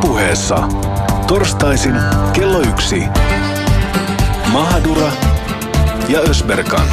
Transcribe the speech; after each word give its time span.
Ylepuheessa 0.00 0.68
torstaisin 1.26 1.94
kello 2.32 2.60
yksi. 2.60 3.02
Mahadura 4.52 5.12
ja 6.08 6.20
Ösberkan. 6.20 6.86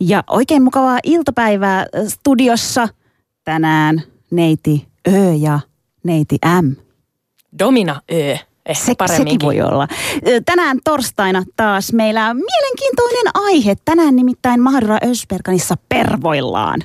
Ja 0.00 0.24
oikein 0.30 0.62
mukavaa 0.62 0.98
iltapäivää 1.04 1.86
studiossa 2.08 2.88
tänään 3.44 4.11
neiti 4.32 4.86
Ö 5.08 5.34
ja 5.40 5.60
neiti 6.04 6.38
M. 6.62 6.72
Domina 7.58 8.00
Ö. 8.12 8.36
Ehkä 8.66 9.06
Se, 9.06 9.16
sekin 9.16 9.40
voi 9.42 9.60
olla. 9.60 9.88
Tänään 10.44 10.78
torstaina 10.84 11.42
taas 11.56 11.92
meillä 11.92 12.28
on 12.28 12.36
mielenkiintoinen 12.36 13.26
aihe. 13.34 13.76
Tänään 13.84 14.16
nimittäin 14.16 14.60
Mahadura 14.60 14.98
Ösperkanissa 15.10 15.74
pervoillaan. 15.88 16.80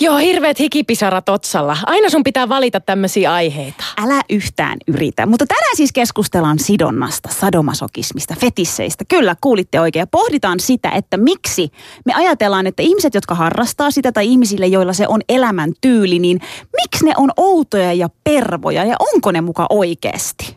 Joo, 0.00 0.16
hirveät 0.16 0.58
hikipisarat 0.58 1.28
otsalla. 1.28 1.76
Aina 1.86 2.10
sun 2.10 2.22
pitää 2.24 2.48
valita 2.48 2.80
tämmöisiä 2.80 3.32
aiheita. 3.32 3.84
Älä 3.96 4.20
yhtään 4.30 4.78
yritä. 4.88 5.26
Mutta 5.26 5.46
tänään 5.46 5.76
siis 5.76 5.92
keskustellaan 5.92 6.58
sidonnasta, 6.58 7.28
sadomasokismista, 7.32 8.34
fetisseistä. 8.40 9.04
Kyllä, 9.08 9.36
kuulitte 9.40 9.80
oikein. 9.80 10.08
Pohditaan 10.08 10.60
sitä, 10.60 10.90
että 10.90 11.16
miksi 11.16 11.72
me 12.04 12.14
ajatellaan, 12.14 12.66
että 12.66 12.82
ihmiset, 12.82 13.14
jotka 13.14 13.34
harrastaa 13.34 13.90
sitä 13.90 14.12
tai 14.12 14.26
ihmisille, 14.26 14.66
joilla 14.66 14.92
se 14.92 15.08
on 15.08 15.20
elämän 15.28 15.72
tyyli, 15.80 16.18
niin 16.18 16.40
miksi 16.82 17.04
ne 17.04 17.12
on 17.16 17.30
outoja 17.36 17.92
ja 17.92 18.08
pervoja 18.24 18.84
ja 18.84 18.96
onko 19.14 19.32
ne 19.32 19.40
muka 19.40 19.66
oikeasti? 19.70 20.56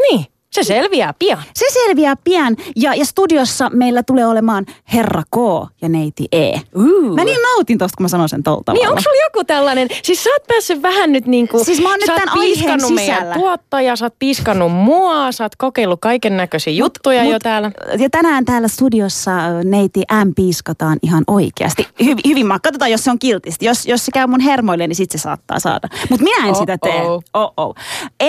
Niin, 0.00 0.26
se 0.52 0.62
selviää 0.62 1.14
pian. 1.18 1.42
Se 1.54 1.66
selviää 1.72 2.14
pian 2.24 2.56
ja, 2.76 2.94
ja 2.94 3.04
studiossa 3.04 3.70
meillä 3.72 4.02
tulee 4.02 4.26
olemaan 4.26 4.66
Herra 4.92 5.22
K 5.22 5.36
ja 5.82 5.88
Neiti 5.88 6.28
E. 6.32 6.52
Uh. 6.74 7.14
Mä 7.14 7.24
niin 7.24 7.42
nautin 7.42 7.78
tosta, 7.78 7.96
kun 7.96 8.04
mä 8.04 8.08
sanoin 8.08 8.28
sen 8.28 8.42
tolta 8.42 8.62
tavalla. 8.64 8.82
Niin, 8.82 8.88
onko 8.88 9.00
sulla 9.00 9.24
joku 9.24 9.44
tällainen, 9.44 9.88
siis 10.02 10.24
sä 10.24 10.30
oot 10.30 10.46
päässyt 10.46 10.82
vähän 10.82 11.12
nyt 11.12 11.26
niinku... 11.26 11.64
Siis 11.64 11.80
mä 11.80 11.90
oon 11.90 11.98
nyt 11.98 12.06
tämän 12.06 12.38
aiheen 12.38 12.80
sisällä. 12.80 13.34
tuottaja, 13.34 13.96
sä 13.96 14.04
oot 14.04 14.14
piiskannut 14.18 14.72
mua, 14.72 15.32
sä 15.32 15.44
oot 15.44 15.56
kokeillut 15.56 16.00
kaiken 16.00 16.36
näköisiä 16.36 16.72
juttuja 16.72 17.24
jo 17.24 17.38
täällä. 17.38 17.70
Ja 17.98 18.10
tänään 18.10 18.44
täällä 18.44 18.68
studiossa 18.68 19.30
neiti 19.64 20.02
M 20.24 20.34
piiskataan 20.36 20.98
ihan 21.02 21.24
oikeasti. 21.26 21.88
Hyvi, 22.04 22.20
hyvin 22.26 22.46
mä 22.46 22.58
katsotaan, 22.58 22.90
jos 22.90 23.04
se 23.04 23.10
on 23.10 23.18
kiltisti. 23.18 23.66
Jos, 23.66 23.86
jos 23.86 24.04
se 24.04 24.12
käy 24.12 24.26
mun 24.26 24.40
hermoille, 24.40 24.86
niin 24.86 24.96
sit 24.96 25.10
se 25.10 25.18
saattaa 25.18 25.60
saada. 25.60 25.88
Mutta 26.10 26.24
minä 26.24 26.48
en 26.48 26.54
sitä 26.54 26.78
tee. 26.82 27.02
Oh-oh. 27.02 27.22
Oh-oh. 27.34 27.74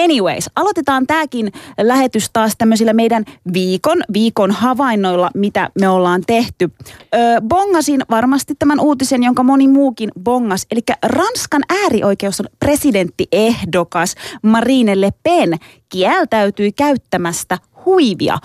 Anyways, 0.04 0.50
aloitetaan 0.56 1.08
tääkin 1.08 1.52
lähetys 2.10 2.30
taas 2.34 2.54
tämmöisillä 2.58 2.94
meidän 2.94 3.26
viikon, 3.54 4.02
viikon 4.14 4.52
havainnoilla, 4.52 5.30
mitä 5.36 5.70
me 5.80 5.90
ollaan 5.90 6.24
tehty. 6.28 6.70
Ö, 7.14 7.18
bongasin 7.48 8.02
varmasti 8.10 8.54
tämän 8.60 8.80
uutisen, 8.80 9.24
jonka 9.24 9.44
moni 9.44 9.68
muukin 9.68 10.10
bongas. 10.24 10.66
Eli 10.72 10.82
Ranskan 11.04 11.62
äärioikeus 11.84 12.40
on 12.40 12.46
presidenttiehdokas 12.60 14.16
Marine 14.44 15.02
Le 15.02 15.10
Pen 15.24 15.54
kieltäytyi 15.90 16.72
käyttämästä 16.72 17.58
huivia 17.86 18.38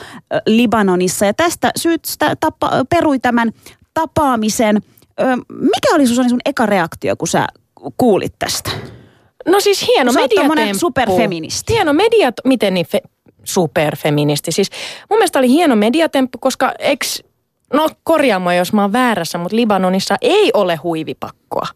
Libanonissa. 0.46 1.26
Ja 1.26 1.34
tästä 1.34 1.70
syystä 1.76 2.36
tapa, 2.40 2.70
perui 2.90 3.18
tämän 3.18 3.52
tapaamisen. 3.94 4.76
Ö, 5.20 5.24
mikä 5.60 5.94
oli 5.94 6.06
Susani 6.06 6.28
sun 6.28 6.40
eka 6.44 6.66
reaktio, 6.66 7.16
kun 7.16 7.28
sä 7.28 7.46
kuulit 7.96 8.34
tästä? 8.38 8.70
No 9.48 9.60
siis 9.60 9.86
hieno 9.86 10.12
Sä 10.12 10.20
oot 10.20 10.30
tommonen 10.30 10.48
mediatemppu. 10.64 10.78
superfeministi. 10.80 11.72
Hieno 11.72 11.92
mediat, 11.92 12.34
miten 12.44 12.74
niin 12.74 12.86
fe, 12.86 13.00
superfeministi. 13.44 14.52
Siis 14.52 14.70
mun 15.10 15.18
mielestä 15.18 15.38
oli 15.38 15.48
hieno 15.48 15.76
mediatemppu, 15.76 16.38
koska 16.38 16.72
eks, 16.78 17.22
no 17.72 17.88
korjaa 18.02 18.38
mua, 18.38 18.54
jos 18.54 18.72
mä 18.72 18.82
oon 18.82 18.92
väärässä, 18.92 19.38
mutta 19.38 19.56
Libanonissa 19.56 20.16
ei 20.20 20.50
ole 20.54 20.76
huivipakkoa. 20.76 21.66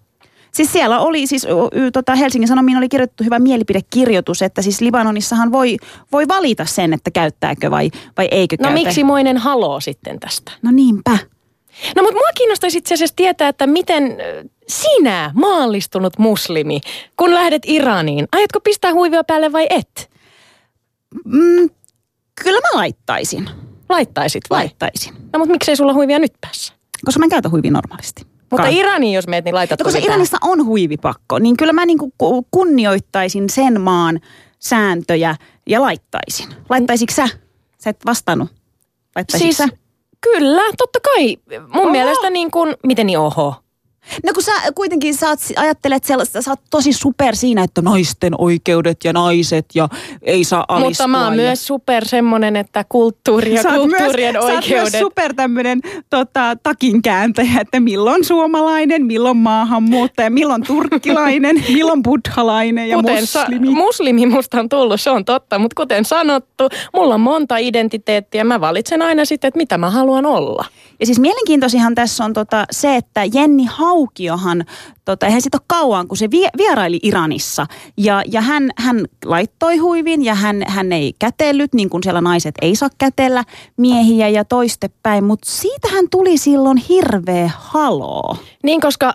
Siis 0.53 0.73
siellä 0.73 1.01
oli 1.01 1.27
siis 1.27 1.47
tota 1.93 2.15
Helsingin 2.15 2.49
Sanomiin 2.49 2.79
oli 2.79 2.89
kirjoitettu 2.89 3.25
hyvä 3.25 3.39
mielipidekirjoitus, 3.39 4.43
että 4.43 4.63
siis 4.63 4.81
Libanonissahan 4.81 5.53
voi, 5.53 5.77
voi 6.13 6.29
valita 6.29 6.65
sen, 6.65 6.93
että 6.93 7.11
käyttääkö 7.11 7.71
vai, 7.71 7.91
vai 8.17 8.29
eikö 8.31 8.57
No 8.61 8.63
käytä. 8.63 8.75
miksi 8.75 9.05
moinen 9.05 9.37
haloo 9.37 9.81
sitten 9.81 10.21
tästä? 10.21 10.53
No 10.63 10.71
niinpä. 10.73 11.19
No 11.97 12.03
mutta 12.03 12.15
mua 12.15 12.29
kiinnostaisi 12.35 12.79
itse 12.79 12.95
asiassa 12.95 13.17
tietää, 13.17 13.49
että 13.49 13.67
miten 13.67 14.17
sinä, 14.69 15.31
maallistunut 15.35 16.19
muslimi, 16.19 16.81
kun 17.17 17.35
lähdet 17.35 17.63
Iraniin, 17.67 18.29
aiotko 18.33 18.61
pistää 18.61 18.93
huivia 18.93 19.25
päälle 19.25 19.53
vai 19.53 19.67
et? 19.71 20.11
Mm, 21.25 21.71
kyllä 22.45 22.61
mä 22.61 22.69
laittaisin. 22.79 23.51
Laittaisit 23.89 24.43
vai? 24.51 24.59
Laittaisin. 24.59 25.15
No 25.33 25.39
mutta 25.39 25.53
miksei 25.53 25.77
sulla 25.77 25.95
huivia 25.95 26.19
nyt 26.19 26.33
päässä? 26.41 26.73
Koska 27.05 27.19
mä 27.19 27.25
en 27.25 27.31
käytä 27.31 27.49
huivia 27.49 27.71
normaalisti. 27.71 28.27
Mutta 28.51 28.63
Kai. 28.63 28.77
Iraniin 28.77 29.15
jos 29.15 29.27
meet, 29.29 29.45
niin 29.45 29.55
laitat 29.55 29.81
No, 29.81 29.85
koska. 29.85 29.99
Iranissa 30.01 30.37
on 30.43 30.67
huivipakko, 30.67 31.39
niin 31.39 31.57
kyllä 31.57 31.73
mä 31.73 31.87
niinku 31.87 32.13
ku- 32.19 32.47
kunnioittaisin 32.51 33.51
sen 33.51 33.81
maan 33.81 34.21
sääntöjä 34.59 35.37
ja 35.67 35.81
laittaisin. 35.81 36.49
Laittaisitko 36.69 37.15
sä? 37.15 37.29
Sä 37.79 37.91
et 37.91 38.05
vastannut. 38.07 38.49
Laittaisitko 39.17 39.39
Siis 39.45 39.57
sä? 39.57 39.69
kyllä, 40.21 40.63
totta 40.79 40.99
kai. 41.01 41.37
Mun 41.61 41.83
Oho. 41.83 41.91
mielestä 41.91 42.31
niin 42.31 42.51
kuin, 42.51 42.75
miten 42.87 43.07
niin 43.07 43.19
oho? 43.19 43.55
No 44.27 44.33
kun 44.35 44.43
sä 44.43 44.53
kuitenkin 44.75 45.15
sä 45.15 45.29
oot, 45.29 45.39
ajattelet 45.57 46.05
sellaista, 46.05 46.43
sä 46.43 46.51
oot 46.51 46.61
tosi 46.71 46.93
super 46.93 47.37
siinä, 47.37 47.63
että 47.63 47.83
naisten 47.83 48.35
oikeudet 48.39 48.97
ja 49.05 49.13
naiset 49.13 49.67
ja 49.75 49.89
ei 50.23 50.45
saa 50.45 50.65
alistua. 50.69 50.89
Mutta 50.89 51.09
mä 51.09 51.25
oon 51.25 51.39
ja... 51.39 51.43
myös 51.43 51.67
super 51.67 52.05
semmonen, 52.05 52.57
että 52.57 52.85
kulttuuri 52.89 53.55
ja 53.55 53.63
Sä 53.63 53.69
kulttuurien 53.69 54.35
myös, 54.35 54.45
Sä 54.45 54.53
oikeudet. 54.53 54.83
oot 54.85 54.93
myös 54.93 55.01
super 55.01 55.35
tämmönen 55.35 55.81
tota, 56.11 56.57
takinkääntäjä, 56.63 57.61
että 57.61 57.81
milloin 57.81 58.25
suomalainen, 58.25 59.07
milloin 59.07 59.37
maahanmuuttaja, 59.37 60.31
milloin 60.31 60.63
turkkilainen, 60.63 61.65
milloin 61.75 62.03
buddhalainen 62.03 62.89
ja 62.89 62.97
kuten 62.97 63.27
sa- 63.27 63.41
muslimi. 63.41 63.71
muslimi 63.71 64.27
musta 64.27 64.61
on 64.61 64.69
tullut, 64.69 65.01
se 65.01 65.11
on 65.11 65.25
totta. 65.25 65.59
Mutta 65.59 65.75
kuten 65.83 66.05
sanottu, 66.05 66.69
mulla 66.95 67.15
on 67.15 67.21
monta 67.21 67.57
identiteettiä. 67.57 68.45
Mä 68.45 68.61
valitsen 68.61 69.03
aina 69.03 69.25
sitten, 69.25 69.49
että 69.49 69.59
mitä 69.59 69.79
mä 69.79 69.91
haluan 69.91 70.27
olla. 70.27 70.65
Ja 71.01 71.07
siis 71.07 71.21
mielenkiintoisihan 71.21 71.95
tässä 71.95 72.25
on 72.25 72.33
tota 72.33 72.65
se, 72.71 72.97
että 72.97 73.25
Jenni 73.35 73.65
Haukiohan, 73.99 74.65
tota, 75.05 75.27
eihän 75.27 75.43
siitä 75.43 75.57
ole 75.57 75.65
kauan, 75.67 76.09
kun 76.09 76.17
se 76.17 76.31
vie, 76.31 76.49
vieraili 76.57 76.99
Iranissa. 77.03 77.67
Ja, 77.97 78.23
ja 78.27 78.41
hän, 78.41 78.71
hän 78.77 79.05
laittoi 79.25 79.77
huivin 79.77 80.25
ja 80.25 80.35
hän, 80.35 80.63
hän 80.67 80.93
ei 80.93 81.13
kätellyt, 81.19 81.75
niin 81.75 81.91
kuin 81.91 82.03
siellä 82.03 82.21
naiset 82.21 82.55
ei 82.63 82.77
saa 82.77 82.89
kätellä 82.99 83.45
miehiä 83.77 84.29
ja 84.29 84.45
toistepäin. 84.45 85.25
Mutta 85.25 85.51
siitähän 85.51 86.05
tuli 86.11 86.39
silloin 86.39 86.77
hirveä 86.77 87.51
haloo. 87.57 88.37
Niin, 88.63 88.81
koska 88.81 89.15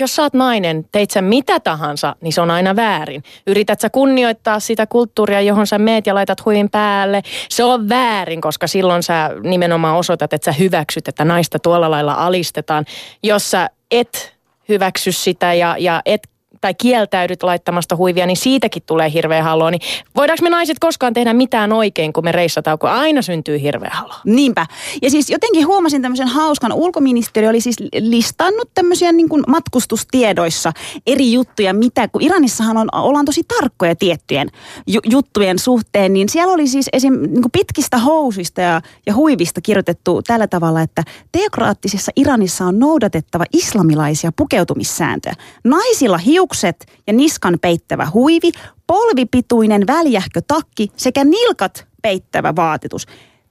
jos 0.00 0.16
sä 0.16 0.22
oot 0.22 0.34
nainen, 0.34 0.84
teit 0.92 1.10
sä 1.10 1.22
mitä 1.22 1.60
tahansa, 1.60 2.16
niin 2.20 2.32
se 2.32 2.40
on 2.40 2.50
aina 2.50 2.76
väärin. 2.76 3.22
Yrität 3.46 3.80
sä 3.80 3.90
kunnioittaa 3.90 4.60
sitä 4.60 4.86
kulttuuria, 4.86 5.40
johon 5.40 5.66
sä 5.66 5.78
meet 5.78 6.06
ja 6.06 6.14
laitat 6.14 6.44
huivin 6.44 6.70
päälle. 6.70 7.22
Se 7.48 7.64
on 7.64 7.88
väärin, 7.88 8.40
koska 8.40 8.66
silloin 8.66 9.02
sä 9.02 9.30
nimenomaan 9.42 9.96
osoitat, 9.96 10.32
että 10.32 10.44
sä 10.44 10.58
hyväksyt, 10.58 11.08
että 11.08 11.24
naista 11.24 11.58
tuolla 11.58 11.90
lailla 11.90 12.14
alistetaan. 12.14 12.84
Jos 13.22 13.50
sä 13.50 13.70
et 13.98 14.34
hyväksy 14.68 15.12
sitä 15.12 15.54
ja, 15.54 15.76
ja 15.78 16.02
et 16.04 16.33
tai 16.64 16.74
kieltäydyt 16.74 17.42
laittamasta 17.42 17.96
huivia, 17.96 18.26
niin 18.26 18.36
siitäkin 18.36 18.82
tulee 18.86 19.12
hirveä 19.12 19.42
halo. 19.42 19.70
Niin 19.70 19.80
voidaanko 20.16 20.42
me 20.42 20.50
naiset 20.50 20.78
koskaan 20.80 21.12
tehdä 21.12 21.34
mitään 21.34 21.72
oikein, 21.72 22.12
kun 22.12 22.24
me 22.24 22.32
reissataan, 22.32 22.78
kun 22.78 22.90
aina 22.90 23.22
syntyy 23.22 23.60
hirveä 23.60 23.90
halo? 23.92 24.14
Niinpä. 24.24 24.66
Ja 25.02 25.10
siis 25.10 25.30
jotenkin 25.30 25.66
huomasin 25.66 26.02
tämmöisen 26.02 26.28
hauskan. 26.28 26.72
Ulkoministeriö 26.72 27.50
oli 27.50 27.60
siis 27.60 27.76
listannut 28.00 28.70
tämmöisiä 28.74 29.12
niin 29.12 29.28
kuin 29.28 29.42
matkustustiedoissa 29.48 30.72
eri 31.06 31.32
juttuja, 31.32 31.74
mitä, 31.74 32.08
kun 32.08 32.22
Iranissahan 32.22 32.76
on, 32.76 32.88
ollaan 32.92 33.24
tosi 33.24 33.42
tarkkoja 33.58 33.96
tiettyjen 33.96 34.48
ju- 34.86 35.00
juttujen 35.10 35.58
suhteen, 35.58 36.12
niin 36.12 36.28
siellä 36.28 36.52
oli 36.54 36.66
siis 36.66 36.88
esim. 36.92 37.14
Niin 37.14 37.50
pitkistä 37.52 37.98
housista 37.98 38.60
ja, 38.60 38.80
ja 39.06 39.14
huivista 39.14 39.60
kirjoitettu 39.60 40.22
tällä 40.26 40.46
tavalla, 40.46 40.80
että 40.80 41.02
teokraattisessa 41.32 42.12
Iranissa 42.16 42.64
on 42.64 42.78
noudatettava 42.78 43.44
islamilaisia 43.52 44.30
pukeutumissääntöjä. 44.36 45.34
Naisilla 45.64 46.18
hiukset 46.54 46.86
ja 47.06 47.12
niskan 47.12 47.58
peittävä 47.60 48.06
huivi, 48.14 48.52
polvipituinen 48.86 49.86
väljähkö 49.86 50.40
takki 50.48 50.88
sekä 50.96 51.24
nilkat 51.24 51.86
peittävä 52.02 52.56
vaatetus. 52.56 53.06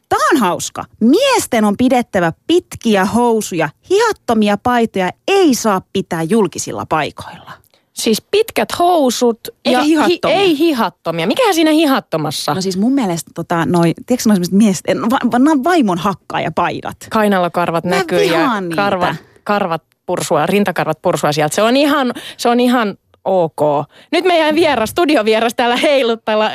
Tämä 0.09 0.21
on 0.33 0.37
hauska. 0.37 0.83
Miesten 0.99 1.65
on 1.65 1.77
pidettävä 1.77 2.33
pitkiä 2.47 3.05
housuja, 3.05 3.69
hihattomia 3.89 4.57
paitoja 4.57 5.09
ei 5.27 5.55
saa 5.55 5.81
pitää 5.93 6.23
julkisilla 6.23 6.85
paikoilla. 6.85 7.51
Siis 7.93 8.21
pitkät 8.21 8.69
housut 8.79 9.39
Eikä 9.65 9.79
ja 9.79 9.83
hihattomia. 9.83 10.37
ei 10.37 10.57
hihattomia. 10.57 11.27
Mikähän 11.27 11.53
siinä 11.55 11.71
hihattomassa? 11.71 12.53
No 12.53 12.61
siis 12.61 12.77
mun 12.77 12.93
mielestä 12.93 13.31
tota, 13.35 13.65
noi, 13.65 13.93
tiedätkö 14.05 14.29
noi 14.29 14.35
semmoiset 14.35 14.53
miesten, 14.53 15.01
va, 15.01 15.17
va, 15.31 15.63
vaimon 15.63 15.97
hakkaaja-paidat. 15.97 16.97
Kainalokarvat 17.09 17.83
Mä 17.83 17.89
näkyy 17.89 18.23
ja 18.23 18.61
niitä. 18.61 18.75
karvat, 18.75 19.15
karvat 19.43 19.83
pursua, 20.05 20.45
rintakarvat 20.45 21.01
pursua 21.01 21.31
sieltä. 21.31 21.55
Se 21.55 21.61
on 21.61 21.77
ihan, 21.77 22.13
se 22.37 22.49
on 22.49 22.59
ihan 22.59 22.97
ok. 23.25 23.61
Nyt 24.11 24.25
meidän 24.25 24.55
vieras, 24.55 24.89
studiovieras 24.89 25.53
täällä 25.55 25.77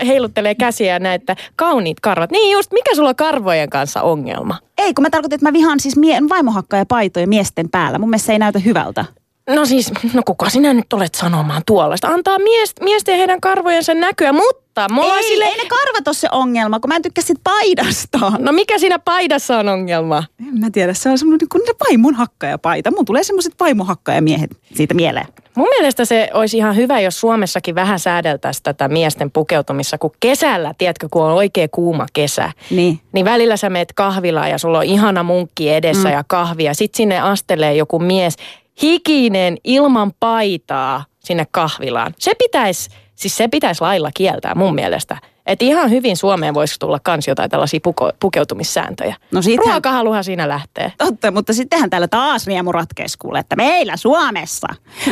heiluttelee 0.06 0.54
käsiä 0.54 0.98
näitä 0.98 1.36
kauniit 1.56 2.00
karvat. 2.00 2.30
Niin 2.30 2.52
just, 2.52 2.72
mikä 2.72 2.94
sulla 2.94 3.08
on 3.08 3.16
karvojen 3.16 3.70
kanssa 3.70 4.02
ongelma? 4.02 4.56
Ei, 4.78 4.94
kun 4.94 5.02
mä 5.02 5.10
tarkoitan, 5.10 5.36
että 5.36 5.46
mä 5.46 5.52
vihaan 5.52 5.80
siis 5.80 5.96
mie- 5.96 6.28
vaimohakkaa 6.28 6.78
ja 6.78 6.86
paitoja 6.86 7.26
miesten 7.26 7.70
päällä. 7.70 7.98
Mun 7.98 8.10
mielestä 8.10 8.26
se 8.26 8.32
ei 8.32 8.38
näytä 8.38 8.58
hyvältä. 8.58 9.04
No 9.48 9.66
siis, 9.66 9.92
no 10.14 10.22
kuka 10.26 10.50
sinä 10.50 10.74
nyt 10.74 10.92
olet 10.92 11.14
sanomaan 11.14 11.62
tuollaista? 11.66 12.08
Antaa 12.08 12.38
mies, 12.38 12.72
miesten 12.80 13.16
heidän 13.16 13.40
karvojensa 13.40 13.94
näkyä, 13.94 14.32
mutta 14.32 14.86
mulla 14.90 15.16
ei, 15.16 15.22
sille... 15.22 15.44
ei 15.44 15.56
ne 15.56 15.68
karvat 15.68 16.08
ole 16.08 16.14
se 16.14 16.28
ongelma, 16.32 16.80
kun 16.80 16.88
mä 16.88 16.96
en 16.96 17.02
tykkää 17.02 17.24
sit 17.24 17.38
paidasta. 17.44 18.32
No 18.38 18.52
mikä 18.52 18.78
siinä 18.78 18.98
paidassa 18.98 19.58
on 19.58 19.68
ongelma? 19.68 20.24
En 20.48 20.60
mä 20.60 20.70
tiedä, 20.70 20.94
se 20.94 21.10
on 21.10 21.18
semmoinen 21.18 21.48
kuin 21.52 21.62
vaimon 21.88 22.14
hakkajapaita. 22.14 22.90
Mun 22.90 23.04
tulee 23.04 23.22
semmoiset 23.24 23.54
vaimon 23.60 23.86
hakkajamiehet 23.86 24.50
siitä 24.74 24.94
mieleen. 24.94 25.26
Mun 25.54 25.68
mielestä 25.68 26.04
se 26.04 26.30
olisi 26.34 26.56
ihan 26.56 26.76
hyvä, 26.76 27.00
jos 27.00 27.20
Suomessakin 27.20 27.74
vähän 27.74 27.98
säädeltäisiin 27.98 28.62
tätä 28.62 28.88
miesten 28.88 29.30
pukeutumissa, 29.30 29.98
kun 29.98 30.10
kesällä, 30.20 30.74
tiedätkö, 30.78 31.08
kun 31.10 31.22
on 31.22 31.32
oikein 31.32 31.70
kuuma 31.70 32.06
kesä, 32.12 32.52
Niin. 32.70 33.00
niin 33.12 33.24
välillä 33.24 33.56
sä 33.56 33.70
meet 33.70 33.92
kahvilaan 33.92 34.50
ja 34.50 34.58
sulla 34.58 34.78
on 34.78 34.84
ihana 34.84 35.22
munkki 35.22 35.70
edessä 35.70 36.08
mm. 36.08 36.14
ja 36.14 36.24
kahvia. 36.26 36.74
Sitten 36.74 36.96
sinne 36.96 37.20
astelee 37.20 37.74
joku 37.74 37.98
mies, 37.98 38.36
hikinen, 38.82 39.56
ilman 39.64 40.12
paitaa 40.20 41.04
sinne 41.18 41.46
kahvilaan. 41.50 42.14
Se 42.18 42.32
pitäisi, 42.38 42.90
siis 43.14 43.36
se 43.36 43.48
pitäisi 43.48 43.80
lailla 43.80 44.10
kieltää 44.14 44.54
mun 44.54 44.74
mielestä. 44.74 45.16
Että 45.46 45.64
ihan 45.64 45.90
hyvin 45.90 46.16
Suomeen 46.16 46.54
voisi 46.54 46.74
tulla 46.78 46.98
kans 47.02 47.28
jotain 47.28 47.50
tällaisia 47.50 47.80
puko, 47.82 48.10
pukeutumissääntöjä. 48.20 49.16
No 49.32 49.42
siitähän- 49.42 49.72
Ruokahaluhan 49.72 50.24
siinä 50.24 50.48
lähtee. 50.48 50.92
Totta, 50.98 51.30
mutta 51.30 51.52
sittenhän 51.52 51.90
täällä 51.90 52.08
taas 52.08 52.46
riemu 52.46 52.72
ratkeisi 52.72 53.18
kuule, 53.18 53.38
että 53.38 53.56
meillä 53.56 53.96
Suomessa. 53.96 54.66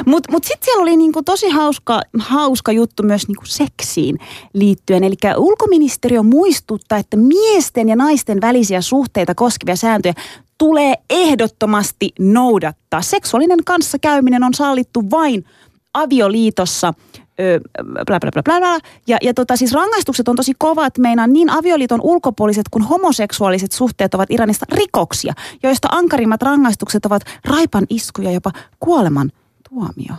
Mutta 0.06 0.32
mut 0.32 0.44
sitten 0.44 0.64
siellä 0.64 0.82
oli 0.82 0.96
niinku 0.96 1.22
tosi 1.22 1.48
hauska, 1.50 2.00
hauska 2.18 2.72
juttu 2.72 3.02
myös 3.02 3.28
niinku 3.28 3.46
seksiin 3.46 4.18
liittyen. 4.52 5.04
Eli 5.04 5.14
ulkoministeriö 5.36 6.22
muistuttaa, 6.22 6.98
että 6.98 7.16
miesten 7.16 7.88
ja 7.88 7.96
naisten 7.96 8.40
välisiä 8.40 8.80
suhteita 8.80 9.34
koskevia 9.34 9.76
sääntöjä 9.76 10.14
tulee 10.58 10.94
ehdottomasti 11.10 12.10
noudattaa. 12.18 13.02
Seksuaalinen 13.02 13.64
kanssakäyminen 13.64 14.44
on 14.44 14.54
sallittu 14.54 15.10
vain 15.10 15.44
avioliitossa 15.94 16.92
Öö, 17.40 17.60
bla, 17.84 18.20
bla, 18.20 18.30
bla, 18.32 18.42
bla, 18.42 18.60
bla. 18.60 18.78
Ja, 19.06 19.16
ja 19.22 19.34
tota, 19.34 19.56
siis 19.56 19.72
rangaistukset 19.72 20.28
on 20.28 20.36
tosi 20.36 20.52
kovat. 20.58 20.98
Meinaan 20.98 21.32
niin 21.32 21.50
avioliiton 21.50 22.00
ulkopuoliset 22.02 22.68
kuin 22.70 22.84
homoseksuaaliset 22.84 23.72
suhteet 23.72 24.14
ovat 24.14 24.30
Iranissa 24.30 24.66
rikoksia, 24.72 25.32
joista 25.62 25.88
ankarimmat 25.90 26.42
rangaistukset 26.42 27.06
ovat 27.06 27.22
raipan 27.44 27.86
isku 27.90 28.22
ja 28.22 28.30
jopa 28.30 28.50
kuoleman 28.80 29.32
tuomio. 29.68 30.14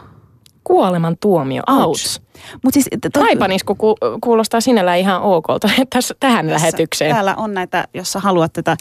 Kuoleman 0.63 1.17
tuomio. 1.21 1.63
Ouch. 1.67 2.21
Mut 2.63 2.73
siis, 2.73 2.85
to- 3.13 3.19
Raipanisku 3.21 3.75
ku, 3.75 3.95
kuulostaa 4.21 4.61
sinällään 4.61 4.99
ihan 4.99 5.21
okolta 5.21 5.69
tässä, 5.89 6.15
tähän 6.19 6.45
tässä- 6.47 6.55
lähetykseen. 6.65 7.11
Täällä 7.13 7.35
on 7.35 7.53
näitä, 7.53 7.87
jos 7.93 8.11
sä 8.11 8.19
haluat 8.19 8.53
tätä 8.53 8.77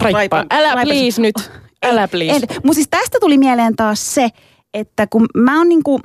Raippaa. 0.00 0.44
Älä 0.50 0.74
raipas- 0.74 0.84
please 0.84 1.22
nyt. 1.22 1.34
Älä 1.82 2.08
please. 2.08 2.46
Mutta 2.64 2.74
siis 2.74 2.88
tästä 2.90 3.18
tuli 3.20 3.38
mieleen 3.38 3.76
taas 3.76 4.14
se, 4.14 4.28
että 4.74 5.06
kun 5.06 5.26
mä 5.36 5.58
oon 5.58 5.68
niinku, 5.68 6.00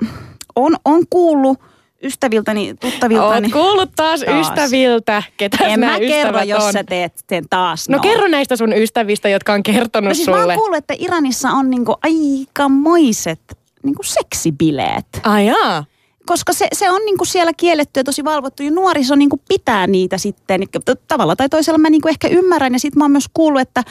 on, 0.55 0.75
on 0.85 1.03
kuullut 1.09 1.57
ystäviltäni, 2.03 2.73
tuttaviltani. 2.79 3.45
Oot 3.47 3.53
kuullut 3.53 3.89
taas, 3.95 4.19
Taas. 4.21 4.47
ystäviltä, 4.47 5.23
ketä 5.37 5.57
En 5.65 5.79
mä 5.79 5.99
kerro, 5.99 6.17
ystävät 6.17 6.47
jos 6.47 6.63
on. 6.63 6.73
sä 6.73 6.83
teet 6.83 7.13
sen 7.29 7.43
taas. 7.49 7.89
No 7.89 7.99
kerro 7.99 8.27
näistä 8.27 8.55
sun 8.55 8.73
ystävistä, 8.73 9.29
jotka 9.29 9.53
on 9.53 9.63
kertonut 9.63 10.07
No 10.07 10.13
siis 10.13 10.27
mä 10.27 10.33
sulle. 10.37 10.53
oon 10.53 10.59
kuullut, 10.61 10.77
että 10.77 10.93
Iranissa 10.97 11.49
on 11.49 11.69
niinku 11.69 11.95
aikamoiset 12.03 13.41
niinku 13.83 14.03
seksibileet. 14.03 15.05
Ai 15.23 15.47
jaa. 15.47 15.83
Koska 16.25 16.53
se, 16.53 16.67
se 16.73 16.91
on 16.91 17.01
niinku 17.05 17.25
siellä 17.25 17.51
kielletty 17.57 17.99
ja 17.99 18.03
tosi 18.03 18.23
valvottu 18.23 18.63
ja 18.63 18.71
nuoriso 18.71 19.15
niinku 19.15 19.41
pitää 19.47 19.87
niitä 19.87 20.17
sitten. 20.17 20.61
Tavalla 21.07 21.35
tai 21.35 21.49
toisella 21.49 21.77
mä 21.77 21.89
niinku 21.89 22.07
ehkä 22.07 22.27
ymmärrän 22.27 22.73
ja 22.73 22.79
sitten 22.79 22.99
mä 22.99 23.03
oon 23.03 23.11
myös 23.11 23.29
kuullut, 23.33 23.61
että 23.61 23.83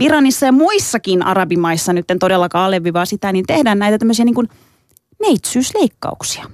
Iranissa 0.00 0.46
ja 0.46 0.52
muissakin 0.52 1.22
arabimaissa 1.22 1.92
nyt 1.92 2.10
en 2.10 2.18
todellakaan 2.18 2.64
alleviivaa 2.64 3.06
sitä, 3.06 3.32
niin 3.32 3.46
tehdään 3.46 3.78
näitä 3.78 3.98
tämmöisiä 3.98 4.24
niinku 4.24 4.44
neitsyysleikkauksia. 5.20 6.44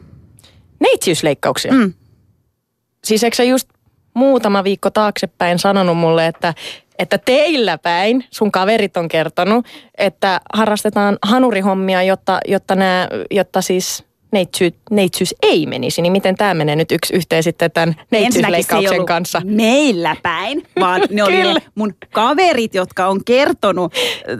Neitsyysleikkauksia. 0.80 1.72
Mm. 1.72 1.92
Siis 3.04 3.24
eikö 3.24 3.36
sä 3.36 3.44
just 3.44 3.68
muutama 4.14 4.64
viikko 4.64 4.90
taaksepäin 4.90 5.58
sanonut 5.58 5.98
mulle, 5.98 6.26
että, 6.26 6.54
että 6.98 7.18
teillä 7.18 7.78
päin, 7.78 8.24
sun 8.30 8.52
kaverit 8.52 8.96
on 8.96 9.08
kertonut, 9.08 9.66
että 9.98 10.40
harrastetaan 10.54 11.18
hanurihommia, 11.22 12.02
jotta, 12.02 12.40
jotta, 12.48 12.74
nää, 12.74 13.08
jotta 13.30 13.62
siis 13.62 14.07
neitsy, 14.32 14.74
neitsyys 14.90 15.34
ei 15.42 15.66
menisi. 15.66 16.02
Niin 16.02 16.12
miten 16.12 16.34
tämä 16.34 16.54
menee 16.54 16.76
nyt 16.76 16.92
yksi 16.92 17.14
yhteen 17.14 17.42
sitten 17.42 17.70
tämän 17.70 17.94
neitsyysleikkauksen 18.10 19.06
kanssa? 19.06 19.42
meillä 19.44 20.16
päin, 20.22 20.62
vaan 20.80 21.02
ne 21.10 21.22
oli 21.22 21.36
Kyllä. 21.36 21.54
ne 21.54 21.60
mun 21.74 21.94
kaverit, 22.12 22.74
jotka 22.74 23.06
on 23.06 23.24
kertonut. 23.24 23.94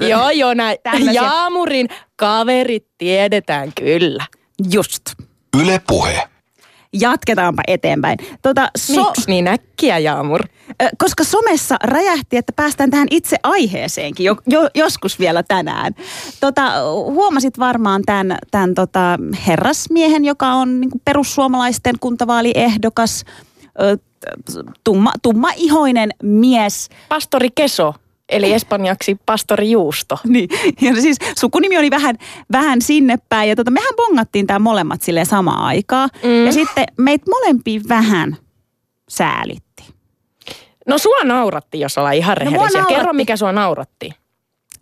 Joo, 0.09 0.31
joo, 0.31 0.55
näin. 0.55 0.79
Tämmöisiä. 0.83 1.13
Jaamurin 1.13 1.89
kaverit 2.17 2.87
tiedetään 2.99 3.73
kyllä. 3.75 4.27
Just. 4.73 5.03
Yle 5.61 5.81
Puhe. 5.87 6.29
Jatketaanpa 6.93 7.63
eteenpäin. 7.67 8.19
Tota, 8.43 8.71
so, 8.79 9.05
Miksi 9.05 9.23
niin 9.27 9.49
äkkiä, 9.49 9.99
Jaamur? 9.99 10.45
Koska 10.99 11.25
somessa 11.25 11.77
räjähti, 11.83 12.37
että 12.37 12.53
päästään 12.57 12.91
tähän 12.91 13.09
itse 13.11 13.37
aiheeseenkin 13.43 14.27
jo, 14.27 14.37
jo, 14.47 14.71
joskus 14.75 15.19
vielä 15.19 15.43
tänään. 15.43 15.95
Tota, 16.41 16.73
huomasit 17.05 17.59
varmaan 17.59 18.03
tämän, 18.07 18.39
tämän 18.51 18.75
tota, 18.75 19.19
herrasmiehen, 19.47 20.25
joka 20.25 20.53
on 20.53 20.81
niin 20.81 20.91
perussuomalaisten 21.05 21.95
kuntavaaliehdokas, 22.01 23.25
tumma, 24.85 25.13
tummaihoinen 25.23 26.11
mies. 26.23 26.89
Pastori 27.09 27.49
Keso, 27.55 27.95
eli 28.29 28.53
espanjaksi 28.53 29.17
pastori 29.27 29.71
Juusto. 29.71 30.19
Niin, 30.29 30.49
ja 30.81 31.01
siis 31.01 31.17
sukunimi 31.39 31.79
oli 31.79 31.91
vähän, 31.91 32.17
vähän 32.53 32.83
sinne 32.83 33.19
päin. 33.29 33.49
Ja 33.49 33.57
tota, 33.57 33.71
mehän 33.71 33.95
bongattiin 33.97 34.47
tämä 34.47 34.59
molemmat 34.59 35.03
sille 35.03 35.25
samaan 35.25 35.65
aikaan. 35.65 36.11
Mm. 36.23 36.47
Ja 36.47 36.53
sitten 36.53 36.85
meitä 36.99 37.31
molempia 37.31 37.81
vähän 37.89 38.37
säälitti. 39.09 39.85
No 40.87 40.99
sua 40.99 41.25
nauratti, 41.25 41.81
jos 41.81 41.99
ollaan 41.99 42.15
ihan 42.15 42.37
No, 42.41 42.45
rehellisiä. 42.45 42.81
Kerro, 42.83 42.95
nauratti. 42.97 43.17
mikä 43.17 43.37
sua 43.37 43.53
nauratti. 43.53 44.11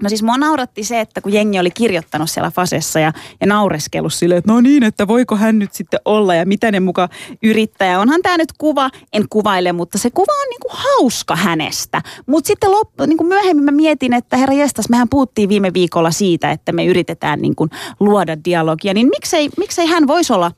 No 0.02 0.08
siis 0.08 0.22
mua 0.22 0.36
nauratti 0.36 0.84
se, 0.84 1.00
että 1.00 1.20
kun 1.20 1.32
jengi 1.32 1.58
oli 1.58 1.70
kirjoittanut 1.70 2.30
siellä 2.30 2.50
Fasessa 2.50 3.00
ja, 3.00 3.12
ja 3.40 3.46
naureskellut 3.46 4.14
silleen, 4.14 4.38
että 4.38 4.52
no 4.52 4.60
niin, 4.60 4.82
että 4.82 5.08
voiko 5.08 5.36
hän 5.36 5.58
nyt 5.58 5.72
sitten 5.72 6.00
olla 6.04 6.34
ja 6.34 6.46
mitä 6.46 6.72
ne 6.72 6.80
muka 6.80 7.08
yrittää. 7.42 8.00
Onhan 8.00 8.22
tämä 8.22 8.36
nyt 8.36 8.52
kuva, 8.58 8.90
en 9.12 9.24
kuvaile, 9.30 9.72
mutta 9.72 9.98
se 9.98 10.10
kuva 10.10 10.32
on 10.42 10.48
niinku 10.50 10.68
hauska 10.70 11.36
hänestä. 11.36 12.02
Mutta 12.26 12.48
sitten 12.48 12.70
loppu, 12.70 13.06
niinku 13.06 13.24
myöhemmin 13.24 13.64
mä 13.64 13.70
mietin, 13.70 14.12
että 14.12 14.36
herra 14.36 14.54
jestas, 14.54 14.88
mehän 14.88 15.08
puhuttiin 15.08 15.48
viime 15.48 15.74
viikolla 15.74 16.10
siitä, 16.10 16.50
että 16.50 16.72
me 16.72 16.86
yritetään 16.86 17.42
niinku 17.42 17.68
luoda 18.00 18.36
dialogia. 18.44 18.94
Niin 18.94 19.08
miksei, 19.08 19.48
miksei 19.58 19.86
hän 19.86 20.06
voisi 20.06 20.32
olla? 20.32 20.52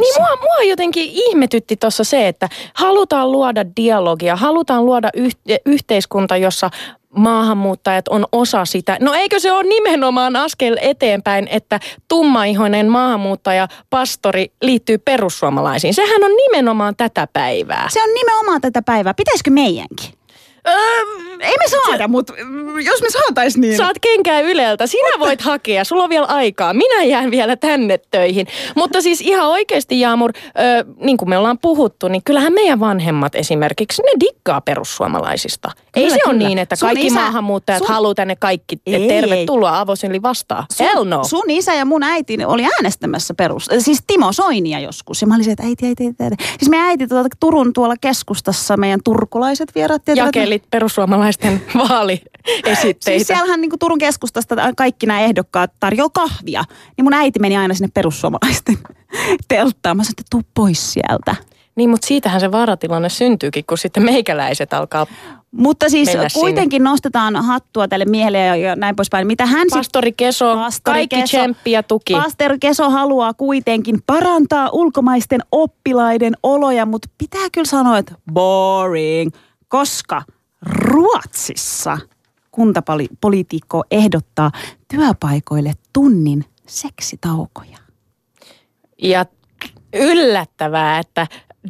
Niin 0.00 0.22
mua, 0.22 0.36
mua 0.36 0.62
jotenkin 0.70 1.10
ihmetytti 1.12 1.76
tuossa 1.76 2.04
se, 2.04 2.28
että 2.28 2.48
halutaan 2.74 3.32
luoda 3.32 3.64
dialogia, 3.76 4.36
halutaan 4.36 4.86
luoda 4.86 5.10
yh- 5.14 5.36
yhteiskunta, 5.66 6.36
jossa 6.36 6.70
maahanmuuttajat 7.16 8.08
on 8.08 8.26
osa 8.32 8.64
sitä. 8.64 8.96
No 9.00 9.14
eikö 9.14 9.40
se 9.40 9.52
ole 9.52 9.62
nimenomaan 9.64 10.36
askel 10.36 10.76
eteenpäin, 10.80 11.48
että 11.50 11.80
tummaihoinen 12.08 12.88
maahanmuuttaja, 12.88 13.68
pastori 13.90 14.52
liittyy 14.62 14.98
perussuomalaisiin? 14.98 15.94
Sehän 15.94 16.24
on 16.24 16.30
nimenomaan 16.30 16.96
tätä 16.96 17.28
päivää. 17.32 17.88
Se 17.90 18.02
on 18.02 18.14
nimenomaan 18.14 18.60
tätä 18.60 18.82
päivää. 18.82 19.14
Pitäisikö 19.14 19.50
meidänkin? 19.50 20.23
Öö, 20.68 20.74
Ei 21.40 21.54
me 21.58 21.64
saada, 21.68 22.08
mutta 22.08 22.32
jos 22.84 23.02
me 23.02 23.10
saatais 23.10 23.56
niin. 23.56 23.76
Saat 23.76 23.96
kenkää 24.00 24.40
Yleltä, 24.40 24.86
sinä 24.86 25.18
voit 25.18 25.40
hakea, 25.40 25.84
sulla 25.84 26.02
on 26.04 26.10
vielä 26.10 26.26
aikaa. 26.26 26.74
Minä 26.74 27.02
jään 27.04 27.30
vielä 27.30 27.56
tänne 27.56 27.98
töihin. 28.10 28.46
Mutta 28.76 29.00
siis 29.02 29.20
ihan 29.20 29.48
oikeasti 29.48 30.00
Jaamur, 30.00 30.32
ö, 30.36 30.84
niin 31.00 31.16
kuin 31.16 31.28
me 31.28 31.38
ollaan 31.38 31.58
puhuttu, 31.58 32.08
niin 32.08 32.22
kyllähän 32.24 32.52
meidän 32.52 32.80
vanhemmat 32.80 33.34
esimerkiksi, 33.34 34.02
ne 34.02 34.10
diggaa 34.20 34.60
perussuomalaisista. 34.60 35.70
Ei 35.96 36.02
Kyllä, 36.04 36.14
se 36.14 36.20
ole 36.26 36.34
kyllä. 36.34 36.48
niin, 36.48 36.58
että 36.58 36.76
Sun 36.76 36.86
kaikki 36.86 37.06
isä- 37.06 37.14
maahanmuuttajat 37.20 37.78
sun- 37.78 37.88
haluaa 37.88 38.14
tänne 38.14 38.36
kaikki. 38.36 38.76
Ei. 38.86 39.08
Tervetuloa 39.08 39.80
avosylli 39.80 40.22
vastaan. 40.22 40.64
Hell 40.80 41.04
no. 41.04 41.24
Sun 41.24 41.50
isä 41.50 41.74
ja 41.74 41.84
mun 41.84 42.02
äiti 42.02 42.38
oli 42.46 42.64
äänestämässä 42.64 43.34
perus, 43.34 43.68
siis 43.78 43.98
Timo 44.06 44.32
Soinia 44.32 44.80
joskus. 44.80 45.20
Ja 45.22 45.26
mä 45.26 45.34
olin 45.34 45.44
se, 45.44 45.50
että 45.50 45.62
äiti, 45.66 45.86
äiti, 45.86 46.04
äiti, 46.06 46.22
äiti. 46.24 46.36
Siis 46.58 46.68
meidän 46.70 46.86
äiti 46.88 47.06
tuolta 47.06 47.28
Turun 47.40 47.72
tuolla 47.72 47.94
keskustassa, 48.00 48.76
meidän 48.76 49.00
turkulaiset 49.04 49.74
vieraat. 49.74 50.04
tietävät, 50.04 50.26
Jakelit 50.54 50.70
perussuomalaisten 50.70 51.62
vaaliesitteitä. 51.88 53.04
Siis 53.04 53.26
siellähän 53.26 53.60
niin 53.60 53.70
Turun 53.80 53.98
keskustasta 53.98 54.56
kaikki 54.76 55.06
nämä 55.06 55.20
ehdokkaat 55.20 55.72
tarjoaa 55.80 56.10
kahvia. 56.12 56.64
Niin 56.96 57.04
mun 57.04 57.14
äiti 57.14 57.38
meni 57.38 57.56
aina 57.56 57.74
sinne 57.74 57.90
perussuomalaisten 57.94 58.78
telttaan. 59.48 59.96
Mä 59.96 60.04
sanoin, 60.04 60.12
että 60.12 60.22
tuu 60.30 60.42
pois 60.54 60.92
sieltä. 60.92 61.36
Niin, 61.76 61.90
mutta 61.90 62.06
siitähän 62.06 62.40
se 62.40 62.52
vaaratilanne 62.52 63.08
syntyykin, 63.08 63.64
kun 63.66 63.78
sitten 63.78 64.02
meikäläiset 64.02 64.72
alkaa 64.72 65.06
Mutta 65.50 65.88
siis 65.88 66.08
kuitenkin 66.34 66.84
nostetaan 66.84 67.36
hattua 67.36 67.88
tälle 67.88 68.04
miehelle 68.04 68.38
ja, 68.38 68.56
ja 68.56 68.76
näin 68.76 68.96
poispäin. 68.96 69.26
Mitä 69.26 69.46
hän 69.46 69.66
Pastori 69.70 70.12
Keso, 70.12 70.54
Pastori 70.54 70.94
kaikki 70.94 71.16
Keso- 71.16 71.26
tsemppi 71.26 71.72
ja 71.72 71.82
tuki. 71.82 72.12
Pastor 72.12 72.58
Keso 72.60 72.90
haluaa 72.90 73.34
kuitenkin 73.34 73.98
parantaa 74.06 74.68
ulkomaisten 74.72 75.40
oppilaiden 75.52 76.34
oloja, 76.42 76.86
mutta 76.86 77.08
pitää 77.18 77.48
kyllä 77.52 77.66
sanoa, 77.66 77.98
että 77.98 78.14
boring, 78.32 79.30
koska 79.68 80.22
Ruotsissa 80.66 81.98
kuntapolitiikko 82.50 83.84
ehdottaa 83.90 84.50
työpaikoille 84.88 85.72
tunnin 85.92 86.44
seksitaukoja. 86.66 87.78
Ja 89.02 89.26
yllättävää, 89.92 90.98
että 90.98 91.26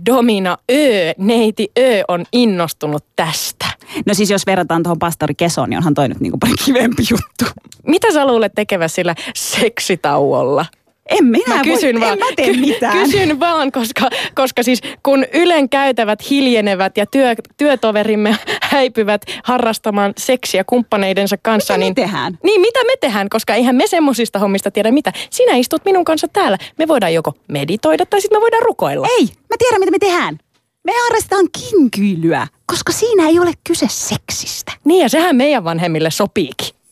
Domina 0.07 0.59
Ö, 0.71 0.75
neiti 1.19 1.69
Ö 1.79 2.03
on 2.09 2.25
innostunut 2.33 3.05
tästä. 3.17 3.67
No 4.07 4.15
siis 4.15 4.31
jos 4.31 4.47
verrataan 4.47 4.83
tuohon 4.83 4.99
pastori 4.99 5.35
Kesoon, 5.35 5.71
niin 5.71 5.79
onhan 5.79 5.95
toi 5.95 6.09
nyt 6.09 6.21
niinku 6.21 6.39
paljon 6.39 6.59
kivempi 6.65 7.03
juttu. 7.11 7.61
Mitä 7.87 8.13
sä 8.13 8.27
luulet 8.27 8.53
tekevä 8.55 8.89
sillä 8.89 9.15
seksitauolla? 9.35 10.67
En 11.11 11.25
minä 11.25 11.55
Mä 11.55 11.63
kysyn 11.63 11.95
voi, 11.95 12.01
vaan, 12.01 12.13
en 12.13 12.19
mä 12.19 12.27
tee 12.37 12.53
mitään. 12.53 12.99
Kysyn 12.99 13.41
vaan, 13.41 13.73
koska, 13.73 14.09
koska 14.35 14.63
siis 14.63 14.81
kun 15.03 15.27
Ylen 15.35 15.69
käytävät 15.69 16.31
hiljenevät 16.31 16.97
ja 16.97 17.07
työ, 17.07 17.35
työtoverimme 17.57 18.37
häipyvät 18.63 19.23
harrastamaan 19.45 20.13
seksiä 20.19 20.65
kumppaneidensa 20.65 21.37
kanssa. 21.43 21.73
Mitä 21.75 21.79
me 21.79 21.85
niin, 21.85 21.95
tehdään? 21.95 22.39
Niin, 22.43 22.61
mitä 22.61 22.85
me 22.85 22.93
tehdään, 23.01 23.29
koska 23.29 23.55
eihän 23.55 23.77
me 23.77 23.87
semmosista 23.87 24.39
hommista 24.39 24.71
tiedä 24.71 24.91
mitä. 24.91 25.13
Sinä 25.31 25.57
istut 25.57 25.85
minun 25.85 26.05
kanssa 26.05 26.29
täällä. 26.29 26.59
Me 26.79 26.89
voidaan 26.89 27.15
joko 27.15 27.33
meditoida 27.49 28.07
tai 28.07 28.21
sitten 28.21 28.39
me 28.39 28.43
voidaan 28.43 28.63
rukoilla. 28.63 29.09
Ei, 29.19 29.25
mä 29.25 29.57
tiedän 29.59 29.81
mitä 29.81 29.91
me 29.91 29.99
tehdään. 29.99 30.39
Me 30.85 30.93
harrastetaan 31.03 31.47
kinkyilyä, 31.71 32.47
koska 32.67 32.93
siinä 32.93 33.29
ei 33.29 33.39
ole 33.39 33.53
kyse 33.67 33.87
seksistä. 33.89 34.73
Niin 34.85 35.03
ja 35.03 35.09
sehän 35.09 35.37
meidän 35.37 35.65
vanhemmille 35.65 36.11
sopiikin. 36.11 36.84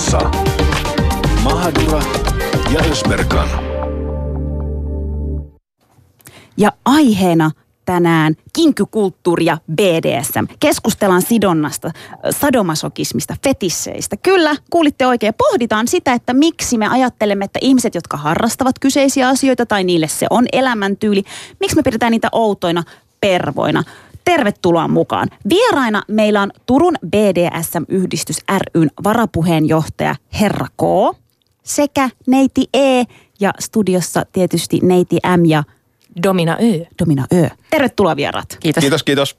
Ylepuheessa 0.00 0.30
Mahadura 1.42 2.02
ja 2.74 2.80
Ösberkan. 2.90 3.48
Ja 6.56 6.72
aiheena 6.84 7.50
tänään 7.84 8.34
kinkykulttuuri 8.52 9.44
ja 9.44 9.58
BDSM. 9.72 10.44
Keskustellaan 10.60 11.22
sidonnasta, 11.22 11.90
sadomasokismista, 12.30 13.36
fetisseistä. 13.44 14.16
Kyllä, 14.16 14.56
kuulitte 14.70 15.06
oikein. 15.06 15.34
Pohditaan 15.38 15.88
sitä, 15.88 16.12
että 16.12 16.34
miksi 16.34 16.78
me 16.78 16.88
ajattelemme, 16.88 17.44
että 17.44 17.58
ihmiset, 17.62 17.94
jotka 17.94 18.16
harrastavat 18.16 18.78
kyseisiä 18.78 19.28
asioita 19.28 19.66
tai 19.66 19.84
niille 19.84 20.08
se 20.08 20.26
on 20.30 20.46
elämäntyyli, 20.52 21.22
miksi 21.60 21.76
me 21.76 21.82
pidetään 21.82 22.12
niitä 22.12 22.28
outoina 22.32 22.82
pervoina. 23.20 23.84
Tervetuloa 24.30 24.88
mukaan. 24.88 25.28
Vieraina 25.48 26.02
meillä 26.08 26.42
on 26.42 26.50
Turun 26.66 26.94
BDSM-yhdistys 27.06 28.36
ryn 28.74 28.90
varapuheenjohtaja 29.04 30.14
Herra 30.40 30.66
K 30.76 30.82
sekä 31.62 32.10
Neiti 32.26 32.68
E 32.74 33.04
ja 33.40 33.52
studiossa 33.58 34.22
tietysti 34.32 34.78
Neiti 34.82 35.16
M 35.36 35.44
ja 35.44 35.62
Domina 36.22 36.52
Ö. 36.52 36.86
Domina 36.98 37.26
Ö. 37.32 37.50
Tervetuloa 37.70 38.16
vieraat. 38.16 38.56
Kiitos. 38.60 38.80
Kiitos, 38.80 39.02
kiitos. 39.02 39.36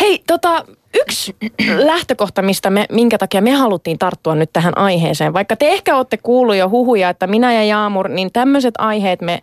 Hei, 0.00 0.22
tota, 0.26 0.64
yksi 0.94 1.36
lähtökohta, 1.76 2.42
mistä 2.42 2.70
me, 2.70 2.86
minkä 2.92 3.18
takia 3.18 3.42
me 3.42 3.50
haluttiin 3.50 3.98
tarttua 3.98 4.34
nyt 4.34 4.50
tähän 4.52 4.78
aiheeseen, 4.78 5.32
vaikka 5.32 5.56
te 5.56 5.68
ehkä 5.68 5.96
olette 5.96 6.16
kuullut 6.16 6.56
jo 6.56 6.68
huhuja, 6.68 7.08
että 7.08 7.26
minä 7.26 7.52
ja 7.52 7.64
Jaamur, 7.64 8.08
niin 8.08 8.32
tämmöiset 8.32 8.74
aiheet 8.78 9.20
me, 9.20 9.40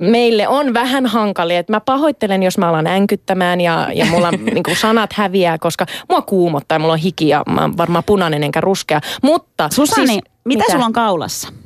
meille 0.00 0.48
on 0.48 0.74
vähän 0.74 1.06
hankalia. 1.06 1.58
Et 1.58 1.68
mä 1.68 1.80
pahoittelen, 1.80 2.42
jos 2.42 2.58
mä 2.58 2.68
alan 2.68 2.86
änkyttämään 2.86 3.60
ja, 3.60 3.88
ja 3.94 4.06
mulla 4.06 4.30
niin 4.54 4.76
sanat 4.80 5.12
häviää, 5.12 5.58
koska 5.58 5.86
mua 6.08 6.22
kuumottaa 6.22 6.76
ja 6.76 6.80
mulla 6.80 6.92
on 6.92 6.98
hiki 6.98 7.28
ja 7.28 7.42
mä 7.46 7.60
oon 7.60 7.76
varmaan 7.76 8.04
punainen 8.06 8.44
enkä 8.44 8.60
ruskea. 8.60 9.00
Mutta 9.22 9.68
Susani, 9.72 10.06
siis, 10.06 10.20
mitä, 10.44 10.64
sulla 10.70 10.86
on 10.86 10.92
kaulassa? 10.92 11.48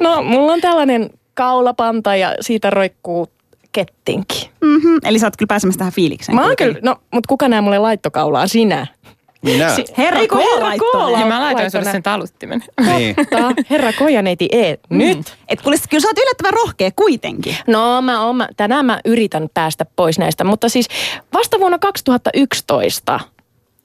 No, 0.00 0.22
mulla 0.22 0.52
on 0.52 0.60
tällainen 0.60 1.10
kaulapanta 1.34 2.16
ja 2.16 2.34
siitä 2.40 2.70
roikkuu 2.70 3.28
kettinki. 3.76 4.50
Mm-hmm. 4.60 4.98
Eli 5.04 5.18
sä 5.18 5.26
oot 5.26 5.36
kyllä 5.36 5.48
pääsemässä 5.48 5.78
tähän 5.78 5.92
fiilikseen. 5.92 6.36
Mä 6.36 6.46
oon 6.46 6.56
kyllä, 6.56 6.78
no, 6.82 6.96
mutta 7.12 7.28
kuka 7.28 7.48
näe 7.48 7.60
mulle 7.60 7.78
laittokaulaa? 7.78 8.46
Sinä. 8.46 8.86
Minä. 9.42 9.74
Si- 9.74 9.84
Herra 9.98 10.20
Ei 10.20 10.28
kun 10.28 10.38
K 10.38 10.42
herra 10.44 10.66
laittoi 10.66 10.90
K 10.92 10.94
ne. 11.06 11.12
la- 11.12 11.20
Ja 11.20 11.26
mä 11.26 11.40
laitoin 11.40 11.70
sulle 11.70 11.84
sen 11.92 12.02
taluttimen. 12.02 12.64
niin. 12.86 13.16
Herra 13.70 13.92
Kojaneiti 13.92 14.48
E. 14.52 14.74
Nyt. 14.90 15.36
Et 15.48 15.62
kuule, 15.62 15.76
kyllä 15.90 16.02
sä 16.02 16.08
oot 16.08 16.18
yllättävän 16.18 16.52
rohkea 16.52 16.90
kuitenkin. 16.96 17.56
No 17.66 18.02
mä 18.02 18.24
oon, 18.26 18.36
mä- 18.36 18.48
tänään 18.56 18.86
mä 18.86 19.00
yritän 19.04 19.48
päästä 19.54 19.86
pois 19.96 20.18
näistä, 20.18 20.44
mutta 20.44 20.68
siis 20.68 20.88
vasta 21.32 21.58
vuonna 21.60 21.78
2011 21.78 23.20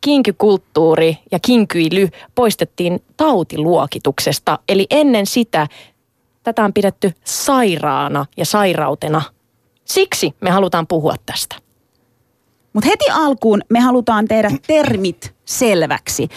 kinkykulttuuri 0.01 1.17
ja 1.31 1.39
kinkyily 1.39 2.07
poistettiin 2.35 2.99
tautiluokituksesta. 3.17 4.59
Eli 4.69 4.87
ennen 4.89 5.25
sitä 5.25 5.67
tätä 6.43 6.63
on 6.63 6.73
pidetty 6.73 7.11
sairaana 7.23 8.25
ja 8.37 8.45
sairautena. 8.45 9.21
Siksi 9.91 10.35
me 10.41 10.49
halutaan 10.49 10.87
puhua 10.87 11.15
tästä. 11.25 11.55
Mutta 12.73 12.89
heti 12.89 13.05
alkuun 13.11 13.61
me 13.69 13.79
halutaan 13.79 14.27
tehdä 14.27 14.51
termit 14.67 15.35
selväksi. 15.45 16.27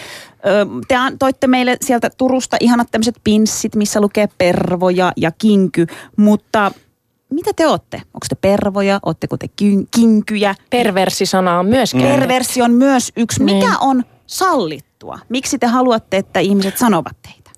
Te 0.87 0.95
toitte 1.19 1.47
meille 1.47 1.77
sieltä 1.81 2.09
Turusta 2.17 2.57
ihanat 2.59 2.87
tämmöiset 2.91 3.15
pinssit, 3.23 3.75
missä 3.75 4.01
lukee 4.01 4.27
pervo 4.37 4.89
ja, 4.89 5.11
kinky, 5.37 5.87
mutta 6.17 6.71
mitä 7.29 7.51
te 7.55 7.67
ootte? 7.67 7.97
Onko 7.97 8.25
te 8.29 8.35
pervoja? 8.35 8.99
Ootteko 9.05 9.37
te 9.37 9.47
kin- 9.61 9.87
kinkyjä? 9.95 10.55
Perversisana 10.69 11.59
on 11.59 11.65
myös 11.65 11.91
käännetty. 11.91 12.19
Perversi 12.19 12.61
on 12.61 12.71
myös 12.71 13.11
yksi. 13.17 13.43
Niin. 13.43 13.57
Mikä 13.57 13.77
on 13.79 14.03
sallittua? 14.27 15.19
Miksi 15.29 15.59
te 15.59 15.67
haluatte, 15.67 16.17
että 16.17 16.39
ihmiset 16.39 16.77
sanovat 16.77 17.17
teitä? 17.21 17.51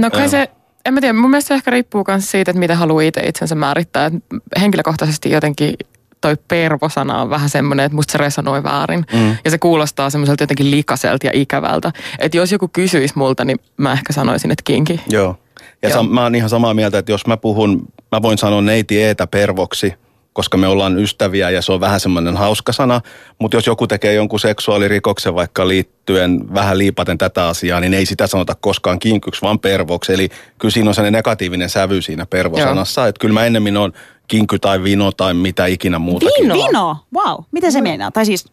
No 0.00 0.10
kai 0.10 0.28
se, 0.28 0.50
en 0.86 0.94
mä 0.94 1.00
tiedä, 1.00 1.12
mun 1.12 1.30
mielestä 1.30 1.48
se 1.48 1.54
ehkä 1.54 1.70
riippuu 1.70 2.04
myös 2.08 2.30
siitä, 2.30 2.50
että 2.50 2.58
mitä 2.58 2.76
haluaa 2.76 3.02
itse 3.02 3.20
itsensä 3.20 3.54
määrittää. 3.54 4.06
Et 4.06 4.12
henkilökohtaisesti 4.60 5.30
jotenkin 5.30 5.74
toi 6.20 6.36
pervosana 6.48 7.22
on 7.22 7.30
vähän 7.30 7.50
semmoinen, 7.50 7.86
että 7.86 7.96
musta 7.96 8.12
se 8.12 8.18
resonoi 8.18 8.62
väärin. 8.62 9.06
Mm. 9.12 9.36
Ja 9.44 9.50
se 9.50 9.58
kuulostaa 9.58 10.10
semmoiselta 10.10 10.42
jotenkin 10.42 10.70
likaselta 10.70 11.26
ja 11.26 11.32
ikävältä. 11.34 11.92
Että 12.18 12.36
jos 12.36 12.52
joku 12.52 12.68
kysyisi 12.68 13.14
multa, 13.16 13.44
niin 13.44 13.58
mä 13.76 13.92
ehkä 13.92 14.12
sanoisin, 14.12 14.50
että 14.50 14.62
kinki. 14.64 15.00
Joo. 15.10 15.36
Ja 15.82 15.88
Joo. 15.88 15.98
Sam, 15.98 16.08
mä 16.10 16.22
oon 16.22 16.34
ihan 16.34 16.50
samaa 16.50 16.74
mieltä, 16.74 16.98
että 16.98 17.12
jos 17.12 17.26
mä 17.26 17.36
puhun, 17.36 17.88
mä 18.12 18.22
voin 18.22 18.38
sanoa 18.38 18.62
neiti 18.62 19.02
eetä 19.02 19.26
pervoksi, 19.26 19.94
koska 20.34 20.56
me 20.56 20.66
ollaan 20.66 20.98
ystäviä 20.98 21.50
ja 21.50 21.62
se 21.62 21.72
on 21.72 21.80
vähän 21.80 22.00
semmoinen 22.00 22.36
hauska 22.36 22.72
sana. 22.72 23.00
Mutta 23.38 23.56
jos 23.56 23.66
joku 23.66 23.86
tekee 23.86 24.14
jonkun 24.14 24.40
seksuaalirikoksen 24.40 25.34
vaikka 25.34 25.68
liittyen 25.68 26.54
vähän 26.54 26.78
liipaten 26.78 27.18
tätä 27.18 27.48
asiaa, 27.48 27.80
niin 27.80 27.94
ei 27.94 28.06
sitä 28.06 28.26
sanota 28.26 28.54
koskaan 28.60 28.98
kinkyksi, 28.98 29.42
vaan 29.42 29.58
pervoksi. 29.58 30.12
Eli 30.12 30.28
kyllä 30.58 30.72
siinä 30.72 30.90
on 30.90 30.94
sellainen 30.94 31.18
negatiivinen 31.18 31.70
sävy 31.70 32.02
siinä 32.02 32.26
pervosanassa. 32.26 33.06
Että 33.06 33.20
kyllä 33.20 33.34
mä 33.34 33.46
ennemmin 33.46 33.76
on 33.76 33.92
kinky 34.28 34.58
tai 34.58 34.82
vino 34.82 35.12
tai 35.12 35.34
mitä 35.34 35.66
ikinä 35.66 35.98
muutakin. 35.98 36.42
Vino? 36.42 36.54
Vino, 36.54 36.96
wow. 37.14 37.44
Mitä 37.52 37.70
se 37.70 37.80
meinaa? 37.80 38.10
Tai 38.10 38.26
siis, 38.26 38.44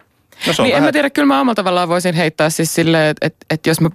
No 0.47 0.53
se 0.53 0.61
on 0.61 0.65
Niin 0.65 0.75
en 0.75 0.81
vähän, 0.81 0.87
mä 0.87 0.91
tiedä, 0.91 1.09
kyllä 1.09 1.25
mä 1.25 1.41
omalla 1.41 1.55
tavallaan 1.55 1.89
voisin 1.89 2.15
heittää 2.15 2.49
siis 2.49 2.75
silleen, 2.75 3.09
että, 3.09 3.25
että, 3.25 3.45
että 3.49 3.69
jos 3.69 3.81
mä, 3.81 3.89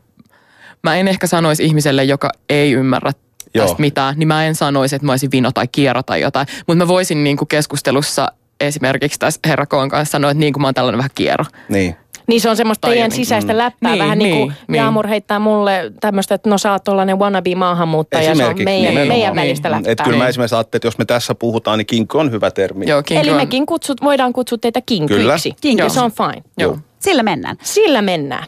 mä 0.82 0.96
en 0.96 1.08
ehkä 1.08 1.26
sanoisi 1.26 1.64
ihmiselle, 1.64 2.04
joka 2.04 2.30
ei 2.48 2.72
ymmärrä 2.72 3.12
Joo. 3.56 3.66
tästä 3.66 3.80
mitään, 3.80 4.14
niin 4.18 4.28
mä 4.28 4.44
en 4.46 4.54
sanoisi, 4.54 4.96
että 4.96 5.06
mä 5.06 5.12
olisin 5.12 5.30
vino 5.32 5.52
tai 5.52 5.68
kiero 5.72 6.02
tai 6.02 6.20
jotain. 6.20 6.46
Mutta 6.66 6.84
mä 6.84 6.88
voisin 6.88 7.24
niin 7.24 7.36
kuin 7.36 7.48
keskustelussa 7.48 8.32
esimerkiksi 8.60 9.18
tässä 9.18 9.40
herra 9.46 9.66
Koon 9.66 9.88
kanssa 9.88 10.12
sanoa, 10.12 10.30
että 10.30 10.40
niin 10.40 10.52
kuin 10.52 10.60
mä 10.60 10.66
oon 10.66 10.74
tällainen 10.74 10.98
vähän 10.98 11.10
kiero. 11.14 11.44
niin. 11.68 11.96
Niin 12.28 12.40
se 12.40 12.50
on 12.50 12.56
semmoista 12.56 12.86
Tai 12.88 12.94
teidän 12.94 13.10
sisäistä 13.12 13.52
mm. 13.52 13.56
läppää. 13.58 13.90
Niin, 13.92 14.02
vähän 14.04 14.18
niin 14.18 14.36
kuin 14.36 14.48
niin, 14.48 14.56
niin. 14.68 14.78
Jaamur 14.78 15.06
heittää 15.06 15.38
mulle 15.38 15.92
tämmöistä, 16.00 16.34
että 16.34 16.50
no 16.50 16.58
sä 16.58 16.72
oot 16.72 16.84
tollanen 16.84 17.18
wannabe 17.18 17.54
maahanmuuttaja. 17.54 18.34
Se 18.34 18.44
on 18.44 18.54
meidän, 18.64 18.88
nimenomaan. 18.94 19.08
meidän 19.08 19.34
välistä 19.36 19.68
Niin. 19.68 19.76
läppää. 19.76 19.92
Että 19.92 20.04
kyllä 20.04 20.16
mä 20.16 20.24
Niin. 20.24 20.28
esimerkiksi 20.28 20.54
ajattelin, 20.54 20.78
että 20.78 20.86
jos 20.86 20.98
me 20.98 21.04
tässä 21.04 21.34
puhutaan, 21.34 21.78
niin 21.78 21.86
kinky 21.86 22.18
on 22.18 22.30
hyvä 22.30 22.50
termi. 22.50 22.84
Joo, 22.88 23.02
Eli 23.10 23.30
on- 23.30 23.36
mekin 23.36 23.66
kutsut, 23.66 24.02
voidaan 24.02 24.32
kutsua 24.32 24.58
teitä 24.58 24.80
kinkyiksi. 24.86 25.50
Kyllä. 25.50 25.60
Kinky. 25.60 25.90
Se 25.90 26.00
on 26.00 26.12
fine. 26.12 26.42
Joo. 26.58 26.78
sillä 26.98 27.22
mennään. 27.22 27.56
Sillä 27.62 28.02
mennään. 28.02 28.44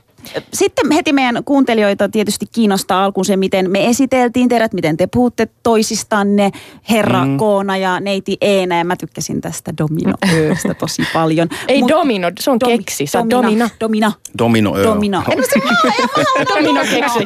Sitten 0.52 0.92
heti 0.92 1.12
meidän 1.12 1.44
kuuntelijoita 1.44 2.08
tietysti 2.08 2.46
kiinnostaa 2.52 3.04
alkuun 3.04 3.24
se, 3.24 3.36
miten 3.36 3.70
me 3.70 3.86
esiteltiin 3.86 4.48
teidät, 4.48 4.72
miten 4.72 4.96
te 4.96 5.06
puhutte 5.06 5.48
toisistanne, 5.62 6.50
herra 6.90 7.24
mm. 7.24 7.36
Koona 7.36 7.76
ja 7.76 8.00
neiti 8.00 8.36
Eena. 8.40 8.78
Ja 8.78 8.84
mä 8.84 8.96
tykkäsin 8.96 9.40
tästä 9.40 9.72
Domino 9.78 10.14
Ööstä 10.32 10.74
tosi 10.80 11.02
paljon. 11.12 11.48
Ei 11.68 11.80
Mut- 11.80 11.88
domino, 11.88 12.30
se 12.40 12.50
on 12.50 12.58
Domi- 12.64 12.78
keksi. 12.78 13.06
Se 13.06 13.18
on 13.18 13.30
domina. 13.30 13.70
Domina. 13.80 14.12
Domino 14.38 14.76
öö. 14.76 14.84
Domino. 14.94 15.22
En 16.38 16.46
Domino 16.48 16.80
keksi. 16.80 17.18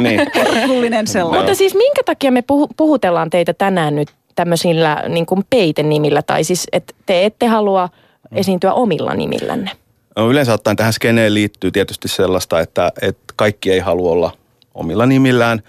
Niin. 0.00 0.20
Herkullinen 0.54 1.06
sellainen. 1.06 1.40
Mutta 1.40 1.54
siis 1.54 1.74
minkä 1.74 2.02
takia 2.04 2.32
me 2.32 2.42
puhu, 2.42 2.68
puhutellaan 2.76 3.30
teitä 3.30 3.54
tänään 3.54 3.96
nyt 3.96 4.08
tämmöisillä 4.34 5.04
niin 5.08 5.26
kuin 5.26 5.44
peitenimillä? 5.50 6.22
Tai 6.22 6.44
siis, 6.44 6.66
että 6.72 6.94
te 7.06 7.24
ette 7.24 7.46
halua 7.46 7.88
esiintyä 8.32 8.72
omilla 8.72 9.14
nimillänne. 9.14 9.70
No 10.18 10.30
yleensä 10.30 10.52
ottaen 10.52 10.76
tähän 10.76 10.92
skeneen 10.92 11.34
liittyy 11.34 11.70
tietysti 11.70 12.08
sellaista, 12.08 12.60
että, 12.60 12.92
että 13.02 13.34
kaikki 13.36 13.72
ei 13.72 13.78
halua 13.78 14.10
olla 14.10 14.32
omilla 14.74 15.06
nimillään. 15.06 15.62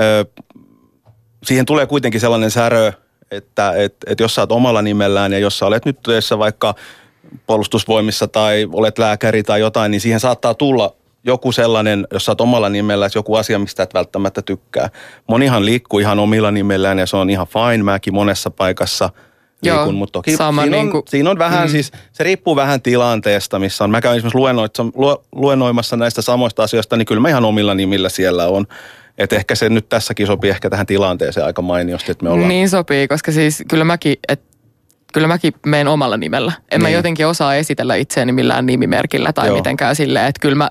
Ö, 0.00 0.24
siihen 1.44 1.66
tulee 1.66 1.86
kuitenkin 1.86 2.20
sellainen 2.20 2.50
särö, 2.50 2.92
että 3.30 3.72
että 3.76 4.06
että 4.06 4.24
jos 4.24 4.34
sä 4.34 4.42
oot 4.42 4.52
omalla 4.52 4.82
nimellään 4.82 5.32
ja 5.32 5.38
jos 5.38 5.58
sä 5.58 5.66
olet 5.66 5.84
nyt 5.84 6.02
töissä 6.02 6.38
vaikka 6.38 6.74
puolustusvoimissa 7.46 8.28
tai 8.28 8.68
olet 8.72 8.98
lääkäri 8.98 9.42
tai 9.42 9.60
jotain, 9.60 9.90
niin 9.90 10.00
siihen 10.00 10.20
saattaa 10.20 10.54
tulla 10.54 10.94
joku 11.24 11.52
sellainen, 11.52 12.06
jos 12.12 12.24
sä 12.24 12.32
oot 12.32 12.40
omalla 12.40 12.68
nimellä, 12.68 13.08
joku 13.14 13.34
asia, 13.34 13.58
mistä 13.58 13.82
et 13.82 13.94
välttämättä 13.94 14.42
tykkää. 14.42 14.90
Monihan 15.26 15.64
liikkuu 15.64 15.98
ihan 15.98 16.18
omilla 16.18 16.50
nimellään 16.50 16.98
ja 16.98 17.06
se 17.06 17.16
on 17.16 17.30
ihan 17.30 17.46
fine. 17.46 17.82
Mäkin 17.84 18.14
monessa 18.14 18.50
paikassa 18.50 19.10
Joo, 19.62 19.76
liikun, 19.76 19.94
mutta 19.94 20.12
toki 20.12 20.36
sama 20.36 20.62
siinä, 20.62 20.76
on, 20.76 20.82
niinku- 20.84 21.02
siinä 21.08 21.30
on 21.30 21.38
vähän 21.38 21.68
Mm. 21.68 21.72
siis, 21.72 21.92
se 22.12 22.24
riippuu 22.24 22.56
vähän 22.56 22.82
tilanteesta, 22.82 23.58
missä 23.58 23.84
on. 23.84 23.90
Mä 23.90 24.00
käyn 24.00 24.16
esimerkiksi 24.16 24.38
luennoimassa 25.32 25.96
näistä 25.96 26.22
samoista 26.22 26.62
asioista, 26.62 26.96
niin 26.96 27.06
kyllä 27.06 27.20
mä 27.20 27.28
ihan 27.28 27.44
omilla 27.44 27.74
nimillä 27.74 28.08
siellä 28.08 28.48
on. 28.48 28.66
Että 29.18 29.36
ehkä 29.36 29.54
se 29.54 29.68
nyt 29.68 29.88
tässäkin 29.88 30.26
sopii 30.26 30.50
ehkä 30.50 30.70
tähän 30.70 30.86
tilanteeseen 30.86 31.46
aika 31.46 31.62
mainiosti, 31.62 32.12
että 32.12 32.24
me 32.24 32.30
ollaan... 32.30 32.48
Niin 32.48 32.68
sopii, 32.68 33.08
koska 33.08 33.32
siis 33.32 33.64
kyllä 33.68 33.84
mäkin, 33.84 34.14
et, 34.28 34.40
kyllä 35.12 35.28
mäkin 35.28 35.52
menen 35.66 35.88
omalla 35.88 36.16
nimellä. 36.16 36.52
En 36.70 36.82
mä 36.82 36.88
Niin. 36.88 36.96
jotenkin 36.96 37.26
osaa 37.26 37.54
esitellä 37.54 37.94
itseäni 37.94 38.32
millään 38.32 38.66
nimimerkillä 38.66 39.32
tai 39.32 39.46
Joo. 39.46 39.56
mitenkään 39.56 39.96
silleen, 39.96 40.26
että 40.26 40.40
kyllä 40.40 40.54
mä, 40.54 40.70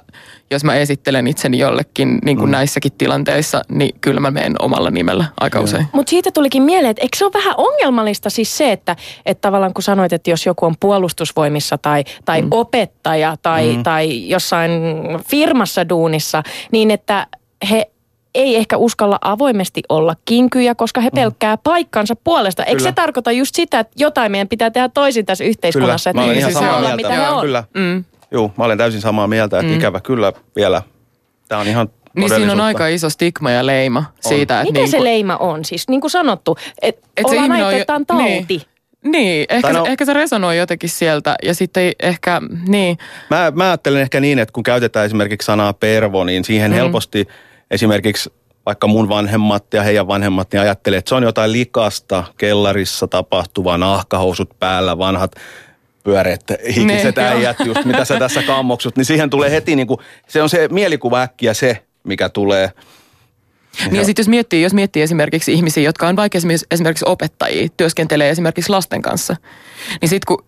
jos 0.51 0.63
mä 0.63 0.75
esittelen 0.75 1.27
itseni 1.27 1.59
jollekin 1.59 2.19
niin 2.25 2.37
kuin 2.37 2.49
mm. 2.49 2.51
näissäkin 2.51 2.91
tilanteissa, 2.97 3.61
niin 3.69 3.95
kyllä 4.01 4.19
mä 4.19 4.31
menen 4.31 4.55
omalla 4.59 4.91
nimellä 4.91 5.25
aika 5.39 5.59
usein. 5.59 5.87
Mutta 5.93 6.09
siitä 6.09 6.31
tulikin 6.31 6.63
mieleen, 6.63 6.91
että 6.91 7.01
eikö 7.01 7.17
se 7.17 7.25
ole 7.25 7.33
vähän 7.33 7.53
ongelmallista 7.57 8.29
siis 8.29 8.57
se, 8.57 8.71
että, 8.71 8.95
että 9.25 9.41
tavallaan 9.41 9.73
kun 9.73 9.83
sanoit, 9.83 10.13
että 10.13 10.29
jos 10.29 10.45
joku 10.45 10.65
on 10.65 10.75
puolustusvoimissa 10.79 11.77
tai, 11.77 12.03
tai 12.25 12.41
mm. 12.41 12.47
opettaja 12.51 13.35
tai, 13.41 13.75
mm. 13.75 13.83
tai 13.83 14.29
jossain 14.29 14.71
firmassa 15.29 15.89
duunissa, 15.89 16.43
niin 16.71 16.91
että 16.91 17.27
he 17.71 17.91
ei 18.35 18.55
ehkä 18.55 18.77
uskalla 18.77 19.17
avoimesti 19.21 19.83
olla 19.89 20.15
kinkyjä, 20.25 20.75
koska 20.75 21.01
he 21.01 21.09
pelkkää 21.15 21.57
paikkansa 21.57 22.15
puolesta. 22.23 22.63
Eikö 22.63 22.77
Kyllä. 22.77 22.89
se 22.89 22.93
tarkoita 22.95 23.31
just 23.31 23.55
sitä, 23.55 23.79
että 23.79 23.93
jotain 23.97 24.31
meidän 24.31 24.47
pitää 24.47 24.69
tehdä 24.71 24.89
toisin 24.89 25.25
tässä 25.25 25.43
yhteiskunnassa, 25.43 26.11
Kyllä, 26.13 26.23
että 26.23 26.33
niin, 26.33 26.39
ihan 26.39 26.51
se 26.51 26.59
samaa 26.59 26.77
olla, 26.77 26.87
mieltä. 26.95 26.95
mitä 27.09 27.21
he 27.21 27.29
on? 27.29 27.41
Kyllä, 27.41 27.63
Mm. 27.73 28.03
Joo, 28.31 28.51
mä 28.57 28.63
olen 28.63 28.77
täysin 28.77 29.01
samaa 29.01 29.27
mieltä, 29.27 29.59
että 29.59 29.71
mm. 29.71 29.77
ikävä 29.77 29.99
kyllä 30.01 30.33
vielä. 30.55 30.81
Tämä 31.47 31.61
on 31.61 31.67
ihan 31.67 31.89
Niin 32.15 32.29
siinä 32.29 32.51
on 32.51 32.61
aika 32.61 32.87
iso 32.87 33.09
stigma 33.09 33.51
ja 33.51 33.65
leima 33.65 34.03
siitä, 34.19 34.61
että 34.61 34.71
Mikä 34.71 34.79
niin 34.79 34.91
se 34.91 35.03
leima 35.03 35.37
on? 35.37 35.65
Siis 35.65 35.87
niin 35.87 36.01
kuin 36.01 36.11
sanottu, 36.11 36.57
että 36.81 37.07
Et 37.17 37.25
se 37.27 37.31
ollaan 37.31 37.45
ihminen 37.45 37.65
on 37.65 37.73
jo- 37.73 37.85
on 38.11 38.17
niin. 38.23 38.37
tauti. 38.39 38.67
Niin, 39.03 39.45
ehkä, 39.49 39.61
Tai 39.61 39.73
no, 39.73 39.79
no- 39.79 39.85
ehkä 39.85 40.05
se 40.05 40.13
resonoi 40.13 40.57
jotenkin 40.57 40.89
sieltä 40.89 41.35
ja 41.43 41.55
sitten 41.55 41.83
ei 41.83 41.93
ehkä, 41.99 42.41
niin. 42.67 42.97
Mä, 43.29 43.51
mä 43.55 43.63
ajattelen 43.63 44.01
ehkä 44.01 44.19
niin, 44.19 44.39
että 44.39 44.53
kun 44.53 44.63
käytetään 44.63 45.05
esimerkiksi 45.05 45.45
sanaa 45.45 45.73
pervo, 45.73 46.23
niin 46.23 46.43
siihen 46.43 46.71
mm. 46.71 46.75
helposti 46.75 47.27
esimerkiksi 47.71 48.33
vaikka 48.65 48.87
mun 48.87 49.09
vanhemmat 49.09 49.73
ja 49.73 49.83
heidän 49.83 50.07
vanhemmat, 50.07 50.51
niin 50.51 50.61
ajattelee, 50.61 50.99
että 50.99 51.09
se 51.09 51.15
on 51.15 51.23
jotain 51.23 51.51
likasta, 51.51 52.23
kellarissa 52.37 53.07
tapahtuvaa, 53.07 53.77
nahkahousut 53.77 54.59
päällä, 54.59 54.97
vanhat 54.97 55.35
pyöreät 56.03 56.43
hikiset 56.75 57.15
Ne, 57.15 57.21
joo. 57.21 57.31
äijät, 57.31 57.57
just 57.65 57.85
mitä 57.85 58.05
sä 58.05 58.19
tässä 58.19 58.43
kammoksut, 58.43 58.97
niin 58.97 59.05
siihen 59.05 59.29
tulee 59.29 59.51
heti 59.51 59.75
niin 59.75 59.87
kuin, 59.87 59.99
se 60.27 60.41
on 60.41 60.49
se 60.49 60.67
mielikuva 60.71 61.21
äkkiä 61.21 61.53
se, 61.53 61.83
mikä 62.03 62.29
tulee. 62.29 62.71
Niin 63.85 63.95
ja 63.95 64.05
sitten 64.05 64.23
jos 64.23 64.29
miettii, 64.29 64.61
jos 64.61 64.73
miettii 64.73 65.01
esimerkiksi 65.01 65.53
ihmisiä, 65.53 65.83
jotka 65.83 66.07
on 66.07 66.15
vaikka 66.15 66.37
esimerkiksi, 66.71 67.05
opettajia, 67.07 67.67
työskentelee 67.77 68.29
esimerkiksi 68.29 68.69
lasten 68.71 69.01
kanssa, 69.01 69.35
niin 70.01 70.09
sitten 70.09 70.25
kun 70.27 70.45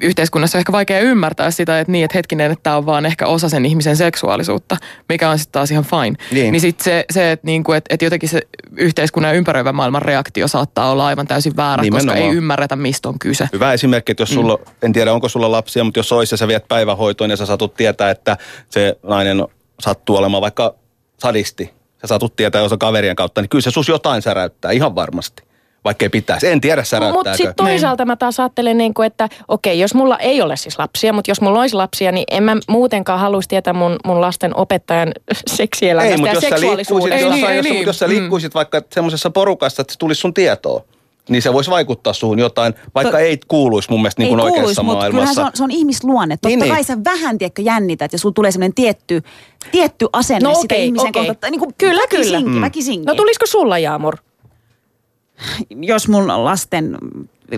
yhteiskunnassa 0.00 0.58
on 0.58 0.60
ehkä 0.60 0.72
vaikea 0.72 1.00
ymmärtää 1.00 1.50
sitä, 1.50 1.80
että 1.80 1.92
niin, 1.92 2.04
että 2.04 2.18
hetkinen, 2.18 2.50
että 2.50 2.62
tämä 2.62 2.76
on 2.76 2.86
vaan 2.86 3.06
ehkä 3.06 3.26
osa 3.26 3.48
sen 3.48 3.66
ihmisen 3.66 3.96
seksuaalisuutta, 3.96 4.76
mikä 5.08 5.30
on 5.30 5.38
sitten 5.38 5.52
taas 5.52 5.70
ihan 5.70 5.84
fine. 5.84 6.16
Niin. 6.32 6.52
niin 6.52 6.60
sitten 6.60 6.84
se, 6.84 7.04
se 7.10 7.32
että 7.32 7.46
niinku, 7.46 7.72
et, 7.72 7.84
et 7.90 8.02
jotenkin 8.02 8.28
se 8.28 8.42
yhteiskunnan 8.76 9.32
ja 9.32 9.38
ympäröivän 9.38 9.74
maailman 9.74 10.02
reaktio 10.02 10.48
saattaa 10.48 10.90
olla 10.90 11.06
aivan 11.06 11.26
täysin 11.26 11.56
väärä, 11.56 11.82
koska 11.82 11.98
Nimenomaan. 11.98 12.30
ei 12.30 12.36
ymmärretä, 12.36 12.76
mistä 12.76 13.08
on 13.08 13.18
kyse. 13.18 13.48
Hyvä 13.52 13.72
esimerkki, 13.72 14.12
että 14.12 14.22
jos 14.22 14.30
sulla, 14.30 14.56
mm. 14.56 14.72
en 14.82 14.92
tiedä 14.92 15.12
onko 15.12 15.28
sulla 15.28 15.50
lapsia, 15.50 15.84
mutta 15.84 15.98
jos 15.98 16.12
olisi 16.12 16.32
ja 16.34 16.38
sä 16.38 16.48
viet 16.48 16.68
päivähoitoon 16.68 17.30
ja 17.30 17.36
sä 17.36 17.46
satut 17.46 17.74
tietää, 17.74 18.10
että 18.10 18.36
se 18.70 18.98
nainen 19.02 19.46
sattuu 19.80 20.16
olemaan 20.16 20.40
vaikka 20.40 20.74
sadisti, 21.18 21.79
sä 22.00 22.06
satut 22.06 22.36
tietää 22.36 22.62
jos 22.62 22.72
on 22.72 22.78
kaverien 22.78 23.16
kautta, 23.16 23.40
niin 23.40 23.48
kyllä 23.48 23.62
se 23.62 23.70
sus 23.70 23.88
jotain 23.88 24.22
säräyttää 24.22 24.70
ihan 24.70 24.94
varmasti. 24.94 25.42
Vaikka 25.84 26.04
ei 26.04 26.08
pitäisi. 26.08 26.46
En 26.48 26.60
tiedä 26.60 26.80
Mutta 26.80 26.88
säräyttääkö. 26.88 27.36
sitten 27.36 27.54
toisaalta 27.54 28.04
mä 28.04 28.16
taas 28.16 28.40
ajattelen, 28.40 28.78
niin 28.78 28.94
kuin, 28.94 29.06
että 29.06 29.28
okei, 29.48 29.80
jos 29.80 29.94
mulla 29.94 30.18
ei 30.18 30.42
ole 30.42 30.56
siis 30.56 30.78
lapsia, 30.78 31.12
mutta 31.12 31.30
jos 31.30 31.40
mulla 31.40 31.60
olisi 31.60 31.76
lapsia, 31.76 32.12
niin 32.12 32.24
en 32.30 32.42
mä 32.42 32.56
muutenkaan 32.68 33.20
haluaisi 33.20 33.48
tietää 33.48 33.72
mun, 33.72 33.96
mun 34.04 34.20
lasten 34.20 34.56
opettajan 34.56 35.12
seksielämästä 35.56 36.10
ei, 36.14 36.16
mutta 36.18 36.34
ja 36.34 36.40
seksuaalisuudesta. 36.40 37.16
Ei 37.16 37.30
niin, 37.30 37.56
jos, 37.56 37.64
niin. 37.64 37.74
mutta 37.74 37.88
jos 37.88 37.98
sä 37.98 38.06
Mm. 38.06 38.12
liikkuisit 38.12 38.54
vaikka 38.54 38.82
semmoisessa 38.94 39.30
porukassa, 39.30 39.82
että 39.82 39.92
se 39.92 39.98
tulisi 39.98 40.20
sun 40.20 40.34
tietoon, 40.34 40.82
niin 41.30 41.42
se 41.42 41.52
voisi 41.52 41.70
vaikuttaa 41.70 42.12
suhun 42.12 42.38
jotain, 42.38 42.74
vaikka 42.94 43.10
To- 43.10 43.16
ei 43.18 43.38
kuuluisi 43.48 43.90
mun 43.90 44.00
mielestä 44.02 44.22
niin 44.22 44.28
kuin 44.28 44.40
ei 44.40 44.44
oikeassa 44.44 44.62
kuuluisi, 44.62 44.82
mutta 44.82 45.10
kyllähän 45.10 45.34
maailmassa. 45.34 45.42
se 45.42 45.46
on, 45.46 45.50
se 45.54 45.64
on 45.64 45.70
ihmisluonne. 45.70 46.36
Totta 46.36 46.48
Niin, 46.48 46.58
niin, 46.58 46.68
kai 46.68 46.76
niin. 46.78 46.84
sä 46.84 46.98
vähän 47.04 47.38
tiedätkö, 47.38 47.62
jännität 47.62 48.12
ja 48.12 48.18
sulla 48.18 48.32
tulee 48.32 48.50
semmoinen 48.52 48.74
tietty, 48.74 49.22
tietty 49.72 50.06
asenne 50.12 50.48
No 50.48 50.54
sitä 50.54 50.74
ihmisen 50.74 51.08
okei. 51.08 51.26
kohtaan. 51.26 51.50
Niin 51.50 51.60
kuin 51.60 51.74
Kyllä, 51.78 52.00
väkisinkin, 52.02 52.44
kyllä. 52.44 52.56
Mm. 52.56 52.60
väkisinkin. 52.60 53.06
No 53.06 53.14
tulisiko 53.14 53.46
sulla 53.46 53.78
Jaamur? 53.78 54.16
Jos 55.80 56.08
mun 56.08 56.44
lasten, 56.44 56.98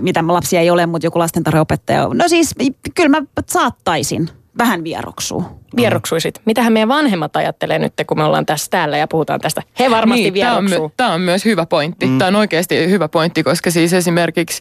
mitä 0.01 0.23
mä 0.23 0.33
lapsia 0.33 0.61
ei 0.61 0.71
ole, 0.71 0.87
mutta 0.87 1.07
joku 1.07 1.19
lastentarhaopettaja 1.19 2.07
on. 2.07 2.19
No 2.19 2.29
siis, 2.29 2.55
kyllä 2.95 3.09
mä 3.09 3.23
saattaisin 3.49 4.29
vähän 4.59 4.85
vieroksua. 4.85 5.62
Vieroksuisit. 5.77 6.41
Mitähän 6.45 6.73
meidän 6.73 6.89
vanhemmat 6.89 7.37
ajattelee 7.37 7.79
nyt, 7.79 7.93
kun 8.07 8.19
me 8.19 8.25
ollaan 8.25 8.47
tässä 8.47 8.67
täällä 8.71 8.97
ja 8.97 9.09
puhutaan 9.09 9.41
tästä? 9.41 9.63
He 9.79 9.91
varmasti 9.91 10.31
niin, 10.31 10.35
tämä 10.35 10.57
on, 10.57 10.65
vieroksuu. 10.65 10.89
my- 10.89 10.95
tää 10.97 11.13
on 11.13 11.21
myös 11.21 11.45
hyvä 11.45 11.67
pointti. 11.67 12.07
Mm. 12.07 12.19
Tämä 12.19 12.29
on 12.29 12.37
oikeasti 12.37 12.91
hyvä 12.91 13.09
pointti, 13.09 13.43
koska 13.43 13.71
siis 13.71 13.93
esimerkiksi 13.93 14.61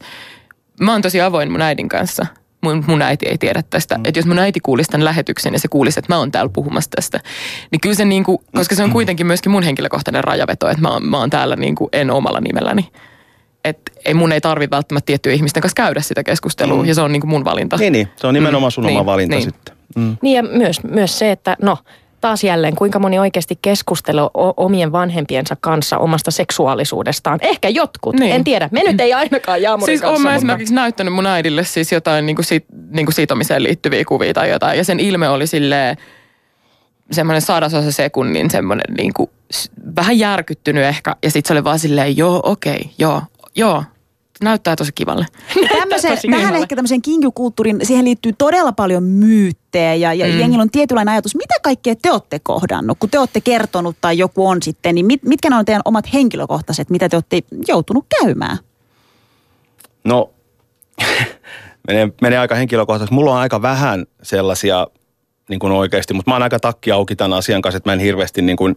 mä 0.81 0.91
oon 0.91 1.01
tosi 1.01 1.21
avoin 1.21 1.51
mun 1.51 1.61
äidin 1.61 1.89
kanssa. 1.89 2.25
Mun, 2.63 2.83
mun 2.87 3.01
äiti 3.01 3.27
ei 3.27 3.37
tiedä 3.37 3.63
tästä. 3.69 3.97
Mm. 3.97 4.05
Että 4.05 4.19
jos 4.19 4.25
mun 4.25 4.39
äiti 4.39 4.59
kuulisi 4.59 4.89
tämän 4.89 5.05
lähetyksen 5.05 5.53
ja 5.53 5.59
se 5.59 5.67
kuulisi, 5.67 5.99
että 5.99 6.13
mä 6.13 6.19
oon 6.19 6.31
täällä 6.31 6.51
puhumassa 6.53 6.89
tästä, 6.95 7.19
niin 7.71 7.81
kyllä 7.81 7.95
se 7.95 8.05
niinku, 8.05 8.43
koska 8.55 8.75
se 8.75 8.83
on 8.83 8.91
kuitenkin 8.91 9.27
myöskin 9.27 9.51
mun 9.51 9.63
henkilökohtainen 9.63 10.23
rajaveto, 10.23 10.69
että 10.69 10.81
mä 10.81 10.89
oon, 10.89 11.05
mä 11.05 11.17
oon 11.17 11.29
täällä 11.29 11.55
niinku 11.55 11.89
en 11.93 12.11
omalla 12.11 12.39
nimelläni. 12.41 12.89
Että 13.65 13.91
ei 14.05 14.13
mun 14.13 14.31
ei 14.31 14.41
tarvi 14.41 14.67
välttämättä 14.71 15.05
tiettyjen 15.05 15.35
ihmisten 15.35 15.61
kanssa 15.61 15.75
käydä 15.75 16.01
sitä 16.01 16.23
keskustelua 16.23 16.81
mm. 16.83 16.87
ja 16.87 16.95
se 16.95 17.01
on 17.01 17.11
niinku 17.11 17.27
mun 17.27 17.45
valinta. 17.45 17.77
Niin, 17.77 17.93
niin. 17.93 18.07
Se 18.15 18.27
on 18.27 18.33
nimenomaan 18.33 18.71
sun 18.71 18.83
Mm, 18.83 18.87
oma 18.89 18.99
niin, 18.99 19.05
valinta 19.05 19.35
niin. 19.35 19.43
sitten. 19.43 19.75
Mm. 19.95 20.17
Niin 20.21 20.35
ja 20.35 20.43
myös, 20.43 20.83
myös 20.83 21.19
se, 21.19 21.31
että 21.31 21.57
no 21.61 21.77
taas 22.21 22.43
jälleen, 22.43 22.75
kuinka 22.75 22.99
moni 22.99 23.19
oikeasti 23.19 23.59
keskustelee 23.61 24.23
omien 24.57 24.91
vanhempiensa 24.91 25.55
kanssa 25.61 25.97
omasta 25.97 26.31
seksuaalisuudestaan. 26.31 27.39
Ehkä 27.41 27.69
jotkut, 27.69 28.15
Niin. 28.19 28.35
en 28.35 28.43
tiedä. 28.43 28.69
Me 28.71 28.83
nyt 28.87 29.01
ei 29.01 29.13
ainakaan 29.13 29.61
Jaamurin 29.61 29.85
Siis 29.85 30.01
kanssa. 30.01 30.11
olen 30.11 30.21
mä 30.21 30.35
esimerkiksi 30.35 30.73
näyttänyt 30.73 31.13
mun 31.13 31.25
äidille 31.25 31.63
siis 31.63 31.91
jotain 31.91 32.25
niin 32.25 32.35
kuin 32.35 32.45
sit, 32.45 32.65
niin 32.91 33.05
kuin 33.05 33.13
sitomiseen 33.13 33.63
liittyviä 33.63 34.05
kuvia 34.05 34.33
tai 34.33 34.49
jotain. 34.49 34.77
Ja 34.77 34.83
sen 34.83 34.99
ilme 34.99 35.29
oli 35.29 35.47
silleen 35.47 35.97
semmoinen 37.11 37.41
sadasosa 37.41 37.91
sekunnin 37.91 38.49
semmoinen 38.51 38.95
niin 38.97 39.13
kuin, 39.13 39.29
vähän 39.95 40.19
järkyttynyt 40.19 40.83
ehkä. 40.83 41.15
Ja 41.23 41.31
sitten 41.31 41.47
se 41.47 41.53
oli 41.53 41.63
vaan 41.63 41.79
silleen, 41.79 42.17
joo 42.17 42.39
okei, 42.43 42.89
joo, 42.97 43.21
joo. 43.55 43.83
Näyttää 44.41 44.75
tosi 44.75 44.91
kivalle. 44.95 45.25
Tosi 45.89 46.07
tähän 46.07 46.17
kivalle. 46.21 46.57
ehkä 46.57 46.75
tämmöisen 46.75 47.01
kinkykulttuurin, 47.01 47.79
siihen 47.83 48.05
liittyy 48.05 48.33
todella 48.37 48.71
paljon 48.71 49.03
myyttejä 49.03 49.95
ja, 49.95 50.13
ja 50.13 50.25
mm. 50.25 50.39
jengillä 50.39 50.61
on 50.61 50.69
tietynlainen 50.69 51.11
ajatus. 51.11 51.35
Mitä 51.35 51.55
kaikkea 51.63 51.95
te 52.01 52.11
olette 52.11 52.39
kohdannut, 52.43 52.97
kun 52.99 53.09
te 53.09 53.19
olette 53.19 53.41
kertonut 53.41 53.95
tai 54.01 54.17
joku 54.17 54.47
on 54.47 54.61
sitten, 54.61 54.95
niin 54.95 55.05
mit, 55.05 55.23
mitkä 55.23 55.49
ne 55.49 55.55
on 55.55 55.65
teidän 55.65 55.81
omat 55.85 56.13
henkilökohtaiset, 56.13 56.89
mitä 56.89 57.09
te 57.09 57.15
olette 57.15 57.39
joutunut 57.67 58.05
käymään? 58.19 58.57
No, 60.03 60.31
menee, 61.87 62.09
menee 62.21 62.39
aika 62.39 62.55
henkilökohtaisesti. 62.55 63.15
Mulla 63.15 63.31
on 63.31 63.37
aika 63.37 63.61
vähän 63.61 64.05
sellaisia 64.23 64.87
niin 65.49 65.59
kuin 65.59 65.73
oikeasti, 65.73 66.13
mutta 66.13 66.31
mä 66.31 66.35
oon 66.35 66.43
aika 66.43 66.59
takki 66.59 66.91
auki 66.91 67.15
tämän 67.15 67.37
asian 67.37 67.61
kanssa, 67.61 67.77
että 67.77 67.89
mä 67.89 67.93
en 67.93 67.99
hirveästi 67.99 68.41
niin 68.41 68.57
kuin, 68.57 68.75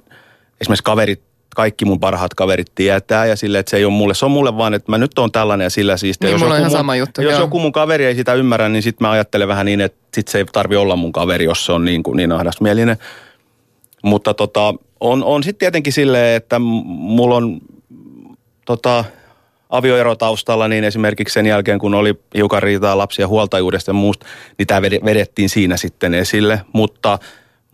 esimerkiksi 0.61 0.85
kaverit, 0.85 1.23
kaikki 1.55 1.85
mun 1.85 2.01
parhaat 2.01 2.35
kaverit 2.35 2.75
tietää 2.75 3.27
ja 3.27 3.37
sille, 3.37 3.59
että 3.59 3.71
se 3.71 3.77
ei 3.77 3.85
ole 3.85 3.93
mulle, 3.93 4.15
se 4.15 4.25
on 4.25 4.31
mulle 4.31 4.57
vaan, 4.57 4.75
että 4.75 4.93
mä 4.93 4.99
nyt 4.99 5.19
oon 5.19 5.33
tällainen 5.33 5.65
ja 5.65 5.71
sillä 5.71 5.97
siistiä. 5.97 6.27
Niin, 6.27 6.33
jos 6.33 6.41
mulla 6.41 6.55
on 6.55 6.61
ihan 6.61 6.71
mun, 6.71 6.79
sama 6.79 6.97
juttu, 6.97 7.23
Jos 7.23 7.33
joo. 7.33 7.41
joku 7.41 7.59
mun 7.59 7.73
kaveri 7.73 8.05
ei 8.05 8.15
sitä 8.15 8.35
ymmärrä, 8.35 8.69
niin 8.69 8.83
sitten 8.83 9.07
mä 9.07 9.11
ajattelen 9.11 9.49
vähän 9.49 9.67
niin, 9.67 9.81
että 9.81 9.99
sit 10.15 10.29
se 10.29 10.39
ei 10.39 10.45
tarvi 10.45 10.77
olla 10.77 10.97
mun 10.97 11.13
kaveri, 11.13 11.45
jos 11.45 11.67
se 11.67 11.73
on 11.73 11.85
niin, 11.85 12.03
kuin, 12.03 12.17
niin 12.17 12.33
ahdasmielinen. 12.33 12.97
Mutta 14.03 14.35
tota, 14.35 14.75
on, 15.01 15.25
on 15.25 15.43
sitten 15.43 15.59
tietenkin 15.59 15.93
silleen, 15.93 16.37
että 16.37 16.59
mulla 16.59 17.37
on 17.37 17.61
tota, 18.65 19.05
avioero 19.71 20.17
taustalla, 20.17 20.69
niin 20.69 20.85
esimerkiksi 20.85 21.33
sen 21.33 21.47
jälkeen, 21.47 21.79
kun 21.79 21.95
oli 21.95 22.15
hiukan 22.35 22.63
riitaa 22.63 22.99
lapsia 22.99 23.29
huoltajuudesta 23.29 23.91
ja 23.91 23.95
muusta, 23.95 24.27
niin 24.59 24.67
tämä 24.67 24.83
vedettiin 24.83 25.49
siinä 25.49 25.77
sitten 25.77 26.15
esille. 26.15 26.61
Mutta, 26.73 27.19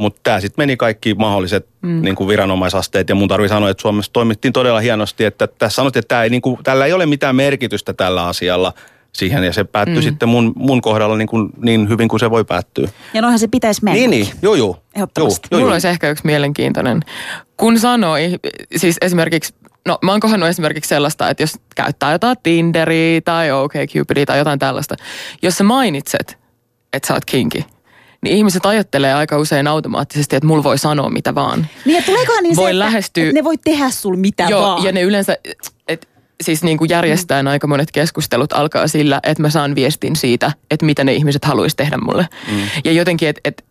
mutta 0.01 0.21
tämä 0.23 0.41
sitten 0.41 0.63
meni 0.63 0.77
kaikki 0.77 1.15
mahdolliset 1.15 1.67
mm. 1.83 2.03
niin 2.03 2.15
kuin 2.15 2.29
viranomaisasteet 2.29 3.09
ja 3.09 3.15
mun 3.15 3.29
tarvii 3.29 3.49
sanoa, 3.49 3.71
että 3.71 3.83
Suomessa 3.83 4.13
toimittiin 4.13 4.53
todella 4.53 4.81
hienosti, 4.81 5.25
että 5.25 5.47
tässä 5.47 5.77
sanottiin, 5.77 6.01
että 6.01 6.09
tämä 6.09 6.23
ei, 6.23 6.31
niin 6.31 6.43
kuin, 6.43 6.59
tällä 6.63 6.87
ei 6.87 6.93
ole 6.93 7.07
mitään 7.07 7.37
merkitystä 7.37 7.93
tällä 7.93 8.27
asialla 8.27 8.73
siihen 9.13 9.45
ja 9.45 9.53
se 9.53 9.65
päättyi 9.65 9.97
mm. 9.97 10.03
sitten 10.03 10.29
mun, 10.29 10.53
mun 10.57 10.81
kohdalla 10.81 11.17
niin, 11.17 11.29
kuin, 11.29 11.51
niin 11.63 11.89
hyvin 11.89 12.09
kuin 12.09 12.21
se 12.21 12.31
voi 12.31 12.45
päättyä. 12.45 12.89
Ja 13.15 13.23
noinhan 13.23 13.39
se 13.39 13.49
pitäisi 13.49 13.85
mennä. 13.85 13.99
Niin, 13.99 14.11
niin, 14.11 14.29
joo, 14.43 14.55
joo. 14.55 14.83
Ehdottomasti. 14.95 15.49
Joo, 15.51 15.59
joo, 15.59 15.61
Mulla 15.61 15.71
joo. 15.71 15.75
olisi 15.75 15.89
ehkä 15.89 16.11
yksi 16.11 16.27
mielenkiintoinen. 16.27 17.01
Kun 17.57 17.79
sanoi, 17.79 18.39
siis 18.77 18.97
esimerkiksi, 19.01 19.55
no 19.87 19.99
mä 20.03 20.11
oon 20.11 20.21
kohdannut 20.21 20.49
esimerkiksi 20.49 20.89
sellaista, 20.89 21.31
että 21.31 21.43
jos 21.43 21.59
käyttää 21.77 22.13
jotain 22.13 22.37
Tinderiä 22.43 23.21
tai 23.21 23.51
OkCupidia 23.51 24.27
tai 24.27 24.39
jotain 24.39 24.59
tällaista, 24.59 24.95
jos 25.43 25.59
sä 25.59 25.65
mainitset, 25.65 26.39
että 26.93 27.07
sä 27.09 27.15
oot 27.15 27.25
kinki, 27.25 27.65
niin 28.23 28.37
ihmiset 28.37 28.67
ajattelee 28.67 29.15
aika 29.15 29.39
usein 29.39 29.67
automaattisesti, 29.67 30.37
että 30.37 30.47
mulla 30.47 30.63
voi 30.63 30.79
sanoa 30.79 31.11
mitä 31.11 31.35
vaan. 31.35 31.67
Niin, 31.85 31.97
ja 31.97 32.03
tuleekohan 32.03 32.43
niin 32.43 32.57
Voi 32.57 32.67
se, 32.67 32.71
että, 32.71 32.79
lähestyä- 32.79 33.25
että 33.25 33.35
ne 33.35 33.45
voi 33.45 33.59
tehdä 33.59 33.91
sul 33.91 34.17
mitä 34.17 34.47
Joo, 34.51 34.63
vaan. 34.63 34.85
ja 34.85 34.93
ne 34.93 35.03
yleensä, 35.03 35.37
et, 35.89 36.09
siis 36.43 36.63
niin 36.63 36.79
kuin 36.79 36.91
järjestään 36.91 37.49
aika 37.49 37.67
monet 37.67 37.91
keskustelut 37.93 38.53
alkaa 38.53 38.89
sillä, 38.89 39.21
että 39.23 39.43
mä 39.43 39.51
saan 39.51 39.75
viestin 39.75 40.17
siitä, 40.17 40.53
että 40.71 40.87
mitä 40.87 41.05
ne 41.05 41.13
ihmiset 41.13 41.45
haluaisi 41.45 41.77
tehdä 41.77 41.99
mulle. 41.99 42.27
Mm. 42.53 42.61
Ja 42.85 42.93
jotenkin, 42.93 43.29
että 43.29 43.41
et, 43.45 43.59
et, 43.59 43.70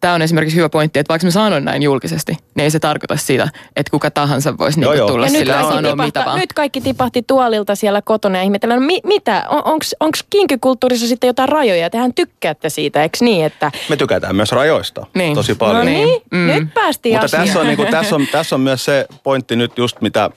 tämä 0.00 0.14
on 0.14 0.22
esimerkiksi 0.22 0.56
hyvä 0.56 0.68
pointti, 0.68 0.98
että 0.98 1.08
vaikka 1.08 1.26
mä 1.26 1.30
sanon 1.30 1.64
näin 1.64 1.82
julkisesti, 1.82 2.32
niin 2.32 2.64
ei 2.64 2.70
se 2.70 2.78
tarkoita 2.80 3.16
sitä, 3.16 3.48
että 3.76 3.90
kuka 3.90 4.10
tahansa 4.10 4.58
voisi 4.58 4.80
Joo, 4.80 4.92
niinku 4.92 5.08
tulla 5.08 5.26
Ja 5.26 5.32
nyt 5.32 5.38
sillä 5.38 5.52
ja 5.52 5.96
mitä 5.96 6.04
tipahti, 6.04 6.18
vaan. 6.28 6.38
nyt 6.40 6.52
kaikki 6.52 6.80
tipahti 6.80 7.22
tuolilta 7.26 7.74
siellä 7.74 8.02
kotona 8.02 8.38
ja 8.38 8.42
ihmetellään, 8.42 8.80
no 8.80 8.86
mi, 8.86 9.00
mitä, 9.04 9.44
on, 9.48 9.62
onko 10.00 10.16
kinkykulttuurissa 10.30 11.06
sitten 11.06 11.28
jotain 11.28 11.48
rajoja? 11.48 11.90
Tehän 11.90 12.14
tykkäätte 12.14 12.68
siitä, 12.68 13.02
eikö 13.02 13.18
niin? 13.20 13.44
Että, 13.46 13.70
Me 13.88 13.96
tykätään 13.96 14.36
myös 14.36 14.52
rajoista 14.52 15.06
Niin. 15.14 15.34
tosi 15.34 15.54
paljon. 15.54 15.76
no 15.76 15.84
niin, 15.84 16.22
Mm. 16.30 16.46
nyt 16.46 16.74
päästiin 16.74 17.14
Mutta 17.14 17.24
asiaan. 17.24 17.46
tässä 17.46 17.60
on, 17.60 17.66
niin 17.66 17.76
kuin, 17.76 17.88
tässä, 17.90 18.14
on, 18.16 18.26
tässä 18.32 18.54
on 18.54 18.60
myös 18.60 18.84
se 18.84 19.06
pointti 19.22 19.56
nyt 19.56 19.78
just, 19.78 20.00
mitä 20.00 20.30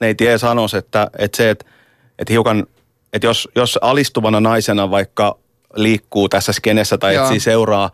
neiti 0.00 0.26
E 0.28 0.38
sanoisi, 0.38 0.76
että, 0.76 1.10
että 1.18 1.36
se, 1.36 1.50
että, 1.50 1.64
että 2.18 2.32
hiukan, 2.32 2.66
että 3.12 3.26
jos, 3.26 3.48
jos 3.56 3.78
alistuvana 3.82 4.40
naisena 4.40 4.90
vaikka 4.90 5.38
liikkuu 5.76 6.28
tässä 6.28 6.52
skenessä 6.52 6.98
tai 6.98 7.14
Joo. 7.14 7.24
etsii 7.24 7.40
seuraa, 7.40 7.90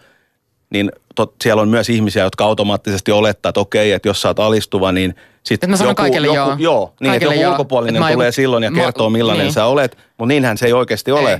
niin 0.70 0.92
tot, 1.14 1.34
siellä 1.42 1.62
on 1.62 1.68
myös 1.68 1.90
ihmisiä, 1.90 2.22
jotka 2.24 2.44
automaattisesti 2.44 3.12
olettaa, 3.12 3.48
että 3.50 3.60
okei, 3.60 3.92
että 3.92 4.08
jos 4.08 4.22
sä 4.22 4.28
oot 4.28 4.38
alistuva, 4.38 4.92
niin 4.92 5.14
sitten 5.42 5.70
mä 5.70 5.94
kaikille 5.94 6.26
joku, 6.26 6.38
joo. 6.38 6.56
joo 6.58 6.94
niin, 7.00 7.10
Kaikille 7.10 7.34
että 7.34 7.42
joku 7.42 7.42
joo. 7.42 7.50
ulkopuolinen 7.52 8.02
mä 8.02 8.12
tulee 8.12 8.26
joku- 8.26 8.32
silloin 8.34 8.62
ja 8.62 8.70
mä- 8.70 8.80
kertoo, 8.80 9.10
millainen 9.10 9.44
niin. 9.46 9.52
sä 9.52 9.64
olet, 9.64 9.96
mutta 10.18 10.28
niinhän 10.28 10.58
se 10.58 10.66
ei 10.66 10.72
oikeasti 10.72 11.12
ole. 11.12 11.32
Ei. 11.32 11.38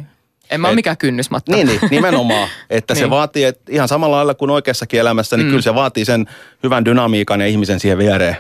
En 0.50 0.60
mä 0.60 0.66
ole 0.66 0.72
Et- 0.72 0.76
mikään 0.76 0.96
kynnysmatta. 0.96 1.52
Niin, 1.52 1.66
niin 1.66 1.80
nimenomaan. 1.90 2.48
Että 2.70 2.94
se 2.94 3.00
Niin. 3.00 3.10
vaatii, 3.10 3.44
että 3.44 3.72
ihan 3.72 3.88
samalla 3.88 4.16
lailla 4.16 4.34
kuin 4.34 4.50
oikeassakin 4.50 5.00
elämässä, 5.00 5.36
niin 5.36 5.46
mm. 5.46 5.50
kyllä 5.50 5.62
se 5.62 5.74
vaatii 5.74 6.04
sen 6.04 6.26
hyvän 6.62 6.84
dynamiikan 6.84 7.40
ja 7.40 7.46
ihmisen 7.46 7.80
siihen 7.80 7.98
viereen. 7.98 8.36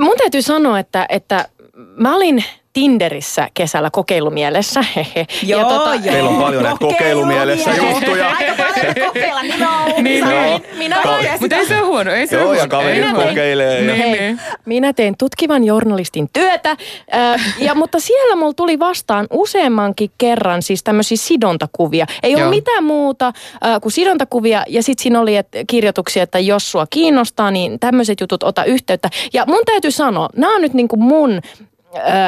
Mun 0.00 0.16
täytyy 0.18 0.42
sanoa, 0.42 0.78
että, 0.78 1.06
että 1.08 1.48
mä 1.96 2.16
olin 2.16 2.44
Tinderissä 2.74 3.48
kesällä 3.54 3.90
kokeilumielessä. 3.90 4.80
Joo, 5.42 5.60
ja 5.60 5.66
tota, 5.68 5.94
joo. 5.94 6.12
Teillä 6.12 6.30
on 6.30 6.42
paljon 6.42 6.62
näitä 6.62 6.78
kokeilumielessä 6.78 7.70
juttuja. 7.70 8.28
Aika 8.28 8.52
paljon 8.56 8.94
kokeilla, 9.06 9.42
niin 9.42 9.66
on. 9.66 10.04
Niin, 10.04 10.24
joo. 10.30 10.60
minä 10.78 10.96
Mutta 11.40 11.56
ei 11.56 11.66
se 11.66 11.78
ole 11.78 11.86
huono, 11.86 12.10
ei 12.10 12.26
se 12.26 12.36
Joo, 12.36 12.44
ja 12.44 12.48
huono. 12.48 12.68
kaverit 12.68 13.12
kokeilee. 13.12 13.80
Ja... 13.80 13.86
Niin, 13.86 13.96
Hei, 13.96 14.20
niin. 14.20 14.40
minä 14.64 14.92
teen 14.92 15.14
tutkivan 15.18 15.64
journalistin 15.64 16.28
työtä, 16.32 16.70
äh, 17.14 17.54
ja, 17.58 17.74
mutta 17.74 18.00
siellä 18.00 18.36
mulla 18.36 18.52
tuli 18.52 18.78
vastaan 18.78 19.26
useammankin 19.30 20.10
kerran 20.18 20.62
siis 20.62 20.84
tämmöisiä 20.84 21.16
sidontakuvia. 21.16 22.06
Ei 22.22 22.34
ole 22.34 22.50
mitään 22.50 22.84
muuta 22.84 23.26
äh, 23.26 23.80
kuin 23.82 23.92
sidontakuvia, 23.92 24.64
ja 24.68 24.82
sitten 24.82 25.02
siinä 25.02 25.20
oli 25.20 25.36
et, 25.36 25.48
kirjoituksia, 25.66 26.22
että 26.22 26.38
jos 26.38 26.70
sua 26.70 26.86
kiinnostaa, 26.90 27.50
niin 27.50 27.80
tämmöiset 27.80 28.20
jutut 28.20 28.42
ota 28.42 28.64
yhteyttä. 28.64 29.10
Ja 29.32 29.44
mun 29.46 29.62
täytyy 29.66 29.90
sanoa, 29.90 30.28
nämä 30.36 30.54
on 30.54 30.62
nyt 30.62 30.74
niinku 30.74 30.96
mun 30.96 31.30
ö, 31.32 31.40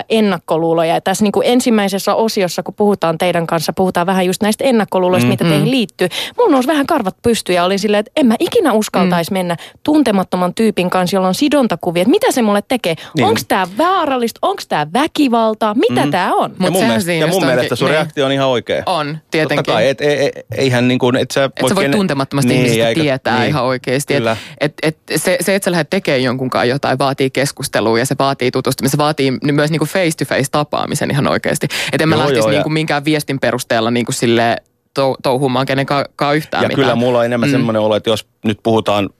ennakkoluuloja. 0.08 0.94
Ja 0.94 1.00
tässä 1.00 1.24
niin 1.24 1.32
kuin 1.32 1.46
ensimmäisessä 1.46 2.14
osiossa, 2.14 2.62
kun 2.62 2.74
puhutaan 2.74 3.18
teidän 3.18 3.46
kanssa, 3.46 3.72
puhutaan 3.72 4.06
vähän 4.06 4.26
just 4.26 4.42
näistä 4.42 4.64
ennakkoluuloista, 4.64 5.26
mm-hmm. 5.26 5.44
mitä 5.46 5.54
teihin 5.54 5.70
liittyy. 5.70 6.08
Mun 6.38 6.52
nousi 6.52 6.68
vähän 6.68 6.86
karvat 6.86 7.16
pystyyn 7.22 7.56
ja 7.56 7.64
olin 7.64 7.78
silleen, 7.78 8.00
että 8.00 8.12
en 8.16 8.26
mä 8.26 8.34
ikinä 8.38 8.72
uskaltaisi 8.72 9.30
mm. 9.30 9.34
mennä 9.34 9.56
tuntemattoman 9.82 10.54
tyypin 10.54 10.90
kanssa, 10.90 11.16
jolla 11.16 11.28
on 11.28 11.34
sidontakuvia. 11.34 12.02
Että 12.02 12.10
mitä 12.10 12.32
se 12.32 12.42
mulle 12.42 12.62
tekee? 12.68 12.94
Niin. 13.16 13.26
Onko 13.26 13.40
tämä 13.48 13.66
vaarallista? 13.78 14.38
Onko 14.42 14.62
tämä 14.68 14.86
väkivaltaa? 14.92 15.74
Mitä 15.74 16.04
mm. 16.04 16.10
tämä 16.10 16.34
on? 16.34 16.50
Ja 16.50 16.56
Mut 16.58 16.70
mun, 16.70 16.72
sehän 16.72 16.88
mielestä, 16.88 17.12
ja 17.12 17.26
mun 17.26 17.46
mielestä 17.46 17.76
sun 17.76 17.86
niin. 17.86 17.94
reaktio 17.94 18.26
on 18.26 18.32
ihan 18.32 18.48
oikea. 18.48 18.82
On, 18.86 19.18
tietenkin. 19.30 19.56
Totta 19.56 19.72
kai, 19.72 19.88
et, 19.88 20.00
e, 20.00 20.26
e, 20.26 20.30
eihän 20.56 20.88
niin 20.88 20.98
kuin, 20.98 21.16
et 21.16 21.30
sä 21.30 21.44
Että 21.44 21.68
sä 21.68 21.74
voit 21.74 21.86
kenen- 21.86 21.98
tuntemattomasti 21.98 22.48
niin, 22.48 22.58
ihmisistä 22.58 22.88
eikä- 22.88 23.00
tietää 23.00 23.38
niin. 23.38 23.48
ihan 23.48 23.64
oikeasti. 23.64 24.14
Et, 24.14 24.18
Kyllä. 24.18 24.36
et, 24.60 24.72
et 24.82 24.98
se, 25.16 25.38
se, 25.40 25.54
että 25.54 25.64
sä 25.64 25.70
lähdet 25.70 25.90
tekemään 25.90 26.22
jonkun 26.22 26.50
kanssa 26.50 26.64
jotain, 26.64 26.98
vaatii 26.98 27.30
keskustelua 27.30 27.98
ja 27.98 28.06
se 28.06 28.14
vaatii 28.18 28.50
tutustumista. 28.50 28.96
Se 28.96 28.98
vaatii 28.98 29.32
myös 29.56 29.70
niinku 29.70 29.86
face-to-face 29.86 30.50
tapaamisen 30.50 31.10
ihan 31.10 31.26
oikeasti. 31.28 31.66
Että 31.92 32.04
en 32.04 32.08
mä 32.08 32.14
Joo, 32.14 32.20
lähtisi 32.20 32.38
joo, 32.38 32.48
ja- 32.50 32.52
niinku 32.52 32.68
minkään 32.70 33.04
viestin 33.04 33.40
perusteella 33.40 33.90
niinku 33.90 34.12
sille 34.12 34.56
tou, 34.94 35.16
touhumaan 35.22 35.66
kenenkaan 35.66 36.04
yhtään 36.36 36.62
Ja 36.62 36.68
mitään. 36.68 36.84
kyllä 36.84 36.94
mulla 36.94 37.18
on 37.18 37.24
enemmän 37.24 37.48
mm. 37.48 37.52
semmoinen 37.52 37.82
olo, 37.82 37.96
että 37.96 38.10
jos 38.10 38.26
nyt 38.44 38.58
puhutaan, 38.62 39.10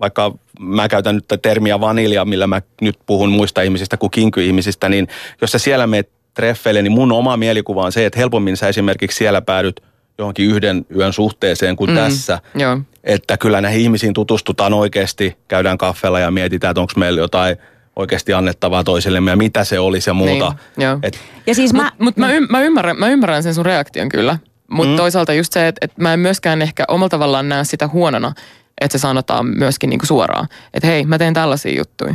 vaikka 0.00 0.34
mä 0.60 0.88
käytän 0.88 1.14
nyt 1.14 1.42
termiä 1.42 1.80
vanilja, 1.80 2.24
millä 2.24 2.46
mä 2.46 2.62
nyt 2.80 2.98
puhun 3.06 3.30
muista 3.30 3.62
ihmisistä 3.62 3.96
kuin 3.96 4.10
kinkyihmisistä, 4.10 4.88
niin 4.88 5.08
jos 5.40 5.52
sä 5.52 5.58
siellä 5.58 5.86
meet 5.86 6.10
treffeille, 6.34 6.82
niin 6.82 6.92
mun 6.92 7.12
oma 7.12 7.36
mielikuva 7.36 7.84
on 7.84 7.92
se, 7.92 8.06
että 8.06 8.18
helpommin 8.18 8.56
sä 8.56 8.68
esimerkiksi 8.68 9.16
siellä 9.16 9.42
päädyt 9.42 9.82
johonkin 10.18 10.46
yhden 10.46 10.86
yön 10.96 11.12
suhteeseen 11.12 11.76
kuin 11.76 11.90
mm. 11.90 11.96
tässä. 11.96 12.40
Joo. 12.54 12.80
Että 13.04 13.36
kyllä 13.36 13.60
näihin 13.60 13.80
ihmisiin 13.80 14.14
tutustutaan 14.14 14.72
oikeasti, 14.74 15.36
käydään 15.48 15.78
kaffella 15.78 16.20
ja 16.20 16.30
mietitään, 16.30 16.70
että 16.70 16.80
onko 16.80 16.92
meillä 16.96 17.20
jotain 17.20 17.56
oikeasti 17.96 18.32
annettavaa 18.32 18.84
toisillemme 18.84 19.30
ja 19.30 19.36
mitä 19.36 19.64
se 19.64 19.78
olisi 19.78 20.10
ja 20.10 20.14
muuta. 20.14 20.54
Niin, 20.76 20.84
joo. 20.86 20.98
Et, 21.02 21.18
Ja 21.46 21.54
siis 21.54 21.72
mä, 21.72 21.82
Mutta 21.82 22.04
mut 22.04 22.16
mä, 22.16 22.32
ym, 22.32 22.46
mä, 22.50 22.60
ymmärrän, 22.60 22.98
mä 22.98 23.08
ymmärrän 23.08 23.42
sen 23.42 23.54
sun 23.54 23.66
reaktion 23.66 24.08
kyllä. 24.08 24.38
Mutta 24.70 24.90
mm. 24.92 24.96
toisaalta 24.96 25.32
just 25.32 25.52
se, 25.52 25.68
että 25.68 25.78
et 25.84 25.98
mä 25.98 26.12
en 26.12 26.20
myöskään 26.20 26.62
ehkä 26.62 26.84
omalla 26.88 27.08
tavallaan 27.08 27.48
näe 27.48 27.64
sitä 27.64 27.88
huonona, 27.88 28.32
että 28.80 28.98
se 28.98 29.02
sanotaan 29.02 29.46
myöskin 29.46 29.90
niinku 29.90 30.06
suoraan. 30.06 30.48
Että 30.74 30.86
hei, 30.86 31.04
mä 31.04 31.18
teen 31.18 31.34
tällaisia 31.34 31.78
juttuja. 31.78 32.14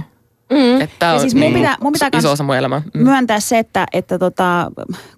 Mm. 0.51 0.81
Että 0.81 0.95
tää 0.99 1.09
Ja 1.09 1.13
on 1.13 1.19
siis 1.21 1.35
mun 1.35 1.41
niinku 1.41 1.59
pitää- 1.59 1.75
mun 1.81 1.93
pitää 1.93 2.09
iso 2.17 2.31
osa 2.31 2.43
mun 2.43 2.55
elämää. 2.55 2.81
Mm. 2.93 3.03
myöntää 3.03 3.39
se, 3.39 3.59
että, 3.59 3.85
että 3.93 4.19
tota, 4.19 4.71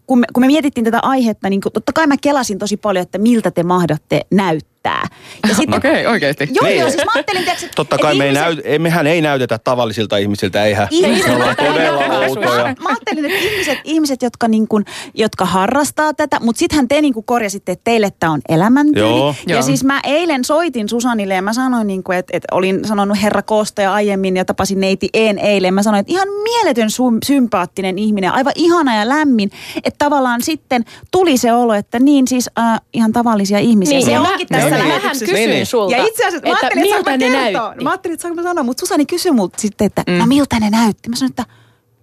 kun, 0.08 0.20
me, 0.20 0.26
kun 0.34 0.44
me 0.44 0.48
mietittiin 0.48 0.84
tätä 0.86 1.00
aihetta, 1.02 1.50
niin 1.50 1.62
totta 1.74 1.94
kai 1.94 2.08
mä 2.08 2.16
kelasin 2.22 2.60
tosi 2.60 2.78
paljon, 2.78 3.04
että 3.04 3.18
miltä 3.18 3.52
te 3.52 3.64
mahdatte 3.64 4.22
näyttää. 4.32 4.79
Ja 4.84 5.56
sitten, 5.56 5.74
Okei, 5.78 5.92
okay, 5.92 6.06
oikeasti. 6.06 6.50
Joo, 6.54 6.66
Niin. 6.68 6.80
joo, 6.80 6.90
siis 6.90 7.06
mä 7.06 7.12
ajattelin, 7.16 7.44
tiiäks, 7.44 7.64
että 7.64 7.76
Totta 7.76 7.96
että 7.96 8.04
kai 8.08 8.16
me 8.18 8.24
ei 8.24 8.30
ihmiset- 8.34 8.46
näy, 8.46 8.58
ei, 8.64 8.80
mehän 8.80 9.08
ei 9.08 9.22
näytetä 9.22 9.60
tavallisilta 9.64 10.18
ihmisiltä, 10.18 10.64
eihän. 10.66 10.88
Ihmiset, 10.92 11.28
Me 11.28 11.34
ollaan 11.36 11.56
todella 11.56 12.06
outoja. 12.28 12.64
Mä 12.64 12.90
ajattelin, 12.90 13.26
että 13.26 13.38
ihmiset, 13.38 13.78
ihmiset 13.84 14.22
jotka, 14.22 14.48
niin 14.48 14.68
kuin, 14.68 14.86
jotka 15.14 15.46
harrastaa 15.46 16.14
tätä, 16.14 16.38
mutta 16.42 16.60
sittenhän 16.60 16.88
te 16.88 17.02
niin 17.02 17.14
kuin 17.14 17.26
korjasitte, 17.26 17.72
että 17.72 17.84
teille 17.84 18.10
tämä 18.20 18.32
on 18.32 18.42
elämäntyyli. 18.50 19.10
Joo. 19.10 19.36
ja 19.48 19.54
Joo. 19.56 19.62
siis 19.62 19.84
mä 19.84 20.00
eilen 20.04 20.46
soitin 20.46 20.90
Susanille 20.90 21.34
ja 21.34 21.42
mä 21.42 21.54
sanoin, 21.54 21.88
niin 21.88 22.04
kuin, 22.04 22.18
että, 22.18 22.38
että 22.38 22.48
olin 22.52 22.86
sanonut 22.88 23.18
herra 23.22 23.42
Koosta 23.42 23.94
aiemmin 23.94 24.38
ja 24.38 24.46
tapasin 24.46 24.80
neiti 24.80 25.10
En 25.14 25.40
eilen. 25.40 25.74
Mä 25.74 25.84
sanoin, 25.84 26.00
että 26.02 26.12
ihan 26.14 26.28
mieletön 26.44 26.90
sum, 26.90 27.18
sympaattinen 27.26 28.00
ihminen, 28.00 28.32
aivan 28.34 28.54
ihana 28.56 28.96
ja 29.00 29.10
lämmin. 29.10 29.52
Että 29.84 30.06
tavallaan 30.06 30.42
sitten 30.42 30.86
tuli 31.12 31.38
se 31.38 31.54
olo, 31.54 31.74
että 31.74 32.00
niin 32.00 32.28
siis 32.28 32.50
äh, 32.60 32.82
ihan 32.94 33.12
tavallisia 33.12 33.60
ihmisiä. 33.60 33.98
Niin, 33.98 34.06
se 34.06 34.12
ja 34.12 34.22
onkin 34.22 34.48
mä, 34.52 34.58
tässä 34.58 34.79
mä 34.80 34.84
niin. 34.84 34.90
vähän 34.96 35.02
lähetyksessä. 35.04 35.26
kysyin 35.26 35.50
Niin, 35.50 35.56
niin. 35.56 35.66
sulta, 35.66 35.96
Ja 35.96 36.04
itse 36.06 36.28
asiassa 36.28 36.48
mä 36.48 36.56
ajattelin, 36.62 36.72
että 36.72 36.98
miltä 36.98 37.12
saanko 37.12 37.26
ne 37.26 37.30
mä 37.38 37.44
kertoa. 37.44 37.62
näytti. 37.68 37.84
Mä 37.84 37.90
ajattelin, 37.90 38.14
että 38.14 38.22
saanko 38.22 38.36
mä 38.42 38.44
sanoa, 38.50 38.64
mutta 38.64 38.80
Susani 38.80 39.06
kysyi 39.06 39.32
multa 39.32 39.62
sitten, 39.62 39.86
että 39.88 40.04
mm. 40.08 40.14
no 40.18 40.26
miltä 40.26 40.60
ne 40.60 40.70
näytti. 40.70 41.10
Mä 41.10 41.16
sanoin, 41.16 41.32
että 41.32 41.46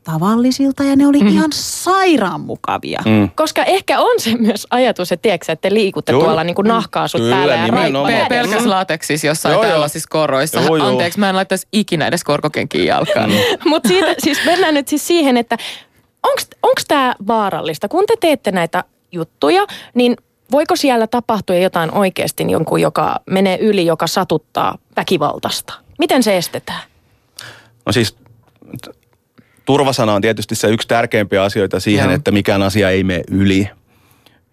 tavallisilta 0.05 0.85
ja 0.85 0.97
ne 0.97 1.07
oli 1.07 1.21
mm. 1.21 1.27
ihan 1.29 1.51
sairaan 1.55 2.41
mukavia. 2.41 3.03
Mm. 3.07 3.31
Koska 3.35 3.65
ehkä 3.65 4.01
on 4.01 4.21
se 4.21 4.37
myös 4.39 4.67
ajatus, 4.71 5.13
että 5.13 5.23
tiedätkö, 5.23 5.53
että 5.53 5.69
te 5.69 5.75
liikutte 5.75 6.13
Joo. 6.13 6.21
tuolla 6.25 6.45
niin 6.45 6.55
kuin 6.55 6.69
nahkaasut 6.69 7.21
Kyllä, 7.21 7.37
päällä 7.37 7.55
ja 7.55 7.65
nimenomaan. 7.65 8.13
raippa 8.13 8.29
Pe- 8.29 8.35
kädessä. 8.35 8.51
pelkäs 8.53 8.67
lateksissa 8.67 9.27
jossain 9.27 9.53
Joo, 9.53 9.63
joo. 9.63 9.73
tällaisissa 9.73 10.09
koroissa. 10.11 10.61
Joo, 10.61 10.77
joo. 10.77 10.87
Anteeksi, 10.89 11.19
mä 11.21 11.29
en 11.29 11.37
laittaisi 11.37 11.67
ikinä 11.73 12.07
edes 12.07 12.25
korkokenkiä 12.25 12.85
jalkaan. 12.85 13.31
Mm. 13.31 13.37
Mutta 13.71 13.89
siitä 13.89 14.15
siis 14.19 14.39
mennään 14.45 14.75
nyt 14.75 14.89
siis 14.89 15.07
siihen, 15.07 15.37
että 15.37 15.57
onko 16.63 16.81
tämä 16.89 17.15
vaarallista? 17.27 17.89
Kun 17.89 18.05
te 18.07 18.15
teette 18.21 18.53
näitä 18.53 18.85
juttuja, 19.13 19.67
niin 19.95 20.17
voiko 20.53 20.77
siellä 20.77 21.07
tapahtua 21.07 21.57
jotain 21.57 21.95
oikeasti 21.95 22.45
jonkun, 22.51 22.81
joka 22.81 23.21
menee 23.31 23.59
yli, 23.59 23.87
joka 23.87 24.07
satuttaa 24.07 24.79
väkivaltaista? 24.97 25.75
Miten 25.99 26.23
se 26.23 26.37
estetään? 26.37 26.83
No 27.87 27.93
siis 27.93 28.17
turvasana 29.65 30.15
on 30.15 30.23
tietysti 30.23 30.55
se 30.55 30.69
yksi 30.69 30.89
tärkeimpiä 30.89 31.43
asioita 31.43 31.81
siihen, 31.81 32.05
Joo. 32.05 32.15
että 32.15 32.31
mikään 32.31 32.63
asia 32.63 32.91
ei 32.91 33.05
mene 33.05 33.23
yli. 33.31 33.69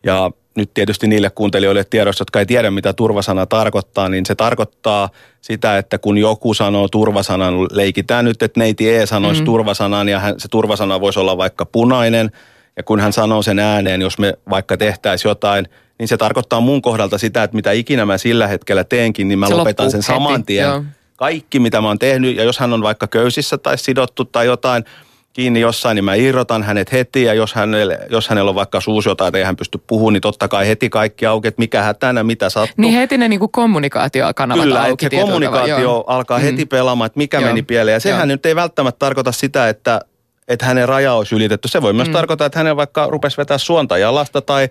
Ja 0.04 0.32
nyt 0.56 0.74
tietysti 0.74 1.08
niille 1.08 1.30
kuuntelijoille 1.30 1.84
tiedossa, 1.84 2.22
jotka 2.22 2.40
ei 2.40 2.46
tiedä, 2.46 2.72
mitä 2.72 2.94
turvasana 2.94 3.46
tarkoittaa, 3.46 4.10
niin 4.10 4.26
se 4.26 4.36
tarkoittaa 4.36 5.10
sitä, 5.42 5.78
että 5.78 5.98
kun 5.98 6.18
joku 6.18 6.54
sanoo 6.54 6.88
turvasanan, 6.88 7.54
leikitään 7.72 8.26
nyt, 8.26 8.44
että 8.44 8.60
neiti 8.60 8.90
E 8.90 9.06
sanoisi 9.06 9.42
mm. 9.42 9.46
turvasanan 9.46 10.10
ja 10.10 10.20
hän, 10.20 10.40
se 10.40 10.48
turvasana 10.48 11.02
voisi 11.02 11.20
olla 11.20 11.38
vaikka 11.38 11.66
punainen. 11.66 12.32
Ja 12.78 12.84
kun 12.84 13.00
hän 13.00 13.14
sanoo 13.14 13.42
sen 13.42 13.60
ääneen, 13.60 14.02
jos 14.02 14.18
me 14.18 14.34
vaikka 14.50 14.78
tehtäisiin 14.78 15.30
jotain, 15.30 15.68
niin 16.04 16.08
se 16.08 16.18
tarkoittaa 16.18 16.60
mun 16.60 16.82
kohdalta 16.82 17.18
sitä, 17.18 17.44
että 17.44 17.56
mitä 17.56 17.72
ikinä 17.72 18.06
mä 18.06 18.18
sillä 18.18 18.48
hetkellä 18.48 18.84
teenkin, 18.84 19.28
niin 19.28 19.40
mä 19.40 19.48
Se 19.48 19.54
lopetan 19.54 19.92
sen 19.92 19.98
heti, 19.98 20.08
saman 20.08 20.46
tien. 20.46 20.64
joo. 20.68 20.84
Kaikki, 21.18 21.60
mitä 21.60 21.82
mä 21.82 21.88
oon 21.88 22.00
tehnyt, 22.00 22.36
ja 22.38 22.44
jos 22.44 22.60
hän 22.60 22.74
on 22.74 22.82
vaikka 22.84 23.08
köysissä 23.08 23.58
tai 23.58 23.78
sidottu 23.78 24.26
tai 24.26 24.46
jotain, 24.46 24.84
kiinni 25.34 25.60
jossain, 25.60 25.96
niin 25.96 26.06
mä 26.06 26.16
irrotan 26.16 26.64
hänet 26.64 26.92
heti. 26.92 27.24
Ja 27.24 27.34
jos 27.34 27.54
hänellä, 27.54 27.98
jos 28.10 28.28
hänellä 28.30 28.50
on 28.50 28.56
vaikka 28.56 28.82
suusiota, 28.82 29.28
että 29.28 29.38
ei 29.38 29.44
hän 29.44 29.56
pysty 29.56 29.78
puhumaan, 29.88 30.14
niin 30.14 30.22
totta 30.22 30.48
kai 30.48 30.68
heti 30.68 30.90
kaikki 30.90 31.26
auki, 31.26 31.48
että 31.48 31.60
mikä 31.62 31.82
hätänä, 31.82 32.24
mitä 32.24 32.50
sattuu. 32.50 32.74
Niin 32.78 32.94
heti 32.94 33.18
ne 33.18 33.28
niinku 33.28 33.48
kommunikaatiokanavat 33.48 34.64
Kyllä, 34.64 34.82
auki 34.84 35.10
tietyllä 35.10 35.24
kommunikaatio 35.24 35.76
tavalla, 35.76 36.04
alkaa 36.08 36.38
Mm. 36.38 36.44
heti 36.44 36.66
pelaamaan, 36.66 37.06
että 37.06 37.18
mikä 37.18 37.38
Joo. 37.40 37.48
meni 37.48 37.62
pieleen. 37.62 37.94
Ja 37.94 38.00
sehän 38.00 38.20
Joo. 38.20 38.26
nyt 38.26 38.46
ei 38.46 38.56
välttämättä 38.56 39.00
tarkoita 39.00 39.32
sitä, 39.32 39.70
että, 39.70 40.02
että 40.48 40.66
hänen 40.66 40.90
raja 40.90 41.14
olisi 41.14 41.36
ylitetty. 41.36 41.68
Se 41.68 41.82
voi 41.82 41.94
myös 41.94 42.08
Mm. 42.08 42.14
tarkoittaa, 42.14 42.46
että 42.48 42.60
hänen 42.60 42.76
vaikka 42.78 43.08
rupesi 43.10 43.38
vetää 43.38 43.58
suonta 43.58 43.98
jalasta 43.98 44.42
tai 44.42 44.70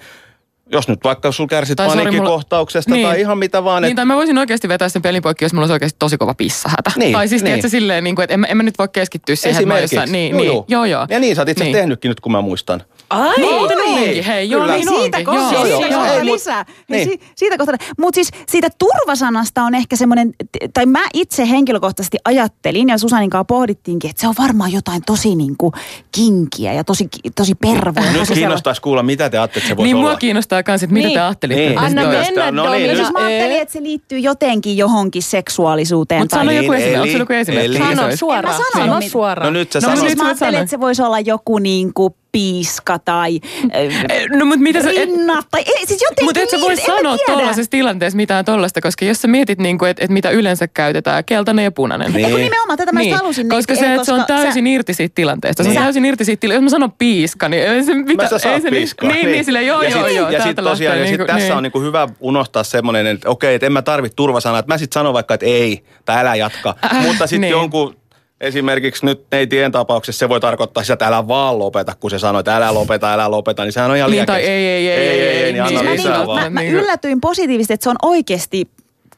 jos 0.73 0.89
nyt 0.89 1.01
vaikka 1.05 1.33
sul 1.33 1.47
kärsit 1.47 1.77
Tai 1.77 1.89
paniikkikohtauksesta 1.89 2.91
mulla- 2.91 3.03
tai 3.07 3.13
Niin. 3.17 3.21
ihan 3.21 3.39
mitä 3.39 3.65
vaan. 3.65 3.83
Niin, 3.83 3.91
että 3.91 3.97
tai 3.97 4.07
mä 4.07 4.17
voisin 4.17 4.39
oikeasti 4.39 4.69
vetää 4.69 4.89
sen 4.89 5.03
pelin 5.03 5.23
poikki, 5.23 5.45
jos 5.45 5.53
mulla 5.53 5.63
olisi 5.65 5.73
oikeasti 5.73 5.97
tosi 5.99 6.19
kova 6.19 6.35
pissahätä. 6.35 6.91
Niin, 6.97 7.13
tai 7.13 7.29
siis 7.29 7.43
niin. 7.43 7.47
tiedätkö 7.49 7.69
silleen, 7.69 8.05
niin 8.05 8.15
kuin, 8.17 8.23
että 8.25 8.35
en, 8.35 8.47
en 8.49 8.57
mä 8.57 8.63
nyt 8.63 8.79
voi 8.79 8.89
keskittyä 8.93 9.37
siihen, 9.37 9.57
että 9.57 9.67
mä 9.69 9.75
oon 9.75 9.83
Esimerkiksi. 9.83 9.97
jossain, 9.97 10.13
niin, 10.13 10.31
Joo, 10.31 10.41
niin, 10.41 10.47
joo. 10.47 10.65
joo, 10.69 10.85
joo. 10.85 11.07
Ja 11.11 11.19
niin, 11.21 11.37
sä 11.37 11.43
oot 11.43 11.49
itse 11.49 11.65
Niin. 11.65 11.77
tehnytkin 11.77 12.09
nyt, 12.09 12.21
kun 12.21 12.33
mä 12.33 12.41
muistan. 12.41 12.83
Ai, 13.11 13.39
Muuten 13.39 13.79
Niin. 13.79 14.09
onkin, 14.09 14.25
hei, 14.25 14.51
joo, 14.51 14.61
Kyllä. 14.61 14.75
niin 14.75 14.89
siitä 14.89 15.17
onkin. 15.19 15.25
kohta, 15.27 15.55
Joo, 15.55 15.67
joo, 15.67 15.87
joo. 15.87 16.25
Lisää. 16.25 16.65
niin. 16.89 17.09
Niin. 17.09 17.21
Si, 17.21 17.27
siitä 17.37 17.59
kohta. 17.59 17.73
Mutta 17.99 18.15
siis 18.15 18.31
siitä 18.49 18.69
turvasanasta 18.79 19.63
on 19.63 19.75
ehkä 19.75 19.97
semmoinen, 19.97 20.33
tai 20.75 20.87
mä 20.87 21.01
itse 21.15 21.49
henkilökohtaisesti 21.49 22.19
ajattelin, 22.25 22.89
ja 22.89 22.99
Susanin 22.99 23.31
kanssa 23.31 23.45
pohdittiinkin, 23.45 24.11
että 24.11 24.21
se 24.21 24.29
on 24.29 24.35
varmaan 24.39 24.73
jotain 24.73 25.03
tosi 25.07 25.35
niinku 25.35 25.73
kinkiä 26.13 26.73
ja 26.73 26.85
tosi, 26.85 27.09
tosi 27.37 27.55
pervoa. 27.55 28.05
Nyt 28.13 28.31
kiinnostaisi 28.35 28.81
kuulla, 28.83 29.03
mitä 29.03 29.31
te 29.31 29.39
ajattelette, 29.39 29.59
että 29.59 29.69
se 29.69 29.77
voisi 29.77 29.87
Niin 29.87 29.97
olla. 29.97 30.09
mua 30.11 30.17
kiinnostaa 30.57 30.73
myös, 30.73 30.83
että 30.83 30.95
mitä 30.95 31.07
Niin. 31.09 31.15
te 31.17 31.21
ajattelitte. 31.21 31.67
Niin. 31.69 31.79
Anna 31.79 32.03
mennä, 32.03 32.51
No 32.51 32.63
niin, 32.63 32.73
Domina. 32.73 32.87
nyt- 32.93 32.97
Siis 32.97 33.13
mä 33.13 33.19
ajattelin, 33.27 33.61
että 33.61 33.73
se 33.73 33.83
liittyy 33.83 34.19
jotenkin 34.19 34.77
johonkin 34.77 35.23
seksuaalisuuteen. 35.23 36.21
Mutta 36.21 36.37
tai- 36.37 36.45
sano 36.47 36.57
joku 36.57 36.73
Niin, 36.73 36.83
esimerkki, 36.83 36.99
onko 37.01 37.11
sulla 37.13 37.23
joku 37.23 37.33
esimerkki? 37.33 37.79
se 37.79 37.97
Sano 37.97 38.17
suoraan. 38.17 38.55
En 38.55 38.61
mä 38.61 38.67
sanonut 38.73 38.73
Sano 38.73 38.95
mitään. 38.95 39.11
suoraan. 39.11 39.53
No 39.53 39.59
nyt 39.59 39.73
sä 39.73 39.81
No, 39.81 39.89
No, 39.91 39.97
siis 39.97 40.17
mä 40.17 40.25
ajattelin, 40.25 40.55
että 40.61 40.71
se 40.71 40.81
voisi 40.81 41.03
olla 41.03 41.21
joku 41.21 41.59
niinku 41.59 42.17
piiska 42.33 42.99
tai 42.99 43.41
Eh, 43.73 43.93
No 44.31 44.45
mutta 44.45 44.63
mitä 44.63 44.83
sä... 44.83 44.91
et- 44.91 44.97
rinnat 44.97 45.47
tai 45.51 45.63
ei, 45.67 45.87
siis 45.87 46.03
jotenkin 46.03 46.25
Mutta 46.25 46.41
et 46.41 46.51
sä 46.51 46.57
niin, 46.57 46.65
voi 46.65 46.75
mä 46.75 46.97
sanoa 46.97 47.17
tuollaisessa 47.27 47.71
tilanteessa 47.71 48.17
mitään 48.17 48.45
tollasta, 48.45 48.81
koska 48.81 49.05
jos 49.05 49.23
sä 49.23 49.29
mietit, 49.29 49.59
niinku, 49.59 49.85
että 49.85 50.05
et 50.05 50.11
mitä 50.11 50.31
yleensä 50.31 50.69
käytetään, 50.69 51.25
keltainen 51.25 51.63
ja 51.65 51.73
punainen. 51.73 52.13
Niin. 52.13 52.25
Ei, 52.25 52.31
kun 52.31 52.41
nimenomaan 52.41 52.79
tätä 52.79 52.93
mä 52.93 53.03
just 53.03 53.17
halusin. 53.17 53.49
niin, 53.49 53.59
Koska 53.59 53.73
ei, 53.73 53.79
se, 53.79 53.93
että 53.95 54.05
se 54.05 54.13
on 54.13 54.25
täysin 54.27 54.65
sä- 54.65 54.71
irti 54.71 54.95
siitä 54.95 55.15
tilanteesta. 55.15 55.63
Se 55.63 55.69
on 55.69 55.75
täysin 55.77 56.05
irti 56.05 56.25
siitä 56.25 56.41
tilanteesta. 56.41 56.65
Jos 56.65 56.73
mä 56.73 56.77
sanon 56.77 56.93
piiska, 56.93 57.49
niin 57.49 57.63
ei 57.63 57.85
se 57.85 57.95
mitä, 57.95 58.23
Mä 58.23 58.29
sä 58.29 58.37
ei 58.37 58.41
saat 58.41 58.63
se 58.63 58.71
piskaa. 58.71 59.11
Niin, 59.11 59.27
niin, 59.27 59.45
silleen 59.45 59.67
joo, 59.67 59.83
ja 59.83 59.89
joo, 59.91 60.07
sit, 60.09 60.17
joo. 60.17 60.31
Ja 60.31 60.43
sitten 60.43 60.65
tosiaan, 60.65 60.99
ja 60.99 61.05
sit 61.07 61.11
niinku- 61.19 61.27
tässä 61.33 61.47
niin. 61.47 61.57
on 61.57 61.63
niinku 61.63 61.81
hyvä 61.81 62.09
unohtaa 62.21 62.63
semmoinen, 62.65 63.07
että 63.07 63.31
okei, 63.31 63.55
että 63.55 63.67
en 63.67 63.73
mä 63.73 63.83
tarvitse 63.83 64.17
turvasanaa, 64.17 64.59
että 64.59 64.73
mä 64.75 64.79
sitten 64.79 64.95
sanon 65.01 65.13
vaikka, 65.15 65.35
että 65.35 65.47
ei, 65.47 65.85
tai 66.05 66.21
älä 66.21 66.35
jatka. 66.35 66.75
Äh, 66.85 67.07
Mutta 67.07 67.27
sitten 67.27 67.41
niin. 67.41 67.51
jonkun, 67.51 67.97
esimerkiksi 68.43 69.07
nyt 69.07 69.25
neitien 69.33 69.73
tapauksessa 69.73 70.19
se 70.19 70.29
voi 70.29 70.41
tarkoittaa 70.41 70.83
sitä, 70.83 70.93
että 70.93 71.07
älä 71.07 71.29
vaan 71.29 71.59
lopeta, 71.59 71.95
kun 72.01 72.11
se 72.11 72.19
sanoo, 72.19 72.39
että 72.41 72.57
älä 72.57 72.75
lopeta, 72.75 73.13
älä 73.13 73.31
lopeta, 73.31 73.65
niin 73.65 73.73
sehän 73.73 73.91
on 73.91 73.97
ihan 73.97 74.11
Niin, 74.11 74.15
liian 74.27 74.27
keksi. 74.27 74.51
ei, 74.51 74.67
ei, 74.67 74.89
ei, 74.89 74.99
ei, 75.09 75.21
ei, 75.21 75.45
ei, 75.45 75.53
niin 75.53 75.63
anna 75.63 75.81
niin, 75.81 75.91
Mä, 75.91 75.97
lisää 75.97 76.19
niin, 76.19 76.27
vaan. 76.27 76.43
mä, 76.43 76.51
mä 76.51 76.61
Niin. 76.61 76.75
yllätyin 76.75 77.21
positiivisesti, 77.21 77.75
että 77.75 77.85
se 77.85 77.91
on 77.91 77.97
oikeasti 78.03 78.69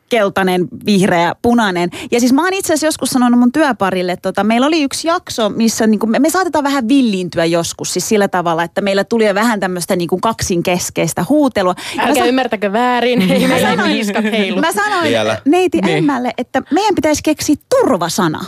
keltainen, 0.08 0.68
vihreä, 0.86 1.34
punainen. 1.42 1.90
Ja 2.10 2.20
siis 2.20 2.32
mä 2.32 2.44
oon 2.44 2.54
itse 2.54 2.72
asiassa 2.72 2.86
joskus 2.86 3.10
sanonut 3.10 3.40
mun 3.40 3.52
työparille, 3.52 4.12
että 4.12 4.22
tota, 4.28 4.44
meillä 4.44 4.66
oli 4.66 4.82
yksi 4.82 5.08
jakso, 5.08 5.48
missä 5.48 5.86
niinku, 5.86 6.06
me, 6.06 6.18
me 6.18 6.30
saatetaan 6.30 6.64
vähän 6.64 6.88
villiintyä 6.88 7.44
joskus 7.44 7.92
siis 7.92 8.08
sillä 8.08 8.28
tavalla, 8.28 8.62
että 8.62 8.80
meillä 8.80 9.04
tuli 9.04 9.34
vähän 9.34 9.60
tämmöistä 9.60 9.96
niinku 9.96 10.18
kaksinkeskeistä 10.22 11.24
huutelua. 11.28 11.74
Älkää 11.98 12.14
sa- 12.24 12.28
ymmärtäkö 12.28 12.72
väärin, 12.72 13.30
ei 13.32 13.40
mä 13.40 13.48
meillä 13.48 13.70
sanoin, 13.70 14.60
mä 14.60 14.72
sanoin 14.72 15.08
Vielä. 15.08 15.38
neiti 15.44 15.78
Niin. 15.80 15.98
Emmälle, 15.98 16.32
että 16.38 16.62
meidän 16.70 16.94
pitäisi 16.94 17.22
keksiä 17.24 17.56
turvasana. 17.80 18.44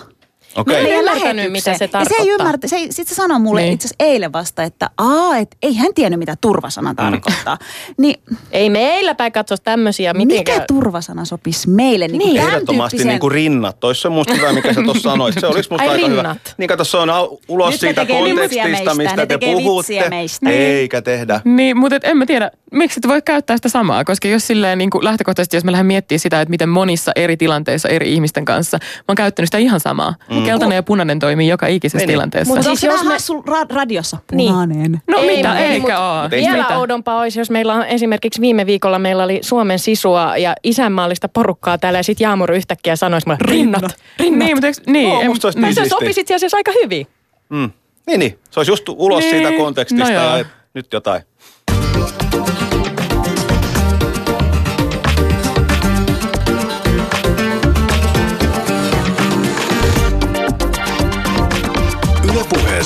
Okei. 0.57 0.75
Mä 0.75 0.79
en 0.79 0.85
meidän 0.85 0.99
ymmärtänyt, 1.01 1.37
lähetykseen. 1.37 1.53
mitä 1.53 1.65
se 1.65 1.71
Ja 1.71 1.79
se 1.79 1.85
ei 1.85 1.89
tarkoittaa. 2.09 2.35
ymmärtä, 2.47 2.69
se, 2.69 2.77
ei- 2.77 2.93
sit 2.93 3.09
se 3.09 3.15
sanoi 3.15 3.39
mulle 3.41 3.61
Niin. 3.61 3.73
itse 3.73 3.87
asiassa 3.87 4.05
eilen 4.13 4.33
vasta, 4.33 4.63
että 4.63 4.91
aa, 4.99 5.37
et 5.39 5.57
ei 5.63 5.75
hän 5.75 5.95
tiennyt 5.95 6.19
mitä 6.19 6.37
turvasana 6.41 6.91
Mm. 6.93 6.97
tarkoittaa. 6.97 7.59
Niin 7.99 8.21
Ei 8.53 8.71
meillä 8.71 9.15
päin 9.15 9.33
katso 9.33 9.57
tämmöisiä 9.57 10.15
mitenkään. 10.15 10.57
mikä 10.59 10.65
turvasana 10.75 11.25
sopisi 11.25 11.69
meille? 11.71 12.09
Niin, 12.09 12.19
Niin. 12.19 12.35
niin. 12.35 12.47
Ehdottomasti 12.49 13.05
niin 13.05 13.21
kuin 13.21 13.33
rinnat. 13.33 13.81
Tois 13.81 14.03
se 14.03 14.09
musta 14.09 14.35
hyvä, 14.35 14.53
mikä 14.53 14.75
sä 14.75 14.83
tuossa 14.83 15.03
sanoit. 15.11 15.35
Se 15.41 15.47
olisi 15.47 15.71
musta 15.71 15.83
Ai, 15.83 15.89
aika 15.89 16.07
hyvä. 16.09 16.23
rinnat. 16.23 16.55
Niin 16.59 16.69
kato, 16.69 16.85
se 16.85 16.97
on 16.97 17.09
ulos 17.49 17.71
Nyt 17.71 17.81
siitä 17.81 18.07
kontekstista, 18.07 18.69
meistä, 18.69 18.95
mistä 18.95 19.17
ne 19.17 19.27
te 19.27 19.39
puhutte. 19.39 20.09
meistä. 20.11 20.51
Eikä 20.51 21.03
tehdä. 21.03 21.41
Niin, 21.45 21.77
mutta 21.77 21.97
et 21.97 22.05
en 22.05 22.17
mä 22.17 22.27
tiedä, 22.27 22.51
miksi 22.73 23.01
et 23.01 23.09
voi 23.09 23.23
käyttää 23.23 23.57
sitä 23.57 23.69
samaa, 23.69 24.05
koska 24.05 24.29
jos 24.29 24.47
silleen 24.47 24.79
niin 24.79 24.91
kuin 24.91 25.05
lähtökohtaisesti, 25.05 25.57
jos 25.57 25.65
mä 25.65 25.73
lähden 25.73 25.87
miettimään 25.87 26.21
sitä, 26.21 26.41
että 26.41 26.51
miten 26.51 26.69
monissa 26.69 27.13
eri 27.17 27.37
tilanteissa 27.37 27.89
eri 27.89 28.13
ihmisten 28.15 28.45
kanssa, 28.45 28.79
mä 28.83 29.05
oon 29.09 29.17
käyttänyt 29.17 29.47
sitä 29.49 29.59
ihan 29.59 29.81
samaa. 29.81 30.15
Mm. 30.31 30.46
Keltainen 30.47 30.77
ja 30.77 30.83
punainen 30.83 31.19
toimii 31.19 31.49
joka 31.49 31.67
ikisessä 31.67 31.99
Niin, 31.99 32.07
niin. 32.07 32.13
tilanteessa. 32.15 32.55
Mutta 32.55 32.67
siis 32.69 32.81
se 32.81 32.87
jos 32.87 33.03
me- 33.05 33.13
hassu 33.13 33.43
ra- 33.49 33.75
radiossa? 33.75 34.17
Niin. 34.33 34.53
Punainen. 34.53 35.01
no 35.07 35.19
Ei, 35.19 35.37
mitä, 35.37 35.49
mut- 35.49 35.59
eikä 35.61 35.99
ei 36.33 36.43
Vielä 36.43 36.63
Mitä? 36.63 36.79
oudompaa 36.79 37.21
olisi, 37.21 37.39
jos 37.41 37.51
meillä 37.51 37.75
on 37.75 37.85
esimerkiksi 37.85 38.41
viime 38.41 38.67
viikolla 38.67 38.99
meillä 38.99 39.25
oli 39.25 39.39
Suomen 39.43 39.79
sisua 39.79 40.37
ja 40.37 40.55
isänmaallista 40.65 41.29
porukkaa 41.29 41.79
täällä 41.79 41.99
ja 41.99 42.03
sitten 42.03 42.25
Jaamur 42.25 42.53
yhtäkkiä 42.53 42.97
sanoisi 42.97 43.27
mulle, 43.27 43.39
rinnat, 43.41 43.83
rinnat. 44.19 44.39
Niin, 44.47 44.57
mutta 44.57 44.67
eikö, 44.67 44.81
niin, 44.87 45.27
musta 45.27 45.49
niin 45.55 45.63
se 45.75 45.81
siistiä. 45.81 45.99
sopisi 45.99 46.21
itse 46.21 46.35
asiassa 46.35 46.57
aika 46.57 46.73
hyvin. 46.83 47.07
Mm. 47.49 47.71
Niin, 48.07 48.21
niin. 48.21 48.39
Se 48.51 48.61
olisi 48.61 48.73
just 48.73 48.89
ulos 48.89 49.21
Niin, 49.21 49.31
siitä 49.31 49.57
kontekstista 49.59 50.05
no 50.05 50.11
ja 50.39 50.45
nyt 50.75 50.93
jotain. 50.93 51.23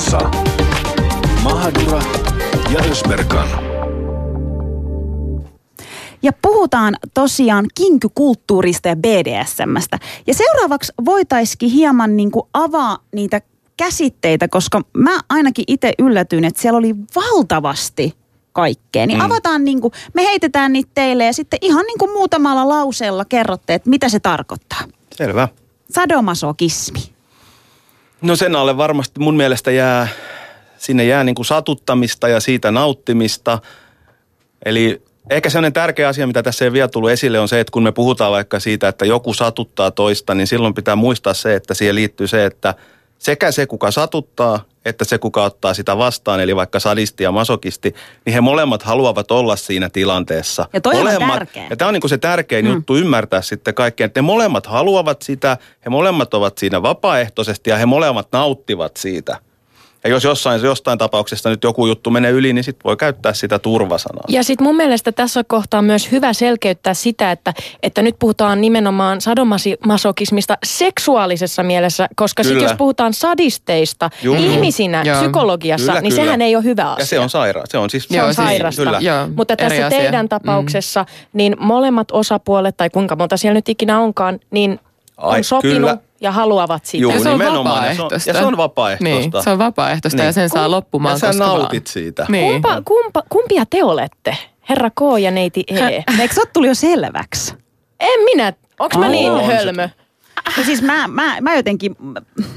Puheessa 0.00 0.30
Mahadura 1.42 2.02
ja 2.70 2.80
Ösberkan. 2.90 3.48
Ja 6.22 6.32
puhutaan 6.42 6.96
tosiaan 7.14 7.66
kinkykulttuurista 7.74 8.88
ja 8.88 8.96
BDSMstä. 8.96 9.98
Ja 10.26 10.34
seuraavaksi 10.34 10.92
voitaisiin 11.04 11.70
hieman 11.70 12.16
niin 12.16 12.30
kuin 12.30 12.48
avaa 12.54 12.98
niitä 13.14 13.40
käsitteitä, 13.76 14.48
koska 14.48 14.80
mä 14.96 15.20
ainakin 15.28 15.64
itse 15.68 15.92
yllätyin, 15.98 16.44
että 16.44 16.62
siellä 16.62 16.78
oli 16.78 16.94
valtavasti 17.16 18.14
kaikkea. 18.52 19.06
Niin 19.06 19.18
mm. 19.18 19.24
avataan 19.24 19.64
niin 19.64 19.80
kuin, 19.80 19.92
me 20.14 20.24
heitetään 20.24 20.72
niitä 20.72 20.90
teille 20.94 21.24
ja 21.24 21.32
sitten 21.32 21.58
ihan 21.62 21.84
niin 21.86 21.98
kuin 21.98 22.12
muutamalla 22.12 22.68
lauseella 22.68 23.24
kerrotte, 23.24 23.74
että 23.74 23.90
mitä 23.90 24.08
se 24.08 24.20
tarkoittaa. 24.20 24.80
Selvä. 25.16 25.48
Sadomasokismi. 25.90 27.19
No 28.22 28.36
sen 28.36 28.56
alle 28.56 28.76
varmasti 28.76 29.20
mun 29.20 29.36
mielestä 29.36 29.70
jää, 29.70 30.08
sinne 30.78 31.04
jää 31.04 31.24
niin 31.24 31.34
kuin 31.34 31.46
satuttamista 31.46 32.28
ja 32.28 32.40
siitä 32.40 32.70
nauttimista. 32.70 33.58
Eli 34.64 35.02
ehkä 35.30 35.50
sellainen 35.50 35.72
tärkeä 35.72 36.08
asia, 36.08 36.26
mitä 36.26 36.42
tässä 36.42 36.64
ei 36.64 36.72
vielä 36.72 36.88
tullut 36.88 37.10
esille, 37.10 37.40
on 37.40 37.48
se, 37.48 37.60
että 37.60 37.72
kun 37.72 37.82
me 37.82 37.92
puhutaan 37.92 38.32
vaikka 38.32 38.60
siitä, 38.60 38.88
että 38.88 39.06
joku 39.06 39.34
satuttaa 39.34 39.90
toista, 39.90 40.34
niin 40.34 40.46
silloin 40.46 40.74
pitää 40.74 40.96
muistaa 40.96 41.34
se, 41.34 41.54
että 41.54 41.74
siihen 41.74 41.94
liittyy 41.94 42.26
se, 42.26 42.46
että 42.46 42.74
sekä 43.18 43.52
se, 43.52 43.66
kuka 43.66 43.90
satuttaa, 43.90 44.64
että 44.84 45.04
se, 45.04 45.18
kuka 45.18 45.44
ottaa 45.44 45.74
sitä 45.74 45.98
vastaan, 45.98 46.40
eli 46.40 46.56
vaikka 46.56 46.80
sadisti 46.80 47.24
ja 47.24 47.32
masokisti, 47.32 47.94
niin 48.24 48.34
he 48.34 48.40
molemmat 48.40 48.82
haluavat 48.82 49.30
olla 49.30 49.56
siinä 49.56 49.90
tilanteessa. 49.90 50.68
Ja 50.72 50.80
toi 50.80 50.94
on 50.94 50.98
molemmat, 50.98 51.38
tärkeä. 51.38 51.66
Ja 51.70 51.76
tämä 51.76 51.88
on 51.88 51.92
niin 51.94 52.00
kuin 52.00 52.08
se 52.08 52.18
tärkein 52.18 52.64
mm. 52.64 52.72
juttu 52.72 52.96
ymmärtää 52.96 53.42
sitten 53.42 53.74
kaikkeen, 53.74 54.06
että 54.06 54.20
ne 54.20 54.22
molemmat 54.22 54.66
haluavat 54.66 55.22
sitä, 55.22 55.56
he 55.84 55.90
molemmat 55.90 56.34
ovat 56.34 56.58
siinä 56.58 56.82
vapaaehtoisesti 56.82 57.70
ja 57.70 57.76
he 57.76 57.86
molemmat 57.86 58.28
nauttivat 58.32 58.96
siitä. 58.96 59.38
Ja 60.04 60.10
jos 60.10 60.24
jossain, 60.24 60.62
jostain 60.62 60.98
tapauksesta 60.98 61.50
nyt 61.50 61.64
joku 61.64 61.86
juttu 61.86 62.10
menee 62.10 62.30
yli, 62.30 62.52
niin 62.52 62.64
sitten 62.64 62.84
voi 62.84 62.96
käyttää 62.96 63.32
sitä 63.34 63.58
turvasanaa. 63.58 64.24
Ja 64.28 64.44
sitten 64.44 64.66
mun 64.66 64.76
mielestä 64.76 65.12
tässä 65.12 65.44
kohtaa 65.44 65.78
on 65.78 65.84
myös 65.84 66.12
hyvä 66.12 66.32
selkeyttää 66.32 66.94
sitä, 66.94 67.32
että, 67.32 67.52
että 67.82 68.02
nyt 68.02 68.16
puhutaan 68.18 68.60
nimenomaan 68.60 69.20
sadomasokismista 69.20 70.58
seksuaalisessa 70.64 71.62
mielessä, 71.62 72.08
koska 72.16 72.42
sitten 72.42 72.62
jos 72.62 72.72
puhutaan 72.78 73.14
sadisteista 73.14 74.10
Juu, 74.22 74.34
juu. 74.34 74.44
ihmisinä 74.52 75.02
Joo. 75.06 75.20
psykologiassa, 75.20 75.86
Kyllä, 75.86 76.00
niin 76.00 76.12
kyllä. 76.12 76.24
sehän 76.24 76.42
ei 76.42 76.56
ole 76.56 76.64
hyvä 76.64 76.90
asia. 76.92 77.02
Ja 77.02 77.06
se 77.06 77.18
on 77.18 77.30
saira. 77.30 77.62
Se 77.68 77.78
on 77.78 77.90
siis 77.90 78.08
Se 78.08 78.22
on 78.22 78.34
siis- 78.34 78.36
sairasta. 78.36 78.82
Kyllä. 78.82 78.98
Joo, 79.00 79.28
Mutta 79.36 79.54
eri 79.58 79.68
tässä 79.68 79.86
asia. 79.86 79.98
teidän 80.00 80.24
Mm. 80.26 80.28
tapauksessa, 80.28 81.04
niin 81.32 81.56
molemmat 81.60 82.10
osapuolet, 82.10 82.76
tai 82.76 82.90
kuinka 82.90 83.16
monta 83.16 83.36
siellä 83.36 83.54
nyt 83.54 83.68
ikinä 83.68 84.00
onkaan, 84.00 84.40
niin 84.50 84.80
on 85.16 85.32
Ai, 85.32 85.42
sopinut 85.44 85.76
kyllä. 85.76 85.98
Ja 86.20 86.32
haluavat 86.32 86.84
sitä. 86.86 87.02
Juu, 87.02 87.12
Ja 87.12 87.20
se 87.20 87.28
on 87.28 87.38
nimenomaan. 87.38 87.86
Ja 87.86 87.94
se 87.94 88.02
on- 88.02 88.06
vapaaehtoista. 88.06 88.30
ja 88.30 88.34
se 88.34 88.44
on 88.44 88.56
vapaaehtoista. 88.56 89.04
Niin, 89.04 89.44
se 89.44 89.50
on 89.50 89.58
vapaaehtoista 89.58 90.18
ja 90.20 90.24
Niin. 90.24 90.34
sen 90.34 90.48
saa 90.48 90.70
loppumaan 90.70 91.14
Ja 91.14 91.18
sä 91.18 91.26
koska 91.26 91.44
vaan. 91.46 91.60
nautit 91.60 91.86
siitä. 91.86 92.26
Niin. 92.28 92.52
Kumpa, 92.52 92.82
kumpa, 92.84 93.22
kumpia 93.28 93.64
te 93.70 93.84
olette? 93.84 94.36
Herra 94.68 94.90
K 94.90 95.00
ja 95.20 95.30
neiti 95.30 95.64
E. 95.68 96.04
Eikö 96.20 96.34
se 96.34 96.40
ole 96.40 96.48
tullut 96.52 96.68
jo 96.68 96.74
selväksi? 96.74 97.54
en 98.00 98.20
minä. 98.24 98.52
Onks 98.78 98.96
mä 98.96 99.08
niin 99.08 99.30
on 99.30 99.40
se. 99.40 99.46
hölmö? 99.56 99.88
Ja 100.58 100.64
siis 100.64 100.82
mä, 100.82 101.08
mä, 101.08 101.36
mä 101.40 101.54
jotenkin... 101.56 101.96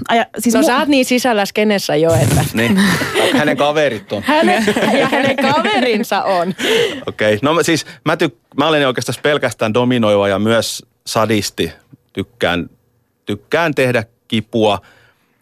Aja, 0.07 0.25
siis 0.39 0.55
No 0.55 0.61
mu- 0.61 0.65
sä 0.65 0.77
oot 0.77 0.87
niin 0.87 1.05
sisällä 1.05 1.45
skenessä 1.45 1.95
jo, 1.95 2.13
että 2.13 2.45
Niin. 2.53 2.79
Hänen 3.37 3.57
kaverit 3.57 4.13
on. 4.13 4.23
hänen 4.23 4.65
ja 4.99 5.07
hänen 5.07 5.35
kaverinsa 5.35 6.23
on. 6.23 6.49
Okei, 7.07 7.33
okay. 7.35 7.39
no 7.41 7.53
mä 7.53 7.63
siis 7.63 7.85
mä, 8.05 8.15
tyk- 8.15 8.37
mä 8.57 8.67
olen 8.67 8.87
oikeastaan 8.87 9.15
pelkästään 9.23 9.73
dominoiva 9.73 10.27
ja 10.27 10.39
myös 10.39 10.85
sadisti. 11.07 11.71
Tykkään, 12.13 12.69
tykkään 13.25 13.75
tehdä 13.75 14.03
kipua. 14.27 14.79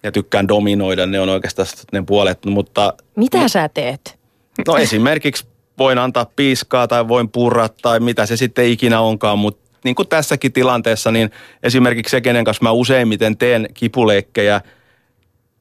ja 0.04 0.12
tykkään 0.12 0.48
dominoida, 0.48 1.06
ne 1.06 1.20
on 1.20 1.30
oikeastaan 1.30 1.68
ne 1.92 2.04
puolet, 2.08 2.46
mutta 2.46 2.94
Mitä 3.16 3.48
sä 3.48 3.70
teet? 3.70 4.20
no 4.68 4.78
esimerkiksi 4.78 5.46
voin 5.78 5.98
antaa 5.98 6.26
piiskaa 6.36 6.88
tai 6.88 7.08
voin 7.08 7.30
purra 7.30 7.70
tai 7.82 8.00
mitä 8.00 8.26
se 8.26 8.38
sitten 8.38 8.66
ikinä 8.66 9.00
onkaan, 9.02 9.40
mutta 9.40 9.72
niin 9.84 9.96
kuin 9.96 10.08
tässäkin 10.08 10.54
tilanteessa, 10.54 11.12
niin 11.12 11.32
esimerkiksi 11.64 12.12
se, 12.12 12.22
kenen 12.22 12.46
kanssa 12.46 12.64
mä 12.64 12.72
useimmiten 12.72 13.38
teen 13.38 13.68
kipuleikkejä, 13.74 14.62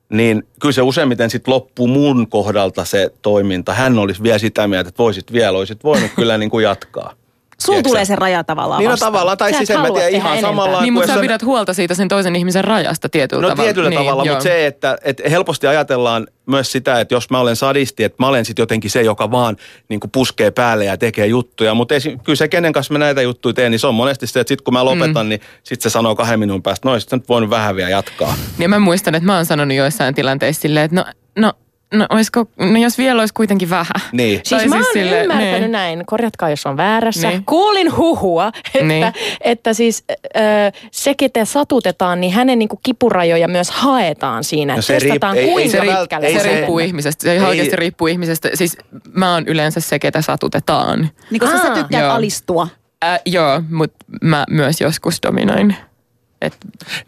niin 0.09 0.43
kyllä 0.61 0.73
se 0.73 0.83
useimmiten 0.83 1.31
sitten 1.31 1.55
loppuu 1.55 1.87
mun 1.87 2.29
kohdalta 2.29 2.85
se 2.85 3.11
toiminta. 3.23 3.75
Hän 3.75 3.99
olisi 3.99 4.23
vielä 4.23 4.39
sitä 4.39 4.69
mieltä, 4.69 4.89
että 4.89 5.03
voisit 5.03 5.33
vielä, 5.33 5.59
olisit 5.59 5.85
voinut 5.85 6.11
kyllä 6.17 6.39
niin 6.39 6.51
kuin 6.51 6.63
jatkaa. 6.63 7.15
Sulla 7.65 7.83
tulee 7.83 8.05
se 8.05 8.17
raja 8.17 8.45
tavallaan 8.45 8.79
Niin 8.79 8.89
no 8.89 8.93
vastaan. 8.93 9.13
tavallaan, 9.13 9.39
tai 9.39 9.51
Sä 9.53 9.57
siis 9.57 9.71
en 9.71 9.81
mä 9.81 9.91
tiedä 9.91 10.09
ihan 10.09 10.33
enempää. 10.33 10.51
samalla 10.51 10.81
Niin, 10.81 10.85
kuin 10.85 10.93
mutta 10.93 11.07
sä 11.07 11.15
on- 11.15 11.21
pidät 11.21 11.43
huolta 11.43 11.75
siitä 11.75 11.95
sen 11.95 12.09
toisen 12.09 12.37
ihmisen 12.37 12.65
rajasta 12.65 13.09
tietyllä 13.09 13.43
No 13.43 13.49
tavalla. 13.49 13.65
tietyllä 13.65 13.91
niin, 13.91 14.01
tavalla, 14.01 14.25
joo. 14.25 14.35
mutta 14.35 14.43
se, 14.43 14.67
että, 14.67 14.99
että 15.05 15.23
helposti 15.31 15.67
ajatellaan 15.67 16.27
myös 16.47 16.73
sitä, 16.73 17.01
että 17.01 17.15
jos 17.15 17.31
mä 17.31 17.41
olen 17.41 17.57
sadisti, 17.57 18.05
että 18.05 18.17
mä 18.23 18.27
olen 18.29 18.45
sitten 18.45 18.63
jotenkin 18.63 18.91
se, 18.91 19.03
joka 19.03 19.31
vaan 19.31 19.57
niin 19.89 20.01
kuin 20.01 20.11
puskee 20.11 20.51
päälle 20.51 20.85
ja 20.85 20.97
tekee 20.97 21.27
juttuja. 21.27 21.75
Mutta 21.75 21.95
kyllä 22.25 22.37
se, 22.37 22.49
kenen 22.49 22.73
kanssa 22.73 22.93
mä 22.95 22.99
näitä 22.99 23.23
juttuja 23.23 23.53
teen, 23.53 23.71
niin 23.71 23.79
se 23.79 23.87
on 23.87 23.95
monesti 23.95 24.27
se, 24.27 24.41
että 24.41 24.49
sitten 24.49 24.65
kun 24.65 24.75
mä 24.75 24.85
lopetan, 24.85 25.27
mm. 25.27 25.29
niin 25.31 25.41
sitten 25.63 25.91
se 25.91 25.93
sanoo 25.93 26.15
kahden 26.17 26.39
minuutin 26.39 26.63
päästä, 26.63 26.89
no 26.89 27.01
sit 27.01 27.09
sä 27.09 27.17
nyt 27.17 27.29
voinut 27.29 27.51
vähän 27.51 27.77
vielä 27.77 27.91
jatkaa. 27.91 28.35
Niin 28.59 28.71
mä 28.71 28.79
muistan, 28.79 29.15
että 29.15 29.27
mä 29.27 29.37
oon 29.37 29.47
sanonut 29.47 29.77
joissain 29.77 30.15
tilanteissa 30.15 30.63
silleen, 30.63 30.85
että 30.85 30.97
no, 30.97 31.05
no, 31.39 31.53
no, 31.95 32.07
olisiko, 32.11 32.47
no 32.59 32.79
jos 32.79 32.99
vielä 32.99 33.21
olisi 33.21 33.35
kuitenkin 33.35 33.71
vähän. 33.71 33.93
Niin. 34.13 34.41
Siis 34.45 34.49
Tai 34.63 34.69
mä 34.69 34.75
siis 34.77 34.87
oon 34.87 34.93
silleen, 34.93 35.23
ymmärtänyt 35.23 35.61
niin. 35.61 35.73
näin, 35.73 36.03
korjatkaa 36.07 36.51
jos 36.51 36.67
on 36.67 36.77
väärässä. 36.77 37.29
Niin. 37.29 37.45
Kuulin 37.45 37.97
huhua, 37.97 38.47
että, 38.75 38.85
Niin. 38.87 39.07
että 39.41 39.73
siis 39.75 40.05
äh, 40.37 40.73
se, 40.91 41.15
ketä 41.15 41.45
satutetaan, 41.45 42.21
niin 42.21 42.33
hänen 42.33 42.59
niinku 42.59 42.81
kipurajoja 42.83 43.49
myös 43.49 43.71
haetaan 43.71 44.45
siinä. 44.45 44.77
No 44.77 44.83
se 44.83 44.99
riip- 44.99 45.01
testataan 45.03 45.37
ei- 45.37 45.45
ei 45.45 45.53
kuinka 45.53 45.71
se 45.73 45.79
vält- 45.81 46.01
pitkälle 46.01 46.27
ei 46.27 46.35
Se 46.35 46.41
se- 46.41 46.55
riippuu 46.57 46.79
ihmisestä. 46.79 47.23
Se 47.23 47.33
Ei- 47.33 47.41
oikeasti 47.41 47.77
riippuu 47.77 48.07
ihmisestä. 48.07 48.49
Siis 48.55 48.77
mä 49.13 49.33
oon 49.35 49.45
yleensä 49.47 49.81
se, 49.81 49.99
ketä 49.99 50.23
satutetaan. 50.23 51.11
Niin 51.31 51.41
koska 51.41 51.59
sä 51.59 51.71
tykkäät 51.71 52.03
Joo. 52.05 52.13
alistua. 52.13 52.69
Äh, 53.05 53.21
joo, 53.27 53.63
mutta 53.71 54.05
mä 54.23 54.45
myös 54.51 54.81
joskus 54.81 55.19
dominoin. 55.23 55.77
Et 56.41 56.57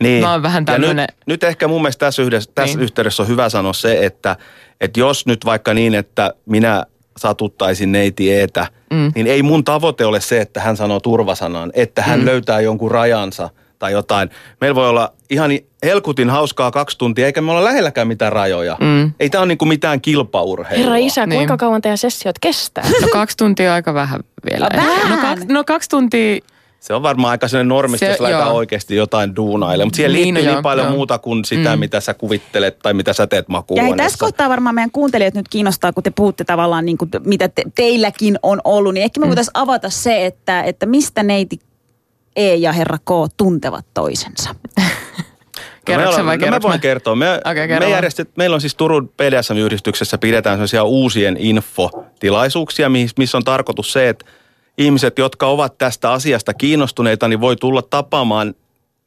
Niin. 0.00 0.24
Mä 0.24 0.32
oon 0.32 0.42
vähän 0.42 0.62
Ja 0.62 0.72
tämmönen... 0.72 0.96
Nyt, 0.96 1.26
nyt 1.26 1.44
ehkä 1.44 1.68
mun 1.68 1.82
mielestä 1.82 2.06
tässä, 2.06 2.22
yhdessä, 2.22 2.50
tässä 2.54 2.76
Niin. 2.76 2.84
yhteydessä 2.84 3.22
on 3.22 3.28
hyvä 3.28 3.48
sanoa 3.48 3.72
se, 3.72 4.06
että, 4.06 4.36
että 4.80 5.00
jos 5.00 5.26
nyt 5.26 5.44
vaikka 5.44 5.74
niin, 5.74 5.94
että 5.94 6.34
minä 6.46 6.84
satuttaisin 7.16 7.92
neiti 7.92 8.32
Eetä, 8.32 8.66
mm. 8.90 9.12
niin 9.14 9.26
ei 9.26 9.42
mun 9.42 9.64
tavoite 9.64 10.04
ole 10.06 10.20
se, 10.20 10.40
että 10.40 10.60
hän 10.60 10.76
sanoo 10.76 11.00
turvasanan, 11.00 11.70
että 11.74 12.02
hän 12.02 12.20
mm. 12.20 12.26
löytää 12.26 12.60
jonkun 12.60 12.90
rajansa 12.90 13.50
tai 13.78 13.92
jotain. 13.92 14.30
Meillä 14.60 14.74
voi 14.74 14.88
olla 14.88 15.12
ihan 15.30 15.50
helkutin 15.84 16.30
hauskaa 16.30 16.70
kaksi 16.70 16.98
tuntia, 16.98 17.26
eikä 17.26 17.40
me 17.40 17.50
olla 17.50 17.64
lähelläkään 17.64 18.08
mitään 18.08 18.32
rajoja. 18.32 18.76
Mm. 18.80 19.12
Ei 19.20 19.30
tämä 19.30 19.42
ole 19.42 19.48
niinku 19.48 19.64
mitään 19.64 20.00
kilpaurheilua. 20.00 20.84
Herra 20.84 20.96
isä, 20.96 21.26
Niin. 21.26 21.38
kuinka 21.38 21.56
kauan 21.56 21.82
teidän 21.82 21.98
sessiot 21.98 22.38
kestää? 22.40 22.84
No 23.02 23.08
kaksi 23.12 23.36
tuntia 23.36 23.74
aika 23.74 23.94
vähän 23.94 24.20
vielä. 24.50 24.68
No 24.72 24.82
vähän. 24.82 25.10
No, 25.10 25.16
kaksi, 25.16 25.46
no 25.48 25.64
kaksi 25.64 25.88
tuntia, 25.88 26.40
Se 26.82 26.94
on 26.94 27.02
varmaan 27.02 27.30
aika 27.30 27.48
sellainen 27.48 27.68
normisti, 27.68 28.06
Se- 28.06 28.16
jos 28.20 28.30
joo. 28.30 28.52
oikeasti 28.52 28.96
jotain 28.96 29.36
duunaille. 29.36 29.84
Mutta 29.84 29.96
siihen 29.96 30.12
Niin, 30.12 30.24
liittyy 30.24 30.42
no 30.42 30.46
niin 30.48 30.54
joo, 30.54 30.62
paljon 30.62 30.86
joo. 30.86 30.94
muuta 30.94 31.18
kuin 31.18 31.44
sitä, 31.44 31.76
mm. 31.76 31.80
mitä 31.80 32.00
sä 32.00 32.14
kuvittelet 32.14 32.78
tai 32.78 32.94
mitä 32.94 33.12
sä 33.12 33.26
teet 33.26 33.44
Ja 33.48 33.52
makuuhuoneessa. 33.52 33.96
tässä 34.04 34.18
kohtaa 34.18 34.48
varmaan 34.48 34.74
meidän 34.74 34.90
kuuntelijat 34.90 35.34
nyt 35.34 35.48
kiinnostaa, 35.48 35.92
kun 35.92 36.02
te 36.02 36.10
puhutte 36.16 36.44
tavallaan, 36.44 36.84
niin 36.84 36.98
kuin, 36.98 37.10
mitä 37.24 37.48
te, 37.48 37.62
teilläkin 37.74 38.38
on 38.42 38.60
ollut, 38.64 38.94
niin 38.94 39.04
ehkä 39.04 39.20
me 39.20 39.26
voitaisiin 39.26 39.50
avata 39.54 39.90
se, 39.90 40.26
että, 40.26 40.62
että 40.62 40.86
mistä 40.86 41.22
neiti 41.22 41.58
E 42.36 42.54
ja 42.54 42.72
herra 42.72 42.98
K 42.98 43.10
tuntevat 43.36 43.86
toisensa. 43.94 44.54
No 45.88 45.96
me 45.96 46.04
vai 46.04 46.06
ollaan- 46.20 46.40
no 46.40 46.46
mä 46.50 46.62
voin 46.62 46.80
kertoa. 46.80 47.14
Me, 47.16 47.40
Okei, 47.44 47.54
me 47.62 47.68
kerro 47.68 47.88
järjestet, 47.88 48.30
meillä 48.36 48.54
on 48.54 48.60
siis 48.60 48.74
Turun 48.74 49.08
BDSM-yhdistyksessä 49.08 50.18
pidetään 50.18 50.56
sellaisia 50.56 50.84
uusien 50.84 51.36
infotilaisuuksia, 51.40 52.88
missä 53.18 53.36
on 53.36 53.44
tarkoitus 53.44 53.92
se, 53.92 54.08
että 54.08 54.24
ihmiset, 54.78 55.18
jotka 55.18 55.46
ovat 55.46 55.78
tästä 55.78 56.12
asiasta 56.12 56.54
kiinnostuneita, 56.54 57.28
niin 57.28 57.40
voi 57.40 57.56
tulla 57.56 57.82
tapaamaan 57.82 58.54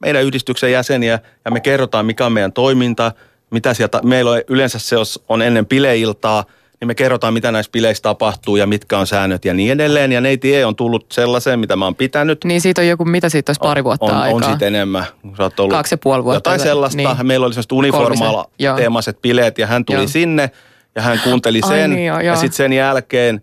meidän 0.00 0.22
yhdistyksen 0.22 0.72
jäseniä 0.72 1.18
ja 1.44 1.50
me 1.50 1.60
kerrotaan, 1.60 2.06
mikä 2.06 2.26
on 2.26 2.32
meidän 2.32 2.52
toiminta, 2.52 3.12
mitä 3.50 3.74
sieltä, 3.74 4.00
meillä 4.02 4.30
on 4.30 4.40
yleensä 4.48 4.78
se 4.78 4.96
jos 4.96 5.24
on 5.28 5.42
ennen 5.42 5.66
bileiltaa, 5.66 6.44
niin 6.80 6.86
me 6.88 6.94
kerrotaan, 6.94 7.34
mitä 7.34 7.52
näissä 7.52 7.72
bileissä 7.72 8.02
tapahtuu 8.02 8.56
ja 8.56 8.66
mitkä 8.66 8.98
on 8.98 9.06
säännöt 9.06 9.44
ja 9.44 9.54
niin 9.54 9.72
edelleen. 9.72 10.12
Ja 10.12 10.20
neiti 10.20 10.54
E 10.56 10.66
on 10.66 10.76
tullut 10.76 11.06
sellaiseen, 11.12 11.60
mitä 11.60 11.76
mä 11.76 11.84
oon 11.84 11.94
pitänyt. 11.94 12.44
Niin 12.44 12.60
siitä 12.60 12.80
on 12.80 12.88
joku, 12.88 13.04
mitä 13.04 13.28
siitä 13.28 13.50
olisi 13.50 13.60
pari 13.60 13.84
vuotta 13.84 14.06
on, 14.06 14.14
aikaa? 14.16 14.36
On 14.36 14.44
siitä 14.44 14.66
enemmän. 14.66 15.04
Sä 15.36 15.42
oot 15.42 15.60
ollut 15.60 15.76
Kaksi 15.76 15.94
ja 15.94 15.98
puoli 15.98 16.24
vuotta 16.24 16.36
Jotain 16.36 16.58
tai- 16.58 16.66
sellaista. 16.66 16.96
niin. 16.96 17.26
Meillä 17.26 17.46
oli 17.46 17.54
semmoista 17.54 17.74
uniformaala 17.74 18.50
teemaiset 18.76 19.22
bileet 19.22 19.58
ja 19.58 19.66
hän 19.66 19.84
tuli 19.84 19.98
Joo. 19.98 20.08
sinne 20.08 20.50
ja 20.94 21.02
hän 21.02 21.20
kuunteli 21.24 21.60
Ai 21.62 21.68
sen. 21.70 21.90
niin, 21.90 22.06
joo, 22.06 22.18
ja 22.18 22.24
joo. 22.24 22.36
sitten 22.36 22.52
sen 22.56 22.72
jälkeen 22.72 23.42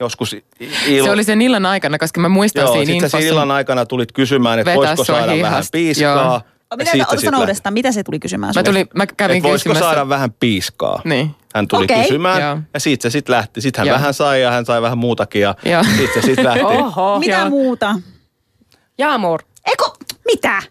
joskus 0.00 0.32
il... 0.86 1.04
Se 1.04 1.10
oli 1.10 1.24
sen 1.24 1.42
illan 1.42 1.66
aikana, 1.66 1.98
koska 1.98 2.20
mä 2.20 2.28
muistan 2.28 2.60
Joo, 2.62 2.72
siinä 2.72 2.84
sitten 2.84 2.96
infossa. 2.96 3.18
siinä 3.18 3.30
illan 3.30 3.50
aikana 3.50 3.86
tulit 3.86 4.12
kysymään, 4.12 4.58
että 4.58 4.74
voisiko 4.74 5.04
saada 5.04 5.22
vähän 5.26 5.36
hihasta. 5.36 5.72
piiskaa. 5.72 6.24
Joo. 6.24 6.40
Ja 6.70 6.76
Mitä, 6.76 6.90
siitä 7.16 7.38
uudestaan, 7.38 7.72
mitä 7.72 7.92
se 7.92 8.02
tuli 8.02 8.18
kysymään 8.18 8.52
Mä, 8.56 8.62
tulin, 8.62 8.86
mä 8.94 9.06
kävin 9.06 9.36
Et 9.36 9.42
voisiko 9.42 9.70
kysymässä. 9.72 9.94
saada 9.94 10.08
vähän 10.08 10.32
piiskaa? 10.40 11.00
Niin. 11.04 11.30
Hän 11.54 11.68
tuli 11.68 11.84
Okei. 11.84 12.02
kysymään 12.02 12.42
Joo. 12.42 12.58
ja 12.74 12.80
siitä 12.80 13.02
se 13.02 13.10
sitten 13.10 13.32
lähti. 13.36 13.60
Sitten 13.60 13.80
hän 13.80 13.86
Joo. 13.86 13.94
vähän 13.98 14.14
sai 14.14 14.42
ja 14.42 14.50
hän 14.50 14.64
sai 14.66 14.82
vähän 14.82 14.98
muutakin 14.98 15.42
ja 15.42 15.54
Joo. 15.64 15.84
sitten 15.84 16.22
se 16.22 16.26
sitten 16.26 16.44
lähti. 16.44 16.60
Oho. 16.84 17.18
Mitä 17.18 17.36
joo. 17.36 17.48
muuta? 17.50 17.94
Jaamur, 18.98 19.42
Eko, 19.72 19.96
mitä? 20.26 20.62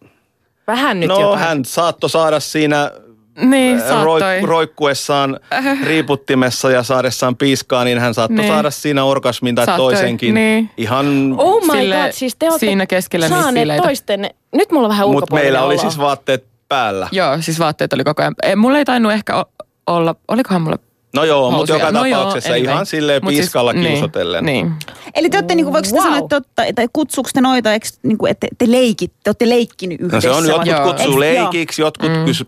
vähän 0.68 1.00
nyt 1.00 1.08
No 1.10 1.20
jotain. 1.22 1.40
hän 1.40 1.66
saattoi 1.66 2.10
saada 2.10 2.40
siinä 2.40 2.92
Niin, 3.42 3.78
Roik, 4.04 4.20
saattoi. 4.24 4.42
roikkuessaan 4.48 5.40
riiputtimessa 5.84 6.72
ja 6.72 6.84
saadessaan 6.84 7.36
piiskaa, 7.36 7.84
niin 7.84 8.00
hän 8.00 8.14
saattoi 8.14 8.38
Niin. 8.38 8.48
saada 8.48 8.72
siinä 8.72 9.04
orgasmin 9.04 9.56
tai 9.56 9.66
Saattoi, 9.66 9.94
toisenkin. 9.94 10.34
niin. 10.36 10.70
Ihan, 10.78 11.36
Oh 11.38 11.62
my 11.66 11.72
Sille- 11.82 11.96
god, 12.04 12.12
siis 12.12 12.36
te 12.40 12.46
olette 12.50 12.66
siinä 12.66 12.86
keskellä 12.86 13.28
niitä 13.28 13.42
saaneet 13.42 13.82
toisten... 13.84 14.30
Nyt 14.56 14.72
mulla 14.72 14.86
on 14.88 14.90
vähän 14.92 15.10
mutta 15.10 15.36
meillä 15.36 15.64
oli 15.64 15.74
olo. 15.74 15.82
siis 15.82 15.98
vaatteet 15.98 16.46
päällä. 16.70 17.08
Joo, 17.12 17.38
siis 17.42 17.60
vaatteet 17.60 17.94
oli 17.94 18.04
koko 18.04 18.22
ajan. 18.22 18.36
Ei, 18.44 18.56
mulla 18.56 18.78
ei 18.78 18.86
tainnut 18.86 19.12
ehkä 19.12 19.38
o- 19.40 19.52
olla, 19.88 20.16
olikohan 20.28 20.62
mulla 20.62 20.78
No 21.16 21.24
joo, 21.24 21.52
mutta 21.52 21.74
joka 21.74 21.92
No 21.92 22.06
joo, 22.06 22.18
tapauksessa 22.20 22.54
anyway. 22.54 22.72
ihan 22.74 22.86
silleen 22.86 23.24
Mut 23.24 23.32
siis- 23.34 23.40
piiskalla 23.42 23.74
niin, 23.74 23.88
kiusotellen. 23.88 24.46
Niin. 24.46 24.72
Eli 25.16 25.30
te 25.30 25.38
olette, 25.38 25.56
niin 25.56 25.66
kuin, 25.66 25.74
voiko 25.74 25.88
wow. 25.88 25.96
Wow. 25.98 26.04
sanoa, 26.04 26.18
että, 26.20 26.36
otta, 26.36 26.64
että 26.66 26.86
kutsuuko 26.94 27.30
te 27.34 27.42
noita, 27.42 27.74
eikö, 27.74 27.88
niin 28.04 28.18
kuin, 28.18 28.32
että 28.32 28.48
te 28.58 28.72
leikit, 28.72 29.14
te 29.24 29.30
olette 29.30 29.50
leikkinyt 29.50 30.00
No 30.02 30.08
yhdessä? 30.08 30.30
se 30.30 30.36
on, 30.36 30.48
jotkut 30.48 30.68
Joo. 30.68 30.84
kutsuu 30.84 31.12
joo. 31.12 31.20
leikiksi, 31.20 31.82
jotkut, 31.82 32.10
mm. 32.12 32.26
kysy, 32.26 32.48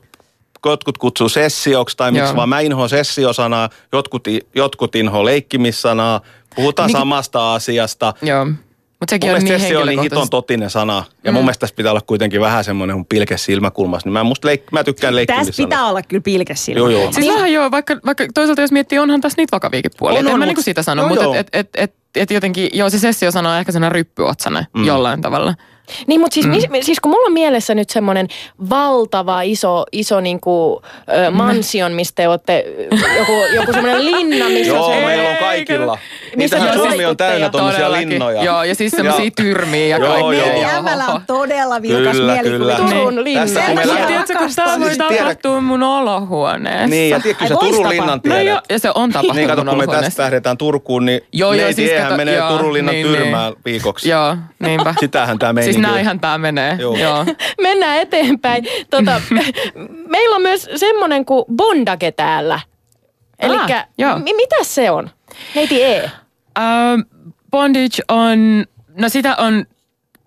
jotkut 0.66 0.98
kutsuu 0.98 1.30
sessioksi, 1.30 1.98
tai 1.98 2.12
miksi 2.12 2.28
Joo. 2.30 2.36
vaan 2.36 2.50
mä 2.50 2.60
inhoan 2.60 2.90
sessiosanaa, 2.90 3.70
jotkut, 3.94 4.28
jotkut 4.56 4.96
inhoa 4.96 5.26
leikkimissanaa, 5.26 6.22
puhutaan 6.56 6.88
Niin- 6.88 6.98
samasta 6.98 7.54
asiasta. 7.54 8.14
Joo. 8.22 8.46
Mutta 9.00 9.10
sekin 9.10 9.30
Mun 9.30 9.36
on 9.36 9.44
mielestä 9.44 9.54
niin 9.54 9.62
sessio 9.62 9.82
on 9.82 9.88
niin 9.88 10.02
hiton 10.02 10.30
totinen 10.30 10.70
sana. 10.70 11.04
Ja 11.24 11.32
mun 11.32 11.44
mielestä 11.44 11.60
tässä 11.60 11.76
pitää 11.76 11.92
olla 11.92 12.02
kuitenkin 12.02 12.42
vähän 12.42 12.64
semmoinen 12.64 12.96
kun 12.96 13.06
pilke 13.06 13.38
silmäkulmassa. 13.38 14.08
Niin 14.08 14.14
mä, 14.14 14.24
musta 14.24 14.48
leik- 14.48 14.64
mä 14.72 14.84
tykkään 14.84 15.12
Tässä 15.12 15.16
leikkimissanasta. 15.16 15.64
pitää 15.64 15.88
olla 15.88 16.02
kyllä 16.02 16.22
pilkes 16.22 16.66
silmä. 16.66 16.80
Joo, 16.80 16.90
joo. 16.90 17.12
Siis 17.12 17.28
vähän 17.28 17.54
joo, 17.54 17.72
vaikka, 17.72 17.98
vaikka 18.06 18.26
toisaalta 18.34 18.62
jos 18.62 18.72
miettii, 18.72 19.00
onhan 19.00 19.22
tässä 19.22 19.42
niitä 19.42 19.56
vakaviakin 19.56 19.92
puolia. 19.98 20.20
On, 20.20 20.26
On, 20.28 20.32
en 20.34 20.40
mä 20.40 20.46
niinku 20.46 20.62
sitä 20.62 20.84
sano, 20.84 21.08
mutta 21.08 21.26
et, 21.38 21.48
et, 21.54 21.70
et, 21.74 21.76
et, 21.76 21.94
et 22.16 22.32
jotenkin, 22.32 22.70
joo 22.74 22.90
se 22.90 23.00
sessio 23.00 23.32
sana 23.32 23.52
on 23.52 23.60
ehkä 23.60 23.72
sellainen 23.72 23.92
ryppyotsane 23.92 24.68
mm. 24.78 24.86
jollain 24.86 25.22
tavalla. 25.22 25.56
Niin, 26.08 26.22
mutta 26.22 26.34
siis, 26.34 26.46
mm. 26.46 26.54
siis 26.82 27.00
kun 27.00 27.12
mulla 27.12 27.26
on 27.28 27.34
mielessä 27.34 27.76
nyt 27.76 27.90
semmoinen 27.90 28.28
valtava 28.70 29.42
iso, 29.42 29.84
iso 29.92 30.20
niinku, 30.20 30.82
ö, 31.28 31.32
mansion, 31.32 31.92
mistä 31.92 32.16
te 32.16 32.28
olette, 32.28 32.66
joku, 33.20 33.32
joku 33.56 33.74
semmoinen 33.74 34.06
linna, 34.06 34.46
missä 34.50 34.74
Joo, 34.74 34.86
on 34.86 34.94
se... 34.94 35.06
meillä 35.06 35.30
on 35.30 35.36
kaikilla. 35.38 35.98
Missä 36.36 36.56
Niitähän 36.58 36.80
on 36.82 36.88
Suomi 36.88 37.06
on 37.06 37.18
täynnä 37.18 37.50
tuommoisia 37.50 37.80
Todellakin. 37.80 38.10
linnoja. 38.10 38.44
Joo, 38.44 38.64
ja 38.64 38.76
siis 38.76 38.92
semmoisia 38.92 39.32
tyrmiä 39.36 39.88
ja 39.88 39.98
Joo, 39.98 40.08
kaikkea. 40.08 40.46
joo. 40.46 40.54
Neiti 40.56 40.66
Ämmälä 40.76 41.06
on 41.08 41.22
todella 41.28 41.82
vilkas 41.82 42.12
Kyllä, 42.18 42.34
mielikuvitus. 42.34 42.78
kyllä. 42.80 42.90
Turun 42.90 43.16
Niin. 43.16 43.24
linna. 43.24 43.42
Tässä 43.42 43.62
kun 43.62 43.76
me 43.76 43.82
Sen 43.82 43.88
Mutta 43.88 43.90
takia 43.90 43.94
lähdetään- 43.94 44.08
tiedätkö, 44.28 44.38
kun 44.46 44.56
tämä 44.56 44.80
voi 44.80 44.88
Siis 44.88 44.98
tiedä- 45.08 45.24
tapahtua 45.24 45.62
mun 45.62 45.84
olohuoneessa. 45.84 46.88
Niin, 46.88 47.10
ja 47.10 47.20
tiedätkö 47.20 47.48
sä 47.48 47.56
Turun 47.56 47.90
linnan 47.90 48.10
No 48.10 48.18
tiedät? 48.24 48.46
joo, 48.48 48.62
ja 48.70 48.80
se 48.80 48.92
on 48.96 49.10
tapahtunut 49.10 49.36
Niin 49.36 49.48
kato, 49.48 49.66
kun 49.66 49.78
me 49.78 49.88
tästä 49.88 50.24
lähdetään 50.24 50.58
Turkuun, 50.58 51.06
niin 51.06 51.22
Joo, 51.34 51.54
joo, 51.54 51.64
neiti 51.66 51.88
siis 51.88 51.92
menee 52.18 52.36
joo, 52.36 52.50
Turun 52.50 52.74
linnan 52.74 52.96
niin, 52.96 53.08
tyrmään 53.08 53.54
viikoksi. 53.66 54.10
Joo, 54.10 54.38
niinpä. 54.60 54.94
Sitähän 55.00 55.40
tämä 55.40 55.54
meininki 55.54 55.79
On. 55.86 55.92
näinhän 55.92 56.20
tämä 56.20 56.38
menee. 56.38 56.76
Joo. 56.80 56.98
Joo. 56.98 57.26
Mennään 57.62 58.00
eteenpäin. 58.00 58.64
Tota, 58.90 59.22
meillä 60.08 60.36
on 60.36 60.42
myös 60.42 60.70
semmoinen 60.76 61.26
kuin 61.26 61.46
bondage 61.56 62.12
täällä. 62.12 62.60
Eli 63.40 63.58
Ah, 63.58 64.24
mi- 64.24 64.34
mitä 64.34 64.56
se 64.62 64.92
on? 64.92 65.10
Neiti 65.56 65.84
E. 65.84 66.12
Um, 66.60 67.06
bondage 67.52 68.04
on, 68.10 68.66
no 68.98 69.10
sitä 69.10 69.36
on 69.36 69.66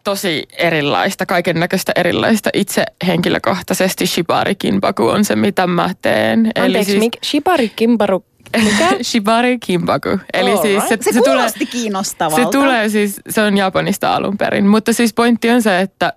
tosi 0.04 0.42
erilaista, 0.58 1.26
kaiken 1.26 1.60
näköistä 1.60 1.92
erilaista. 1.96 2.50
Itse 2.54 2.84
henkilökohtaisesti 3.06 4.06
shibari 4.06 4.54
kinbaku 4.54 5.08
on 5.08 5.24
se, 5.24 5.36
mitä 5.36 5.66
mä 5.66 5.90
teen. 6.02 6.50
Anteeksi, 6.58 6.90
siis... 6.90 6.98
mik, 6.98 7.12
shibari 7.24 7.68
kimbaru. 7.76 8.24
Mikä? 8.56 8.88
shibari 9.02 9.58
kinbaku. 9.58 10.08
Eli 10.32 10.58
siis 10.62 10.82
se, 10.88 10.98
Se, 11.00 11.12
se, 11.12 11.20
tulee, 11.20 11.48
kiinnostavalta. 11.70 12.44
se 12.44 12.50
tulee 12.50 12.88
siis, 12.88 13.20
se 13.28 13.42
on 13.42 13.56
Japanista 13.56 14.14
alun 14.14 14.38
perin. 14.38 14.66
Mutta 14.66 14.92
siis 14.92 15.14
pointti 15.14 15.50
on 15.50 15.62
se, 15.62 15.80
että 15.80 16.12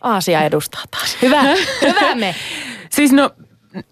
Aasia 0.00 0.42
edustaa 0.44 0.82
taas. 0.90 1.16
Hyvä, 1.22 1.42
hyvä 1.82 2.14
me. 2.14 2.34
Siis 2.90 3.12
no, 3.12 3.30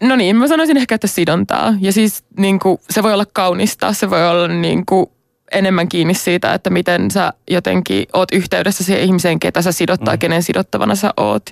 No 0.03 0.16
niin, 0.16 0.37
mä 0.37 0.49
sanoisin 0.49 0.77
ehkä, 0.77 0.95
että 0.95 1.07
sidontaa. 1.07 1.74
Ja 1.81 1.93
siis 1.93 2.24
niin 2.39 2.59
kuin, 2.59 2.79
se 2.91 3.03
voi 3.03 3.12
olla 3.14 3.27
kaunista, 3.33 3.93
se 3.93 4.11
voi 4.11 4.29
olla 4.29 4.49
niin 4.49 4.87
kuin, 4.87 5.07
enemmän 5.53 5.89
kiinni 5.89 6.14
siitä, 6.14 6.55
että 6.55 6.70
miten 6.70 7.11
sä 7.11 7.33
jotenkin 7.51 8.07
oot 8.12 8.33
yhteydessä 8.33 8.85
siihen 8.85 9.03
ihmiseen, 9.05 9.41
ketä 9.41 9.62
sä 9.62 9.72
sidot 9.72 10.01
tai 10.05 10.16
Mm. 10.16 10.18
kenen 10.18 10.43
sidottavana 10.43 10.95
sä 10.95 11.14
oot. 11.16 11.43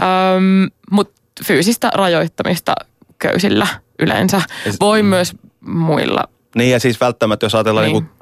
Ähm, 0.00 0.64
Mutta 0.90 1.14
fyysistä 1.46 1.90
rajoittamista 1.94 2.74
köysillä 3.18 3.66
yleensä. 3.98 4.42
Voi 4.80 5.02
mm. 5.02 5.08
myös 5.08 5.32
muilla. 5.66 6.24
Niin 6.54 6.70
ja 6.70 6.80
siis 6.80 7.00
välttämättä, 7.00 7.46
jos 7.46 7.54
ajatellaan 7.54 7.86
niin. 7.86 8.02
Niin. 8.02 8.16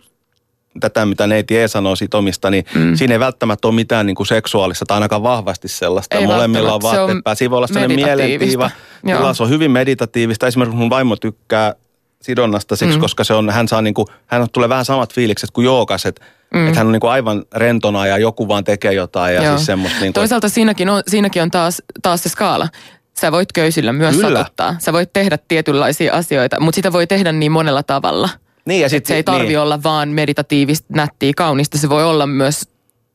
Tätä, 0.80 1.06
mitä 1.06 1.26
neiti 1.26 1.58
E 1.58 1.68
sanoo 1.68 1.96
sitomista, 1.96 2.50
niin 2.50 2.64
mm. 2.74 2.94
siinä 2.96 3.14
ei 3.14 3.20
välttämättä 3.20 3.68
ole 3.68 3.74
mitään 3.74 4.06
niin 4.06 4.16
kuin 4.16 4.26
seksuaalista 4.26 4.84
tai 4.86 4.96
ainakaan 4.96 5.22
vahvasti 5.22 5.68
sellaista. 5.68 6.16
Ei 6.16 6.26
Molemmilla 6.26 6.74
on 6.74 6.82
vaatteet 6.82 7.24
päällä. 7.24 7.34
Siinä 7.34 7.50
voi 7.50 7.56
olla 7.56 7.66
sellainen 7.66 7.96
mielentiiva. 7.96 8.70
Tila, 9.06 9.34
se 9.34 9.42
on 9.42 9.48
hyvin 9.48 9.70
meditatiivista. 9.70 10.46
Esimerkiksi 10.46 10.76
mun 10.76 10.90
vaimo 10.90 11.16
tykkää 11.16 11.74
sidonnasta 12.22 12.76
siksi, 12.76 12.96
mm. 12.96 13.00
koska 13.00 13.24
se 13.24 13.34
on, 13.34 13.50
hän, 13.50 13.68
saa 13.68 13.82
niin 13.82 13.94
kuin, 13.94 14.06
hän 14.26 14.46
tulee 14.52 14.68
vähän 14.68 14.84
samat 14.84 15.14
fiilikset 15.14 15.50
kuin 15.50 15.64
joogas, 15.64 16.06
että 16.06 16.24
mm. 16.54 16.66
että 16.66 16.78
hän 16.78 16.86
on 16.86 16.92
niin 16.92 17.00
kuin 17.00 17.10
aivan 17.10 17.44
rentona 17.54 18.06
ja 18.06 18.18
joku 18.18 18.48
vaan 18.48 18.64
tekee 18.64 18.92
jotain 18.92 19.34
ja 19.34 19.42
Joo. 19.42 19.56
siis 19.56 19.66
semmoista. 19.66 20.00
Niin 20.00 20.12
kuin, 20.12 20.20
Toisaalta 20.20 20.48
siinäkin 20.48 20.88
on, 20.88 21.02
siinäkin 21.08 21.42
on 21.42 21.50
taas, 21.50 21.82
taas 22.02 22.22
se 22.22 22.28
skaala. 22.28 22.68
Sä 23.20 23.32
voit 23.32 23.52
köysillä 23.52 23.92
myös 23.92 24.16
Kyllä. 24.16 24.38
satuttaa. 24.38 24.76
Sä 24.78 24.92
voit 24.92 25.12
tehdä 25.12 25.38
tietynlaisia 25.48 26.14
asioita, 26.14 26.60
mutta 26.60 26.76
sitä 26.76 26.92
voi 26.92 27.06
tehdä 27.06 27.32
niin 27.32 27.52
monella 27.52 27.82
tavalla. 27.82 28.28
niin 28.64 28.80
ja 28.80 28.88
sit, 28.88 29.06
se 29.06 29.16
ei 29.16 29.22
tarvi 29.22 29.48
niin. 29.48 29.58
olla 29.58 29.82
vaan 29.82 30.08
meditatiivista, 30.08 30.86
nättiä, 30.88 31.32
kaunista. 31.36 31.78
Se 31.78 31.88
voi 31.88 32.04
olla 32.04 32.26
myös 32.26 32.62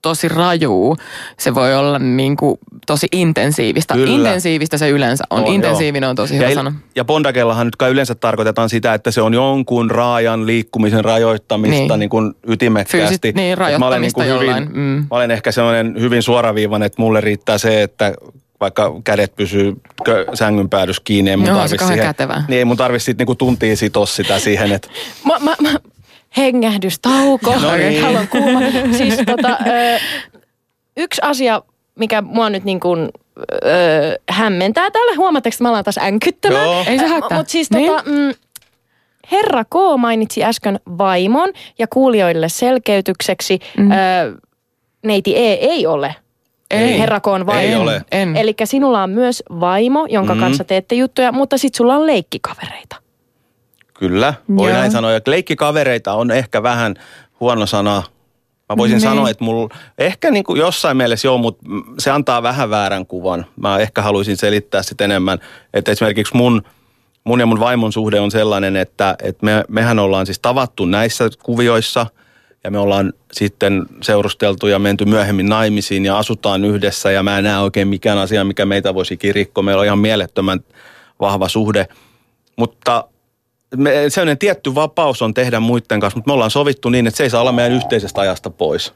tosi 0.01 0.27
rajuu. 0.29 0.97
Se 1.37 1.55
voi 1.55 1.75
olla 1.75 1.99
niin 1.99 2.37
kuin 2.37 2.59
tosi 2.87 3.07
intensiivistä. 3.11 3.93
Kyllä. 3.93 4.15
Intensiivistä 4.15 4.77
se 4.77 4.89
yleensä 4.89 5.23
on. 5.29 5.43
On, 5.43 5.53
Intensiivinen 5.53 6.07
joo. 6.07 6.09
on 6.09 6.15
tosi 6.15 6.33
ja, 6.35 6.39
hyvä 6.39 6.51
il- 6.51 6.53
sana. 6.53 6.73
Ja 6.95 7.05
bondagellahan 7.05 7.67
nyt 7.67 7.75
kai 7.75 7.91
yleensä 7.91 8.15
tarkoitetaan 8.15 8.69
sitä, 8.69 8.93
että 8.93 9.11
se 9.11 9.21
on 9.21 9.33
jonkun 9.33 9.91
raajan 9.91 10.45
liikkumisen 10.45 11.05
rajoittamista 11.05 11.75
niin. 11.75 11.87
Niin. 11.87 11.99
Niin 11.99 12.09
kuin 12.09 12.33
ytimekkäästi. 12.47 13.31
Fyysit- 13.31 13.35
niin, 13.35 13.53
Et 13.53 13.59
mä 13.59 13.65
olen, 13.65 13.79
rajoittamista 13.79 14.23
hyvin, 14.23 14.35
jollain, 14.35 14.69
mm. 14.73 14.79
mä 14.79 15.05
olen 15.09 15.31
ehkä 15.31 15.51
sellainen 15.51 15.95
hyvin 15.99 16.23
suoraviivainen, 16.23 16.85
että 16.85 17.01
mulle 17.01 17.21
riittää 17.21 17.57
se, 17.57 17.83
että 17.83 18.13
vaikka 18.59 18.91
kädet 19.03 19.35
pysyy 19.35 19.73
sängyn 20.33 20.69
päädys 20.69 20.99
kiinni, 20.99 21.31
ei 21.31 21.37
mun 21.37 21.45
Joo, 21.47 21.55
se 21.55 21.59
tarvitse 21.59 21.77
kauhean 21.77 21.97
siihen, 21.97 22.09
kätevää. 22.09 22.43
niin 22.47 22.57
ei 22.57 22.65
mun 22.65 22.77
tarvitse 22.77 23.05
sitten 23.05 23.23
niinku 23.23 23.35
tuntia 23.35 23.75
sitoa 23.75 24.05
sitä 24.05 24.39
siihen, 24.39 24.71
että 24.71 24.87
Mä, 25.25 25.39
mä, 25.39 25.55
mä, 25.61 25.69
hengähdystauko. 26.37 27.55
No 27.61 27.75
niin. 27.77 28.03
Haluan 28.03 28.27
kuulla. 28.27 28.59
Siis 28.97 29.15
tota, 29.25 29.49
ö, 29.67 29.99
yksi 30.97 31.21
asia, 31.23 31.61
mikä 31.95 32.21
mua 32.21 32.49
nyt 32.49 32.63
niin 32.63 32.79
kuin, 32.79 33.09
ö, 33.39 34.19
hämmentää 34.29 34.91
täällä. 34.91 35.15
Huomaatteko, 35.17 35.53
että 35.53 35.63
mä 35.63 35.69
alan 35.69 35.83
taas 35.83 35.97
änkyttämään? 35.97 36.63
Joo. 36.65 36.83
Ei 36.87 36.99
se 36.99 37.07
haittaa. 37.07 37.37
Mutta 37.37 37.51
siis 37.51 37.71
Niin. 37.71 37.91
tota, 37.91 38.03
mm, 38.09 38.33
Herra 39.31 39.63
K. 39.65 39.73
mainitsi 39.97 40.43
äsken 40.43 40.79
vaimon 40.97 41.49
ja 41.79 41.87
kuulijoille 41.87 42.49
selkeytykseksi. 42.49 43.59
Mm. 43.77 43.91
Ö, 43.91 43.95
neiti 45.05 45.37
E 45.37 45.53
ei 45.53 45.87
ole 45.87 46.15
Ei. 46.69 46.99
Herra 46.99 47.19
K. 47.19 47.27
on 47.27 47.45
vaimo. 47.45 47.61
Ei 47.61 47.75
ole. 47.75 48.01
En. 48.11 48.35
Eli 48.35 48.55
sinulla 48.63 49.03
on 49.03 49.09
myös 49.09 49.43
vaimo, 49.59 50.05
jonka 50.09 50.33
Mm. 50.35 50.39
kanssa 50.41 50.63
teette 50.63 50.95
juttuja, 50.95 51.31
mutta 51.31 51.57
sitten 51.57 51.77
sulla 51.77 51.95
on 51.95 52.07
leikkikavereita. 52.07 52.95
Kyllä, 53.93 54.33
voi 54.57 54.69
Joo. 54.69 54.79
näin 54.79 54.91
sanoa. 54.91 55.11
Ja 55.11 55.19
leikkikavereita 55.27 56.13
on 56.13 56.31
ehkä 56.31 56.63
vähän 56.63 56.95
huono 57.39 57.65
sana. 57.65 58.03
Mä 58.69 58.77
voisin 58.77 58.93
Niin. 58.95 59.01
sanoa, 59.01 59.29
että 59.29 59.43
mulla 59.43 59.75
ehkä 59.97 60.31
niin 60.31 60.43
kuin 60.43 60.59
jossain 60.59 60.97
mielessä 60.97 61.27
joo, 61.27 61.37
mutta 61.37 61.65
se 61.99 62.11
antaa 62.11 62.43
vähän 62.43 62.69
väärän 62.69 63.05
kuvan. 63.05 63.45
Mä 63.55 63.77
ehkä 63.77 64.01
haluaisin 64.01 64.37
selittää 64.37 64.83
sitä 64.83 65.03
enemmän. 65.05 65.39
Että 65.73 65.91
esimerkiksi 65.91 66.37
mun, 66.37 66.63
mun 67.23 67.39
ja 67.39 67.45
mun 67.45 67.59
vaimon 67.59 67.91
suhde 67.91 68.19
on 68.19 68.31
sellainen, 68.31 68.75
että, 68.75 69.15
että 69.23 69.45
me, 69.45 69.63
mehän 69.69 69.99
ollaan 69.99 70.25
siis 70.25 70.39
tavattu 70.39 70.85
näissä 70.85 71.29
kuvioissa 71.43 72.05
ja 72.63 72.71
me 72.71 72.79
ollaan 72.79 73.13
sitten 73.31 73.85
seurusteltu 74.01 74.67
ja 74.67 74.79
menty 74.79 75.05
myöhemmin 75.05 75.49
naimisiin 75.49 76.05
ja 76.05 76.17
asutaan 76.17 76.65
yhdessä 76.65 77.11
ja 77.11 77.23
mä 77.23 77.37
en 77.37 77.43
näe 77.43 77.59
oikein 77.59 77.87
mikään 77.87 78.17
asia, 78.17 78.43
mikä 78.43 78.65
meitä 78.65 78.93
voisi 78.93 79.17
kirikko. 79.17 79.61
Meillä 79.61 79.79
on 79.79 79.85
ihan 79.85 79.99
mielettömän 79.99 80.59
vahva 81.19 81.49
suhde. 81.49 81.87
Mutta 82.55 83.03
me, 83.75 83.91
sellainen 84.07 84.37
tietty 84.37 84.75
vapaus 84.75 85.21
on 85.21 85.33
tehdä 85.33 85.59
muiden 85.59 85.99
kanssa, 85.99 86.17
mutta 86.17 86.29
me 86.29 86.33
ollaan 86.33 86.51
sovittu 86.51 86.89
niin, 86.89 87.07
että 87.07 87.17
se 87.17 87.23
ei 87.23 87.29
saa 87.29 87.41
olla 87.41 87.51
meidän 87.51 87.71
yhteisestä 87.71 88.21
ajasta 88.21 88.49
pois. 88.49 88.93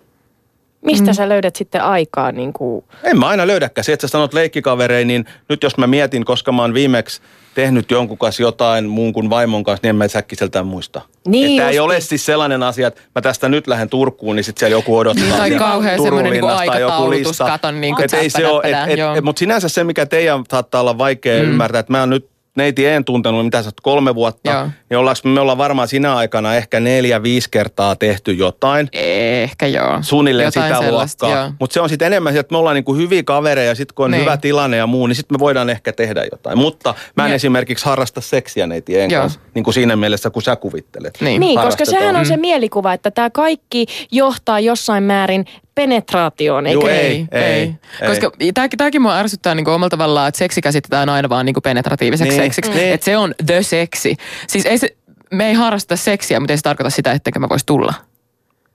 Mistä 0.84 1.12
mm. 1.12 1.14
sä 1.14 1.30
löydät 1.30 1.56
sitten 1.56 1.82
aikaa? 1.82 2.32
Niin 2.32 2.54
kuin, 2.54 2.86
En 3.04 3.20
mä 3.20 3.28
aina 3.28 3.48
löydäkään. 3.48 3.86
Se, 3.86 3.94
että 3.94 4.08
sä 4.08 4.12
sanot 4.12 4.34
leikkikaverein, 4.34 5.08
niin 5.08 5.26
nyt 5.50 5.64
jos 5.64 5.78
mä 5.78 5.88
mietin, 5.88 6.26
koska 6.26 6.52
mä 6.52 6.62
oon 6.62 6.74
viimeksi 6.74 7.22
tehnyt 7.56 7.92
jonkun 7.92 8.18
kanssa 8.18 8.42
jotain 8.42 8.90
muun 8.90 9.14
kuin 9.14 9.30
vaimon 9.30 9.64
kanssa, 9.64 9.80
niin 9.84 9.90
en 9.90 9.96
mä 9.96 10.08
säkkiseltään 10.08 10.68
muista. 10.68 11.02
Niin 11.28 11.62
että 11.62 11.70
ei 11.70 11.80
ole 11.80 12.02
siis 12.02 12.26
sellainen 12.26 12.64
asia, 12.64 12.88
että 12.88 13.02
mä 13.16 13.22
tästä 13.22 13.50
nyt 13.50 13.68
lähden 13.68 13.90
Turkuun, 13.90 14.36
niin 14.36 14.44
sitten 14.44 14.60
siellä 14.60 14.76
joku 14.78 14.98
odottaa. 14.98 15.24
Niin, 15.24 15.38
tai 15.38 15.52
kauhean 15.52 15.98
Turun 15.98 16.08
semmoinen 16.08 16.32
niinku 16.32 16.48
tai 16.48 16.66
joku 16.66 16.72
aikataulutus, 16.72 17.28
lista. 17.28 17.46
katon 17.46 17.82
niinku 17.82 18.02
Et 18.02 18.14
ei 18.14 18.30
se 18.30 18.48
ole, 18.48 18.62
et, 18.64 18.90
et, 18.90 19.00
et, 19.18 19.24
mutta 19.24 19.40
sinänsä 19.40 19.70
se, 19.70 19.84
mikä 19.84 20.06
teidän 20.06 20.44
saattaa 20.52 20.82
olla 20.82 20.98
vaikea 20.98 21.44
mm. 21.44 21.50
ymmärtää, 21.50 21.80
että 21.80 21.92
mä 21.92 22.00
oon 22.00 22.10
nyt 22.10 22.33
neiti 22.58 22.86
en 22.86 23.06
tuntenut, 23.06 23.46
mitä 23.46 23.62
sä 23.64 23.68
oot, 23.68 23.82
kolme 23.82 24.16
vuotta, 24.16 24.52
Joo. 24.52 24.68
niin 24.90 24.98
ollaanko 24.98 25.20
me 25.30 25.40
ollaan 25.40 25.58
varmaan 25.58 25.88
sinä 25.88 26.16
aikana 26.16 26.56
ehkä 26.56 26.80
neljä, 26.80 27.24
viisi 27.24 27.48
kertaa 27.52 27.96
tehty 27.96 28.32
jotain. 28.34 28.90
Ehkä 28.94 29.68
joo. 29.68 29.98
Suunnilleen 30.02 30.46
Jotain 30.48 30.76
sitä 30.76 30.92
luokkaa. 30.92 31.54
Mutta 31.60 31.74
se 31.74 31.82
on 31.82 31.90
sitten 31.90 32.06
enemmän, 32.06 32.38
että 32.38 32.54
me 32.54 32.58
ollaan 32.58 32.74
niinku 32.76 32.96
hyviä 32.96 33.24
kavereja 33.24 33.68
ja 33.70 33.76
sitten 33.76 33.96
kun 33.96 34.06
on 34.06 34.12
Niin. 34.12 34.22
hyvä 34.22 34.38
tilanne 34.38 34.78
ja 34.78 34.88
muu, 34.88 35.08
niin 35.08 35.16
sitten 35.16 35.36
me 35.36 35.40
voidaan 35.40 35.70
ehkä 35.70 35.94
tehdä 35.94 36.24
jotain. 36.32 36.58
Mutta 36.58 36.94
mä 37.18 37.26
en 37.26 37.30
Ja- 37.30 37.36
esimerkiksi 37.36 37.86
harrasta 37.86 38.22
seksiä 38.22 38.68
neitien 38.68 39.12
Joo. 39.12 39.22
kanssa, 39.22 39.40
niin 39.56 39.64
kuin 39.64 39.74
siinä 39.74 39.96
mielessä, 39.96 40.30
kun 40.30 40.42
sä 40.42 40.56
kuvittelet. 40.56 41.18
Niin. 41.22 41.40
niin, 41.40 41.60
koska 41.60 41.86
sehän 41.86 42.16
on 42.16 42.26
se 42.26 42.38
mielikuva, 42.38 42.94
että 42.94 43.12
tämä 43.12 43.30
kaikki 43.30 43.86
johtaa 44.12 44.60
jossain 44.60 45.04
määrin 45.04 45.46
penetraatioon, 45.76 46.68
eikö 46.68 46.80
Juu, 46.80 46.88
niin? 46.88 47.28
ei. 47.32 47.42
ei, 47.42 47.74
Koska 48.08 48.32
tämäkin, 48.54 49.02
mua 49.02 49.18
ärsyttää 49.18 49.56
niin 49.56 49.70
omalla 49.70 49.90
tavallaan, 49.90 50.28
että 50.28 50.38
seksi 50.38 50.62
käsitetään 50.62 51.10
aina 51.10 51.30
vaan 51.30 51.46
niin 51.46 51.56
penetratiiviseksi 51.64 52.38
Niin. 52.38 52.44
seksiksi. 52.44 52.72
Niin. 52.72 52.94
Että 52.94 53.06
se 53.06 53.18
on 53.18 53.36
the 53.46 53.64
seksi. 53.64 54.16
Siis 54.48 54.66
ei 54.66 54.78
se, 54.78 54.96
me 55.32 55.48
ei 55.48 55.54
harrasta 55.54 55.96
seksiä, 55.96 56.40
mutta 56.40 56.54
ei 56.54 56.58
se 56.58 56.62
tarkoita 56.64 56.90
sitä, 56.90 57.12
ettenkö 57.12 57.40
mä 57.40 57.50
vois 57.50 57.66
tulla. 57.66 57.94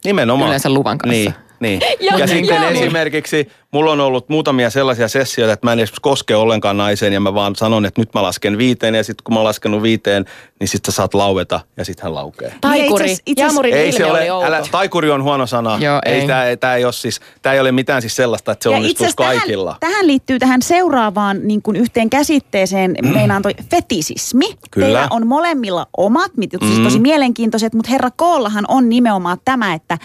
Nimenomaan. 0.05 0.49
Yleensä 0.49 0.70
luvan 0.70 0.99
kanssa. 0.99 1.12
Niin, 1.12 1.34
niin. 1.61 1.80
Ja- 2.00 2.18
Ja, 2.18 2.26
sitten 2.26 2.62
ja- 2.62 2.68
esimerkiksi 2.68 3.48
mulla 3.70 3.92
on 3.92 4.00
ollut 4.00 4.28
muutamia 4.28 4.70
sellaisia 4.70 5.09
sessioita, 5.09 5.52
että 5.52 5.66
mä 5.66 5.72
en 5.72 5.78
edes 5.78 5.92
koske 6.00 6.36
ollenkaan 6.36 6.76
naiseen 6.76 7.12
ja 7.12 7.20
mä 7.20 7.34
vaan 7.34 7.56
sanon, 7.56 7.86
että 7.86 8.00
nyt 8.00 8.14
mä 8.14 8.22
lasken 8.22 8.59
viiteen 8.59 8.94
ja 8.94 9.04
sitten 9.04 9.24
kun 9.24 9.34
mä 9.34 9.38
oon 9.40 9.44
laskenut 9.46 9.82
viiteen, 9.82 10.24
niin 10.61 10.68
sitten 10.68 10.92
sä 10.92 10.96
saat 10.96 11.14
laueta 11.14 11.61
ja 11.76 11.84
sitten 11.84 12.02
hän 12.02 12.14
laukee. 12.14 12.52
Taikuri. 12.61 12.80
Niin, 12.80 12.92
itse 12.92 13.04
asiassa- 13.04 13.22
itse 13.26 13.42
asiassa- 13.42 13.42
Jaamurin 13.42 13.74
Ei 13.74 13.92
se 13.92 14.04
ole, 14.06 14.32
oli 14.32 14.44
älä, 14.46 14.62
taikuri 14.70 15.11
on 15.11 15.22
huono 15.22 15.46
sana. 15.46 15.78
Joo, 15.80 15.98
ei. 16.06 16.14
ei. 16.14 16.26
Tämä, 16.26 16.44
ei, 16.44 16.56
tämä 16.56 16.74
ei 16.74 16.84
ole 16.84 16.92
siis, 16.92 17.20
tämä 17.42 17.52
ei 17.54 17.61
ole 17.61 17.72
mitään 17.72 18.00
siis 18.02 18.16
sellaista, 18.16 18.52
että 18.52 18.62
se 18.62 18.68
Ja 18.70 18.76
onnistuisi 18.76 19.16
kaikilla. 19.16 19.76
Tähän, 19.80 19.92
tähän 19.92 20.06
liittyy 20.06 20.38
tähän 20.38 20.62
seuraavaan 20.62 21.40
niin 21.42 21.62
kuin 21.62 21.76
yhteen 21.76 22.11
käsitteeseen, 22.11 22.94
mm. 23.02 23.09
meinaan 23.09 23.42
toi 23.42 23.54
fetisismi. 23.70 24.46
Kyllä. 24.70 24.86
Teillä 24.86 25.06
on 25.11 25.26
molemmilla 25.26 25.86
omat, 25.96 26.32
mitkä 26.36 26.59
mm. 26.61 26.66
siis 26.66 26.78
tosi 26.80 26.98
mielenkiintoiset, 27.00 27.74
mutta 27.74 27.90
herra 27.90 28.11
Koollahan 28.16 28.64
on 28.68 28.88
nimenomaan 28.88 29.38
tämä, 29.44 29.74
että 29.74 29.98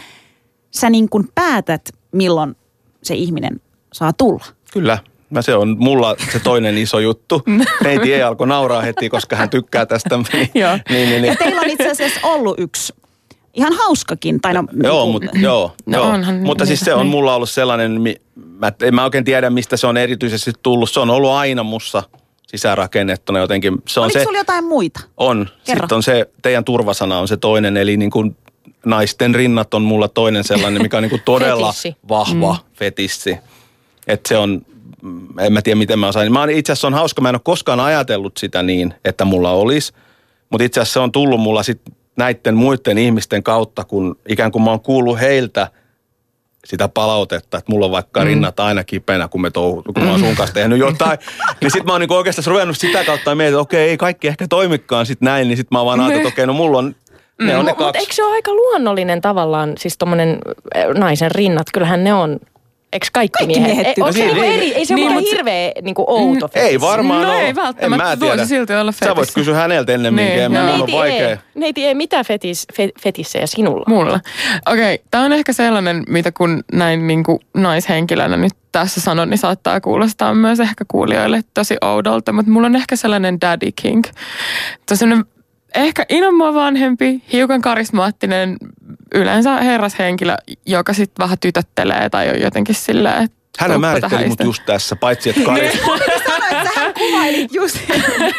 sä 0.76 0.90
niin 0.90 1.10
kuin 1.10 1.30
päätät, 1.36 1.90
milloin 2.12 2.56
se 3.04 3.16
ihminen 3.16 3.62
saa 3.94 4.14
tulla. 4.14 4.46
Kyllä. 4.74 4.98
Mä 5.30 5.42
se 5.42 5.56
on 5.56 5.76
mulla 5.80 6.16
se 6.34 6.40
toinen 6.40 6.78
iso 6.78 7.00
juttu. 7.00 7.42
Neiti 7.84 8.14
ei 8.14 8.24
alkoi 8.24 8.48
nauraa 8.48 8.82
heti, 8.82 9.10
koska 9.10 9.36
hän 9.36 9.50
tykkää 9.50 9.86
tästä. 9.86 10.18
niin, 10.34 10.50
niin, 10.54 10.82
niin, 10.90 11.12
Ja 11.16 11.22
niin. 11.22 11.38
teillä 11.38 11.62
on 11.62 11.70
itse 11.70 11.92
asiassa 11.92 12.20
ollut 12.24 12.60
yksi 12.60 12.94
ihan 13.54 13.74
hauskakin. 13.74 14.42
Tai 14.42 14.54
no, 14.54 14.64
Joo, 14.84 15.04
niin 15.04 15.12
mutta 15.12 15.30
kuin- 15.32 15.42
joo, 15.42 15.72
No 15.86 15.98
joo. 15.98 16.08
onhan 16.08 16.36
mutta 16.36 16.66
siis 16.66 16.80
niitä, 16.82 16.86
se 16.86 16.94
on 16.94 17.00
niin. 17.00 17.12
mulla 17.12 17.36
ollut 17.36 17.50
sellainen, 17.50 18.02
mä, 18.36 18.72
en 18.82 18.96
mä 18.96 19.04
oikein 19.04 19.24
tiedä 19.26 19.50
mistä 19.50 19.78
se 19.78 19.88
on 19.88 19.98
erityisesti 19.98 20.52
tullut. 20.64 20.92
Se 20.92 21.00
on 21.00 21.10
ollut 21.10 21.32
aina 21.32 21.64
mussa 21.64 22.04
sisäänrakennettuna 22.48 23.40
jotenkin. 23.40 23.78
Se 23.88 24.00
on 24.00 24.04
Oliko 24.04 24.20
se, 24.20 24.24
sulla 24.24 24.38
jotain 24.38 24.64
muita? 24.66 25.00
on. 25.18 25.50
Kerro. 25.66 25.82
Sitten 25.84 25.96
on 25.96 26.04
se, 26.04 26.30
teidän 26.42 26.64
turvasana 26.64 27.20
on 27.20 27.28
se 27.28 27.38
toinen, 27.38 27.78
eli 27.78 27.98
niin 27.98 28.12
kuin 28.12 28.36
naisten 28.86 29.36
rinnat 29.36 29.74
on 29.74 29.82
mulla 29.82 30.08
toinen 30.08 30.44
sellainen, 30.44 30.82
mikä 30.82 30.98
on 30.98 31.04
niin 31.04 31.10
kuin 31.10 31.22
todella 31.26 31.68
Fetissi. 31.68 31.96
vahva 32.10 32.54
mm. 32.54 32.74
fetissi. 32.74 33.38
Että 34.08 34.30
se 34.30 34.38
on, 34.38 34.62
mm, 35.02 35.40
en 35.40 35.54
mä 35.54 35.62
tiedä 35.62 35.78
miten 35.78 36.00
mä 36.00 36.08
osaan. 36.08 36.32
Mä 36.32 36.48
itse 36.50 36.72
asiassa 36.72 36.88
on 36.88 36.94
hauska, 36.94 37.22
mä 37.22 37.30
en 37.30 37.36
ole 37.36 37.42
koskaan 37.44 37.80
ajatellut 37.80 38.38
sitä 38.38 38.64
niin, 38.64 38.94
että 39.06 39.26
mulla 39.26 39.52
olisi. 39.52 39.94
Mutta 40.50 40.64
itse 40.64 40.82
asiassa 40.82 40.94
se 40.94 41.00
on 41.00 41.12
tullut 41.12 41.40
mulla 41.40 41.64
sit 41.64 41.82
näiden 42.16 42.56
muiden 42.56 42.98
ihmisten 42.98 43.44
kautta, 43.44 43.84
kun 43.84 44.20
ikään 44.30 44.52
kuin 44.52 44.64
mä 44.64 44.70
oon 44.70 44.82
kuullut 44.82 45.20
heiltä 45.20 45.68
sitä 46.66 46.88
palautetta, 46.88 47.58
että 47.58 47.72
mulla 47.72 47.86
on 47.86 47.92
vaikka 47.92 48.20
mm. 48.20 48.26
rinnat 48.26 48.60
aina 48.60 48.84
kipeänä, 48.84 49.28
kun, 49.28 49.42
me 49.42 49.52
touhu, 49.52 49.84
kun 49.84 50.04
mä 50.04 50.12
oon 50.12 50.20
sun 50.20 50.36
kanssa 50.36 50.54
tehnyt 50.54 50.80
jotain. 50.80 51.20
niin 51.62 51.72
sit 51.72 51.84
mä 51.84 51.92
oon 51.92 52.02
niinku 52.02 52.16
oikeastaan 52.16 52.46
ruvennut 52.46 52.78
sitä 52.78 53.04
kautta 53.04 53.32
ja 53.32 53.36
mietin, 53.36 53.54
että 53.54 53.62
okei, 53.62 53.90
ei 53.90 53.98
kaikki 53.98 54.28
ehkä 54.28 54.48
toimikaan 54.48 55.06
sit 55.06 55.22
näin, 55.22 55.48
niin 55.48 55.58
sit 55.58 55.72
mä 55.72 55.80
oon 55.80 55.86
vaan 55.86 56.00
ajatellut, 56.00 56.28
että 56.28 56.34
okei, 56.34 56.48
no 56.48 56.54
mulla 56.54 56.78
on, 56.78 56.96
ne 57.42 57.58
on 57.58 57.66
ne 57.66 57.72
Mutta 57.72 57.86
kaksi. 57.86 58.00
eikö 58.00 58.14
se 58.14 58.24
ole 58.24 58.34
aika 58.34 58.54
luonnollinen 58.54 59.22
tavallaan, 59.22 59.74
siis 59.78 59.98
tommonen 59.98 60.40
äh, 60.78 60.86
naisen 60.98 61.32
rinnat, 61.32 61.68
kyllähän 61.74 62.04
ne 62.04 62.14
on 62.14 62.40
Eikö 62.94 63.08
kaikki, 63.14 63.38
Kaikki 63.38 63.60
miehet? 63.60 63.76
miehet 63.78 63.88
Ei, 63.88 63.94
tykkää. 63.94 64.12
niinku 64.14 64.42
Niin, 64.42 64.54
eri, 64.54 64.74
ei 64.74 64.86
se 64.86 64.96
niin, 64.96 65.12
ole 65.12 65.22
hirveä 65.22 65.72
niinku 65.82 66.06
outo 66.08 66.50
Ei 66.54 66.62
fetissi. 66.64 66.82
varmaan 66.82 67.22
No 67.22 67.30
ole. 67.30 67.42
ei 67.42 67.50
En 67.50 67.56
välttämättä, 67.56 68.04
mä 68.06 68.10
voisi 68.20 68.34
tiedä. 68.36 68.46
silti 68.46 68.74
olla 68.76 68.92
Sä 68.92 69.16
voit 69.16 69.30
kysyä 69.36 69.56
häneltä 69.56 69.92
ennemminkin. 69.94 70.34
Niin, 70.34 70.44
en 70.46 70.52
mä 70.52 70.74
on 70.74 70.78
Neiti 70.80 70.92
vaikea. 70.92 71.30
ei, 71.30 71.38
neiti 71.56 71.86
ei, 71.86 71.96
mitä 71.96 72.24
fetis, 72.24 72.68
fe, 72.74 72.90
fetissejä 73.04 73.48
sinulla? 73.48 73.84
Mulla. 73.88 74.20
Okei, 74.72 74.94
okay, 74.96 75.06
tämä 75.12 75.24
on 75.26 75.34
ehkä 75.34 75.54
sellainen, 75.54 76.04
mitä 76.10 76.32
kun 76.32 76.64
näin 76.74 77.08
niin 77.08 77.24
kuin 77.24 77.40
naishenkilönä 77.58 78.38
nyt 78.38 78.54
tässä 78.72 79.02
sanon, 79.02 79.30
niin 79.30 79.38
saattaa 79.38 79.82
kuulostaa 79.82 80.34
myös 80.34 80.60
ehkä 80.60 80.86
kuulijoille 80.88 81.42
tosi 81.54 81.78
oudolta, 81.82 82.34
mutta 82.34 82.52
mulla 82.52 82.68
on 82.68 82.76
ehkä 82.76 82.96
sellainen 82.96 83.42
daddy 83.42 83.70
king. 83.82 84.04
Tosi 84.90 85.06
ehkä 85.76 86.06
ihan 86.10 86.36
mua 86.36 86.54
vanhempi, 86.54 87.24
hiukan 87.34 87.62
karismaattinen, 87.62 88.58
yleensä 89.16 89.56
herrashenkilö, 89.56 90.36
joka 90.66 90.94
sitten 90.94 91.24
vähän 91.24 91.38
tytöttelee 91.40 92.10
tai 92.10 92.30
on 92.30 92.42
jotenkin 92.42 92.76
silleen, 92.76 93.24
että 93.24 93.38
Hän 93.60 93.82
määritteli 93.82 94.28
mut 94.28 94.40
just 94.44 94.66
tässä, 94.66 94.96
paitsi 94.96 95.30
että 95.30 95.42
Kari... 95.46 95.78
Sanoit, 95.78 96.02
että 96.52 96.70
hän 96.76 96.94
kuvailit 96.94 97.54
just. 97.54 97.80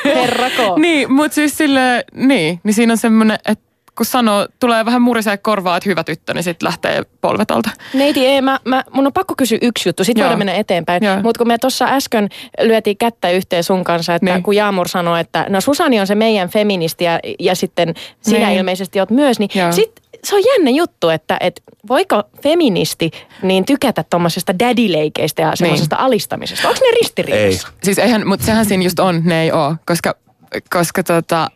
Herrako. 0.04 0.76
Niin, 0.84 1.12
mutta 1.12 1.34
siis 1.34 1.56
sille, 1.56 2.04
niin, 2.14 2.60
niin 2.64 2.74
siinä 2.74 2.92
on 2.92 2.98
semmoinen, 2.98 3.38
että 3.48 3.73
kun 3.96 4.06
sanoo, 4.06 4.48
tulee 4.60 4.84
vähän 4.84 5.02
murisee 5.02 5.36
korvaa, 5.36 5.76
että 5.76 5.88
hyvä 5.88 6.04
tyttö, 6.04 6.34
niin 6.34 6.44
sitten 6.44 6.66
lähtee 6.66 7.02
polvet 7.20 7.50
alta. 7.50 7.70
Neiti, 7.94 8.26
ei, 8.26 8.40
mä, 8.42 8.60
mä, 8.64 8.84
mun 8.92 9.06
on 9.06 9.12
pakko 9.12 9.34
kysyä 9.36 9.58
yksi 9.62 9.88
juttu, 9.88 10.04
sitten 10.04 10.22
voidaan 10.24 10.38
mennä 10.38 10.54
eteenpäin. 10.54 11.02
Mutta 11.22 11.38
kun 11.38 11.48
me 11.48 11.58
tuossa 11.58 11.84
äsken 11.84 12.28
lyötiin 12.60 12.96
kättä 12.96 13.30
yhteen 13.30 13.64
sun 13.64 13.84
kanssa, 13.84 14.14
että 14.14 14.32
Niin. 14.32 14.42
kun 14.42 14.56
Jaamur 14.56 14.88
sanoi, 14.88 15.20
että 15.20 15.46
no 15.48 15.60
Susani 15.60 16.00
on 16.00 16.06
se 16.06 16.14
meidän 16.14 16.48
feministi 16.48 17.04
ja, 17.04 17.20
ja 17.38 17.54
sitten 17.54 17.94
sinä 18.20 18.46
Niin. 18.48 18.58
ilmeisesti 18.58 19.00
oot 19.00 19.10
myös, 19.10 19.38
niin 19.38 19.50
Joo. 19.54 19.72
sit 19.72 20.00
se 20.24 20.36
on 20.36 20.42
jännä 20.54 20.70
juttu, 20.70 21.08
että, 21.08 21.36
että 21.40 21.62
voiko 21.88 22.22
feministi 22.42 23.10
niin 23.42 23.64
tykätä 23.64 24.04
tuommoisesta 24.10 24.52
daddy-leikeistä 24.52 25.42
ja 25.42 25.52
semmoisesta 25.56 25.96
Niin. 25.96 26.04
alistamisesta? 26.04 26.68
Onko 26.68 26.80
ne 26.84 26.90
ristiriidassa? 27.00 27.68
Siis 27.82 27.98
eihän, 27.98 28.26
mutta 28.28 28.46
sehän 28.46 28.66
siinä 28.66 28.84
just 28.84 28.98
on, 28.98 29.22
ne 29.24 29.42
ei 29.42 29.52
oo, 29.52 29.76
koska, 29.86 30.14
koska 30.70 31.02
tota, 31.02 31.50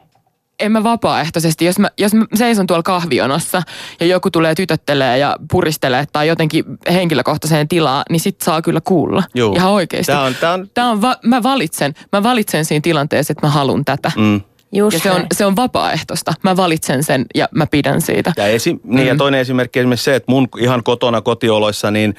en 0.61 0.73
mä 0.73 0.85
vapaaehtoisesti, 0.85 1.65
jos 1.65 1.79
mä, 1.79 1.89
jos 1.99 2.15
mä 2.15 2.25
seison 2.35 2.67
tuolla 2.67 2.83
kahvionossa 2.83 3.63
ja 4.01 4.07
joku 4.07 4.31
tulee 4.31 4.55
tytöttelee 4.55 5.19
ja 5.19 5.37
puristelee 5.51 6.05
tai 6.13 6.29
jotenkin 6.29 6.65
henkilökohtaiseen 6.93 7.69
tilaan, 7.69 8.05
niin 8.11 8.21
sit 8.21 8.41
saa 8.41 8.63
kyllä 8.63 8.81
kuulla. 8.85 9.23
Juu. 9.35 9.55
Ihan 9.55 9.71
oikeasti. 9.73 10.13
Tää 10.13 10.21
on, 10.23 10.35
tää 10.41 10.53
on, 10.53 10.69
Tää 10.75 10.87
on 10.91 11.03
va- 11.03 11.17
mä 11.25 11.43
valitsen, 11.43 11.95
mä 12.13 12.23
valitsen 12.23 12.65
siinä 12.65 12.81
tilanteessa, 12.83 13.33
että 13.33 13.47
mä 13.47 13.51
haluan 13.51 13.85
tätä. 13.85 14.13
mm. 14.17 14.41
Just 14.73 14.95
Ja 14.95 15.01
se 15.01 15.11
on, 15.11 15.27
se 15.35 15.47
on 15.47 15.57
vapaaehtoista. 15.57 16.35
Mä 16.43 16.57
valitsen 16.57 17.03
sen 17.03 17.27
ja 17.35 17.49
mä 17.55 17.67
pidän 17.67 18.01
siitä. 18.01 18.33
Ja, 18.37 18.47
esi- 18.47 18.81
niin 18.85 19.07
ja 19.09 19.17
toinen 19.17 19.41
esimerkki 19.41 19.79
esimerkiksi 19.79 20.05
se, 20.05 20.15
että 20.15 20.33
mun 20.33 20.49
ihan 20.59 20.83
kotona 20.85 21.21
kotioloissa, 21.21 21.91
niin 21.91 22.15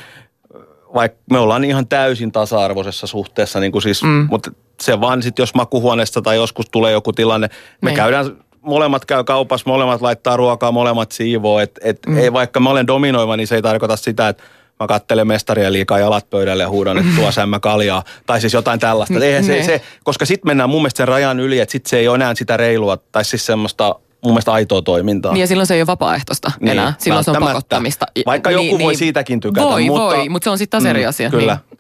vaikka 0.94 1.18
me 1.32 1.40
ollaan 1.40 1.64
ihan 1.64 1.88
täysin 1.88 2.32
tasa-arvoisessa 2.32 3.08
suhteessa, 3.08 3.60
niin 3.60 3.72
kuin 3.72 3.82
siis, 3.82 4.04
mm. 4.04 4.28
mutta 4.30 4.52
se 4.82 5.02
vaan 5.02 5.24
sitten, 5.24 5.44
jos 5.44 5.54
makuhuoneesta 5.56 6.22
tai 6.22 6.36
joskus 6.36 6.66
tulee 6.72 6.92
joku 6.92 7.14
tilanne, 7.14 7.50
me 7.82 7.90
Niin. 7.90 7.96
käydään, 7.96 8.32
molemmat 8.62 9.06
käy 9.06 9.24
kaupassa, 9.24 9.70
molemmat 9.70 10.02
laittaa 10.02 10.38
ruokaa, 10.38 10.72
molemmat 10.72 11.12
siivoo, 11.12 11.60
että 11.60 11.82
et, 11.84 12.00
mm. 12.08 12.18
ei 12.18 12.34
vaikka 12.34 12.60
mä 12.60 12.70
olen 12.70 12.88
dominoiva, 12.88 13.38
niin 13.38 13.48
se 13.48 13.56
ei 13.56 13.62
tarkoita 13.62 13.96
sitä, 13.96 14.30
että 14.30 14.44
mä 14.80 14.88
kattelen 14.88 15.28
mestaria 15.28 15.72
liikaa 15.72 16.00
jalat 16.00 16.30
pöydälle 16.30 16.64
ja 16.64 16.70
huudan, 16.70 16.98
että 16.98 17.12
tuo 17.16 17.32
sämmä 17.32 17.60
kaljaa. 17.60 18.04
Tai 18.26 18.42
siis 18.42 18.54
jotain 18.54 18.80
tällaista. 18.80 19.20
Eihän 19.26 19.44
se, 19.44 19.52
Niin. 19.54 19.66
se, 19.66 19.82
koska 20.04 20.26
sitten 20.26 20.50
mennään 20.50 20.70
mun 20.70 20.82
mielestä 20.82 20.98
sen 20.98 21.08
rajan 21.08 21.40
yli, 21.40 21.60
että 21.60 21.72
sitten 21.72 21.90
se 21.90 21.98
ei 21.98 22.08
ole 22.08 22.16
enää 22.16 22.36
sitä 22.36 22.58
reilua, 22.58 22.98
tai 22.98 23.26
siis 23.26 23.46
semmoista 23.46 23.96
mun 24.24 24.34
mielestä 24.34 24.54
aitoa 24.54 24.82
toimintaa. 24.82 25.34
Niin 25.34 25.42
ja 25.42 25.48
silloin 25.48 25.68
se 25.68 25.74
ei 25.76 25.82
ole 25.82 25.88
vapaaehtoista 25.88 26.52
Niin, 26.60 26.72
enää. 26.72 26.94
Silloin 26.98 27.24
se 27.26 27.32
on 27.32 27.38
pakottamista. 27.40 28.06
Vaikka 28.26 28.52
joku 28.52 28.80
voi 28.80 28.96
siitäkin 28.96 29.40
tykätä, 29.40 29.68
Voi, 29.68 29.86
mutta- 29.86 30.02
voi, 30.04 30.30
mutta 30.30 30.44
se 30.44 30.50
on 30.50 30.58
sitten 30.58 30.82
taas 30.82 30.90
eri 30.90 31.04
Mm, 31.04 31.10
asia. 31.10 31.30
Kyllä. 31.30 31.58
Niin. 31.72 31.80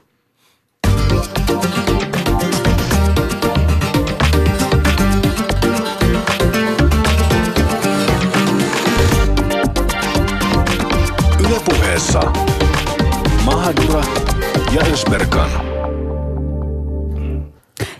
Yle 11.39 11.59
puheessa 11.65 12.19
Mahadura 13.45 14.01
ja 14.73 14.81
Ösberkan. 14.93 15.68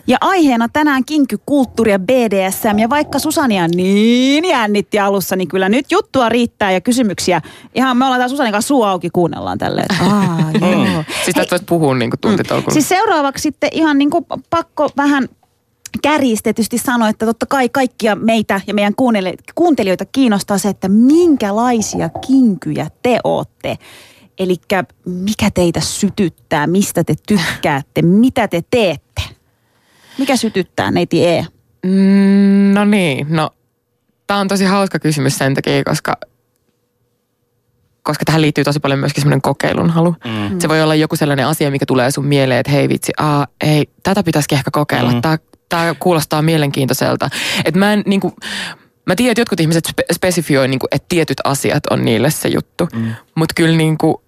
Ja 0.10 0.18
aiheena 0.22 0.68
tänään 0.74 1.06
kinkykulttuuri 1.06 1.92
ja 1.92 2.00
BDSM. 2.00 2.80
Ja 2.80 2.90
vaikka 2.90 3.20
Susania 3.20 3.68
niin 3.68 4.46
jännitti 4.46 5.00
alussa, 5.00 5.36
niin 5.36 5.48
kyllä 5.48 5.70
nyt 5.70 5.92
juttua 5.92 6.30
riittää 6.30 6.72
ja 6.72 6.82
kysymyksiä. 6.82 7.42
Ihan 7.76 7.98
me 7.98 8.06
ollaan 8.06 8.20
täällä 8.20 8.30
Susanin 8.32 8.52
kanssa 8.52 8.68
suu 8.68 8.84
auki 8.84 9.10
kuunnellaan 9.10 9.58
tälleen. 9.58 9.88
että 9.92 10.06
Aa, 10.16 10.52
joo. 10.72 11.04
Siis 11.24 11.36
tästä 11.36 11.52
voisi 11.52 11.66
puhua 11.66 11.96
niin 11.96 12.12
kuin 12.12 12.20
tuntitolkulla. 12.20 12.74
Siis 12.74 12.90
seuraavaksi 12.90 13.42
sitten 13.42 13.70
ihan 13.74 13.98
niin 13.98 14.10
kuin 14.10 14.26
pakko 14.50 14.90
vähän 14.98 15.28
kärjistetysti 16.02 16.78
sanoa, 16.78 17.10
että 17.10 17.26
totta 17.26 17.46
kai 17.46 17.70
kaikkia 17.70 18.16
meitä 18.16 18.62
ja 18.68 18.74
meidän 18.74 18.94
kuuntelijoita 19.56 20.06
kiinnostaa 20.06 20.58
se, 20.58 20.70
että 20.70 20.90
minkälaisia 20.90 22.10
kinkyjä 22.28 22.88
te 23.02 23.20
ootte. 23.24 23.78
Eli 24.40 24.56
mikä 25.06 25.52
teitä 25.52 25.80
sytyttää, 25.80 26.68
mistä 26.68 27.04
te 27.04 27.16
tykkäätte, 27.28 28.02
mitä 28.02 28.48
te 28.48 28.62
teette? 28.72 29.39
Mikä 30.20 30.36
sytyttää, 30.36 30.92
neiti 30.92 31.28
E? 31.28 31.46
Mm, 31.86 32.74
no 32.74 32.86
niin, 32.86 33.28
no 33.30 33.50
tämä 34.28 34.40
on 34.40 34.48
tosi 34.48 34.66
hauska 34.66 35.00
kysymys 35.00 35.38
sen 35.38 35.54
takia, 35.54 35.84
koska 35.84 36.18
koska 38.04 38.26
tähän 38.26 38.42
liittyy 38.42 38.64
tosi 38.64 38.80
paljon 38.80 39.00
myöskin 39.00 39.22
semmoinen 39.22 39.42
kokeilun 39.42 39.90
halu. 39.90 40.16
Mm. 40.26 40.60
Se 40.60 40.70
voi 40.70 40.82
olla 40.82 40.96
joku 40.96 41.16
sellainen 41.16 41.48
asia, 41.48 41.72
mikä 41.72 41.86
tulee 41.86 42.12
sun 42.12 42.26
mieleen, 42.26 42.60
että 42.60 42.72
hei 42.72 42.90
vitsi, 42.90 43.12
aa, 43.18 43.48
ei, 43.62 43.90
tätä 44.04 44.24
pitäisikin 44.24 44.58
ehkä 44.58 44.72
kokeilla. 44.72 45.12
Mm. 45.12 45.22
Tämä, 45.22 45.38
tämä 45.70 45.96
kuulostaa 46.00 46.42
mielenkiintoiselta. 46.42 47.30
Että 47.66 47.80
mä 47.80 47.94
en 47.94 48.04
niinku, 48.06 48.34
mä 49.06 49.16
tiedän, 49.16 49.32
että 49.32 49.42
jotkut 49.42 49.60
ihmiset 49.60 49.88
spe- 49.88 50.14
spesifioi, 50.14 50.68
niinku, 50.68 50.88
että 50.92 51.06
tietyt 51.10 51.38
asiat 51.44 51.84
on 51.90 52.06
niille 52.06 52.32
se 52.32 52.50
juttu. 52.50 52.88
Mm. 52.94 53.14
Mutta 53.36 53.54
kyllä 53.56 53.78
niinku, 53.78 54.24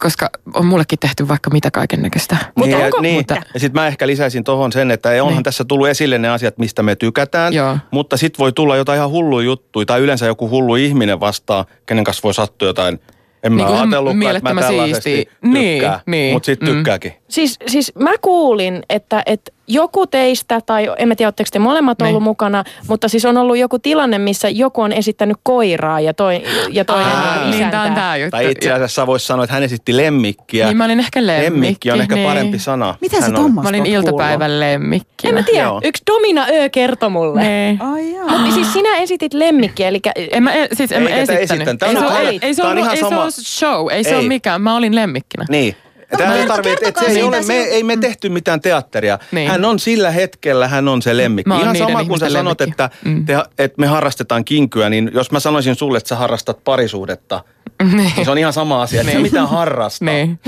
koska 0.00 0.30
on 0.54 0.66
mullekin 0.66 0.98
tehty 0.98 1.28
vaikka 1.28 1.50
mitä 1.50 1.70
kaiken 1.70 2.02
näköistä. 2.02 2.36
Mutta 2.54 2.76
ja, 2.76 2.84
onko- 2.84 3.00
niin, 3.00 3.14
mutta- 3.16 3.36
ja 3.54 3.60
sitten 3.60 3.80
mä 3.82 3.86
ehkä 3.86 4.06
lisäisin 4.06 4.44
tuohon 4.44 4.72
sen, 4.72 4.90
että 4.90 5.08
onhan 5.08 5.34
Niin. 5.34 5.42
tässä 5.42 5.64
tullut 5.64 5.88
esille 5.88 6.18
ne 6.18 6.28
asiat, 6.28 6.58
mistä 6.58 6.82
me 6.82 6.96
tykätään, 6.96 7.52
Joo. 7.54 7.78
mutta 7.90 8.16
sitten 8.16 8.38
voi 8.38 8.52
tulla 8.52 8.76
jotain 8.76 8.96
ihan 8.96 9.10
hulluja 9.10 9.44
juttuja, 9.44 9.86
tai 9.86 10.00
yleensä 10.00 10.26
joku 10.26 10.50
hullu 10.50 10.74
ihminen 10.76 11.20
vastaan, 11.20 11.64
kenen 11.86 12.04
kanssa 12.04 12.20
voi 12.24 12.34
sattua 12.34 12.68
jotain, 12.68 13.00
en 13.42 13.52
mä 13.52 13.56
Niin 13.56 13.68
ihan 13.68 13.80
ajatellutkaan, 13.80 14.36
että 14.36 14.54
mä 14.54 14.60
tällaisesti 14.60 15.10
siistiä. 15.10 15.32
Niin, 15.44 15.82
niin, 16.06 16.32
mutta 16.32 16.46
sitten 16.46 16.68
mm. 16.68 16.74
tykkääkin. 16.74 17.12
Siis, 17.28 17.58
siis 17.66 17.92
mä 17.98 18.10
kuulin, 18.22 18.82
että, 18.90 19.22
että 19.26 19.52
joku 19.72 20.06
teistä, 20.06 20.60
tai 20.66 20.90
en 20.98 21.08
mä 21.08 21.14
tiedä, 21.14 21.26
oletteko 21.28 21.48
te 21.52 21.58
molemmat 21.58 22.02
ollut 22.02 22.14
Niin. 22.14 22.22
mukana, 22.22 22.64
mutta 22.88 23.08
siis 23.08 23.24
on 23.24 23.36
ollut 23.36 23.58
joku 23.58 23.78
tilanne, 23.78 24.18
missä 24.18 24.48
joku 24.48 24.80
on 24.82 24.92
esittänyt 24.92 25.36
koiraa 25.42 26.00
ja, 26.00 26.14
toi, 26.14 26.42
ja 26.72 26.84
toinen 26.84 27.06
Aa, 27.12 27.40
on 27.44 27.50
niin 27.50 27.70
tämä 27.70 27.82
on 27.82 27.94
tämä 27.94 28.16
juttu. 28.16 28.30
Tai 28.30 28.50
itse 28.50 28.72
asiassa 28.72 29.06
voisi 29.06 29.26
sanoa, 29.26 29.44
että 29.44 29.54
hän 29.54 29.62
esitti 29.62 29.96
lemmikkiä. 29.96 30.66
Niin 30.66 30.76
mä 30.76 30.84
olin 30.84 31.00
ehkä 31.00 31.26
lemmikki. 31.26 31.50
Lemmikki 31.54 31.90
on 31.90 32.00
ehkä 32.00 32.14
niin. 32.14 32.28
parempi 32.28 32.58
sana. 32.58 32.94
Mitä 33.00 33.16
se 33.16 33.22
Hän 33.22 33.36
on- 33.36 33.42
Tommas 33.42 33.62
Mä 33.62 33.68
olin 33.68 33.86
iltapäivän 33.86 34.60
lemmikki. 34.60 35.28
En 35.28 35.34
mä 35.34 35.42
tiedä, 35.42 35.62
Joo. 35.66 35.80
yksi 35.84 36.02
Domina 36.10 36.46
Ö 36.52 36.68
kertoi 36.68 37.10
mulle. 37.10 37.40
Ai 37.80 38.12
jaa. 38.12 38.28
Mutta 38.28 38.54
siis 38.54 38.72
sinä 38.72 38.96
esitit 38.96 39.34
lemmikkiä, 39.34 39.88
eli 39.88 40.00
En 40.16 40.42
mä, 40.42 40.52
siis 40.72 40.92
en 40.92 41.02
mä 41.02 41.08
Eikä 41.08 41.38
esittänyt. 41.38 41.82
Ei 41.82 41.88
on 41.96 42.02
se, 42.02 42.06
ole, 42.06 42.38
ei 42.42 42.54
se, 42.54 42.62
on 42.62 42.70
ollut, 42.78 42.90
ei 42.90 43.30
se 43.30 43.42
show, 43.42 43.86
ei 43.90 44.04
se 44.04 44.10
Ei. 44.10 44.16
ole 44.16 44.28
mikään. 44.28 44.62
Mä 44.62 44.76
olin 44.76 44.94
lemmikkinä. 44.94 45.44
Niin. 45.48 45.76
Tämä 46.18 46.34
ei 46.36 46.46
tarvitse, 46.46 46.72
että 46.72 46.84
kertokaa 46.84 47.08
se 47.14 47.18
ei 47.18 47.22
ole, 47.22 47.42
me, 47.46 47.54
ei 47.54 47.82
me 47.82 47.96
tehty 47.96 48.28
mitään 48.28 48.60
teatteria. 48.60 49.18
Niin. 49.32 49.50
Hän 49.50 49.64
on 49.64 49.78
sillä 49.78 50.10
hetkellä, 50.10 50.68
hän 50.68 50.88
on 50.88 51.02
se 51.02 51.16
lemmikki. 51.16 51.50
Ihan 51.60 51.76
sama 51.76 52.04
kuin 52.04 52.18
sä 52.20 52.30
sanot, 52.30 52.60
lemmikki. 52.60 52.82
että, 52.82 52.90
Mm. 53.04 53.26
te, 53.26 53.36
että 53.58 53.80
me 53.80 53.86
harrastetaan 53.86 54.44
kinkyä, 54.44 54.90
niin 54.90 55.10
jos 55.14 55.30
mä 55.30 55.40
sanoisin 55.40 55.74
sulle, 55.74 55.98
että 55.98 56.08
sä 56.08 56.16
harrastat 56.16 56.64
parisuhdetta, 56.64 57.44
niin 57.96 58.24
se 58.24 58.30
on 58.30 58.38
ihan 58.38 58.52
sama 58.52 58.82
asia, 58.82 59.00
että 59.00 59.12
Niin. 59.12 59.22
mitään 59.22 59.48
harrastaa. 59.48 60.06
Niin. 60.14 60.38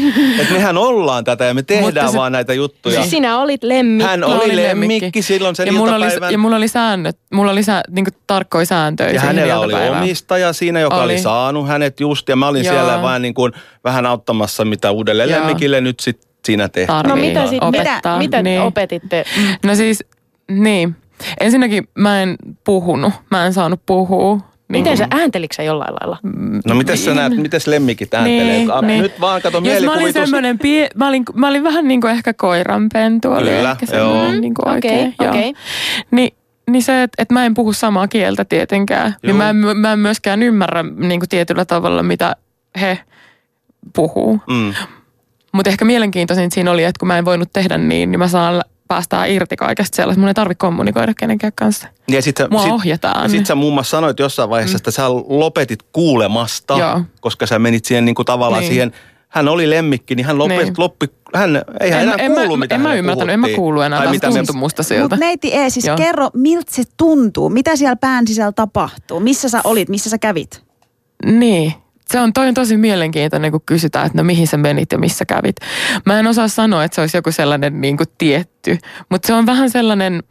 Että 0.40 0.52
mehän 0.52 0.78
ollaan 0.78 1.24
tätä 1.24 1.44
ja 1.44 1.54
me 1.54 1.62
tehdään 1.62 1.84
Mutta 1.94 2.08
se- 2.10 2.18
vaan 2.18 2.32
näitä 2.32 2.52
juttuja. 2.54 2.96
siis 3.00 3.10
sinä 3.10 3.38
olit 3.38 3.62
lemmikki. 3.62 4.10
Hän 4.10 4.24
oli 4.24 4.44
olin 4.44 4.56
lemmikki 4.56 5.22
silloin 5.22 5.56
sen 5.56 5.66
ja 5.66 5.72
mulla, 5.72 5.96
oli, 5.96 6.04
ja 6.32 6.38
mulla 6.38 6.56
oli 6.56 6.68
säännöt, 6.68 7.18
mulla 7.32 7.52
oli 7.52 7.62
sää, 7.62 7.82
niin 7.90 8.06
tarkkoja 8.26 8.66
sääntöjä 8.66 9.10
Ja 9.10 9.20
hänellä 9.20 9.58
oli 9.58 9.74
omistaja 9.88 10.52
siinä, 10.52 10.80
joka 10.80 10.96
oli, 10.96 11.12
Oli. 11.12 11.18
saanut 11.22 11.68
hänet 11.68 12.00
just. 12.00 12.28
Ja 12.28 12.36
mä 12.36 12.48
olin 12.48 12.64
Joo. 12.64 12.74
siellä 12.74 13.02
vaan 13.02 13.22
niin 13.22 13.34
kuin 13.34 13.52
vähän 13.84 14.06
auttamassa, 14.06 14.64
mitä 14.64 14.90
uudelle 14.90 15.24
Joo. 15.24 15.40
Lemmikille 15.53 15.80
nyt 15.80 16.00
sit 16.00 16.20
siinä 16.44 16.68
tehtiin. 16.68 17.09
No 17.09 17.16
mitä 17.16 17.46
sitten, 17.46 17.68
mitä, 17.70 17.82
opettaa, 17.82 18.18
mitä 18.18 18.42
niin. 18.42 18.61
opetitte? 18.61 19.24
No 19.64 19.74
siis, 19.74 20.05
niin. 20.50 20.96
Ensinnäkin 21.40 21.88
mä 21.94 22.22
en 22.22 22.36
puhunut, 22.64 23.12
mä 23.30 23.46
en 23.46 23.53
saanut 23.53 23.80
puhua. 23.86 24.36
Niin 24.36 24.82
Miten 24.82 24.96
sä 24.96 25.07
ääntelitkö 25.11 25.55
sä 25.57 25.62
jollain 25.62 25.94
lailla? 26.00 26.18
No 26.66 26.74
miten 26.74 26.98
sä 26.98 27.14
näet, 27.14 27.36
miten 27.36 27.61
lemmikit 27.66 28.14
ääntelee? 28.14 28.44
Niin, 28.44 28.70
A, 28.70 28.82
niin. 28.82 29.03
Nyt 29.03 29.20
vaan 29.20 29.42
kato 29.42 29.59
Jos 29.59 29.64
mä 29.64 29.70
olin 29.70 29.82
mielikuvitus. 29.82 30.12
semmoinen, 30.12 30.59
pie, 30.59 30.88
mä, 30.94 31.09
olin, 31.09 31.24
mä 31.34 31.48
olin 31.48 31.64
vähän 31.64 31.88
niin 31.88 32.00
kuin 32.00 32.11
ehkä 32.11 32.34
koiranpentu, 32.34 33.32
oli 33.32 33.50
Kyllä, 33.50 33.70
ehkä 33.70 33.96
joo. 33.96 34.32
niin 34.32 34.55
kuin 34.55 34.68
Okei, 34.68 34.74
oikein. 34.74 35.14
joo. 35.20 35.30
okei. 35.30 35.55
Niin, 36.11 36.34
niin 36.70 36.82
se, 36.82 37.03
että, 37.03 37.22
että 37.22 37.34
mä 37.34 37.46
en 37.46 37.55
puhu 37.55 37.72
samaa 37.72 38.09
kieltä 38.09 38.44
tietenkään. 38.44 39.14
Niin 39.22 39.36
mä 39.36 39.50
en, 39.50 39.57
mä 39.57 39.92
en 39.92 39.98
myöskään 39.98 40.42
ymmärrä 40.42 40.82
niin 40.82 41.20
kuin 41.20 41.28
tietyllä 41.28 41.64
tavalla, 41.64 42.03
mitä 42.03 42.36
he 42.80 42.98
puhuu. 43.92 44.40
Mm. 44.48 44.74
Mutta 45.53 45.70
ehkä 45.70 45.84
mielenkiintoisin 45.84 46.50
siinä 46.53 46.70
oli, 46.70 46.84
että 46.84 46.98
kun 46.98 47.09
mä 47.09 47.18
en 47.18 47.24
voinut 47.24 47.53
tehdä 47.53 47.78
niin, 47.78 48.11
niin 48.11 48.18
mä 48.18 48.28
saan 48.28 48.62
päästää 48.88 49.26
irti 49.26 49.57
kaikesta 49.57 49.96
sellaista. 49.96 50.20
Mun 50.20 50.28
ei 50.28 50.34
tarvitse 50.34 50.59
kommunikoida 50.59 51.12
kenenkään 51.18 51.53
kanssa. 51.57 51.88
Ja 52.09 52.22
sit 52.22 52.36
sä, 52.36 52.48
Mua 52.50 52.62
sit, 52.62 52.72
ohjataan. 52.72 53.22
Ja 53.22 53.28
sit 53.28 53.46
sä 53.46 53.55
muun 53.55 53.74
muassa 53.74 53.90
sanoit 53.90 54.18
jossain 54.18 54.50
vaiheessa, 54.50 54.76
että 54.76 54.90
sä 54.90 55.11
lopetit 55.28 55.78
kuulemasta, 55.92 56.78
Joo. 56.78 57.03
koska 57.20 57.46
sä 57.46 57.59
menit 57.59 57.84
siihen 57.84 58.05
niin 58.05 58.14
kuin 58.14 58.26
tavallaan 58.26 58.61
Niin. 58.61 58.70
siihen, 58.72 58.92
hän 59.28 59.48
oli 59.48 59.70
lemmikki, 59.70 60.14
niin 60.14 60.26
hän 60.26 60.38
lopetti, 60.38 60.64
Niin. 60.64 60.74
loppi, 60.78 61.07
hän 61.34 61.62
ei 61.80 61.90
hän 61.90 62.00
En- 62.03 62.09
enää 62.09 62.16
en 62.18 62.32
mä- 62.32 62.40
kuulu, 62.40 62.57
mitä 62.57 62.74
en 62.74 62.80
mä 62.80 62.94
ymmärtänyt, 62.94 63.34
en 63.34 63.40
mä 63.40 63.48
kuullut 63.57 63.82
enää. 63.84 64.03
Tai 64.03 64.11
mitä 64.12 64.26
tuntui 64.30 64.55
me, 64.55 64.59
musta 64.59 64.82
siltä. 64.82 65.03
Mutta 65.03 65.16
neiti 65.16 65.55
E, 65.57 65.70
siis 65.70 65.86
Joo. 65.86 65.96
kerro, 65.96 66.30
miltä 66.34 66.74
se 66.74 66.82
tuntuu? 66.96 67.48
Mitä 67.48 67.76
siellä 67.76 67.96
pään 67.96 68.26
sisällä 68.26 68.53
tapahtuu? 68.53 69.20
Missä 69.20 69.48
sä 69.48 69.61
olit? 69.64 69.88
Missä 69.88 70.11
sä 70.11 70.18
kävit? 70.18 70.62
Niin. 71.26 71.72
Se 72.12 72.20
on, 72.20 72.32
toi 72.32 72.48
on 72.48 72.54
tosi 72.54 72.76
mielenkiintoinen, 72.76 73.52
kun 73.52 73.62
kysytään, 73.66 74.06
että 74.06 74.18
no 74.18 74.24
mihin 74.24 74.46
sä 74.46 74.56
menit 74.56 74.92
ja 74.92 74.98
missä 74.98 75.24
kävit. 75.24 75.56
Mä 76.06 76.20
en 76.20 76.26
osaa 76.26 76.48
sanoa, 76.48 76.84
että 76.84 76.94
se 76.94 77.00
olisi 77.00 77.16
joku 77.16 77.32
sellainen 77.32 77.80
niin 77.80 77.96
kuin 77.96 78.06
tietty, 78.18 78.78
mutta 79.08 79.26
se 79.26 79.32
on 79.32 79.46
vähän 79.46 79.70
sellainen, 79.70 80.22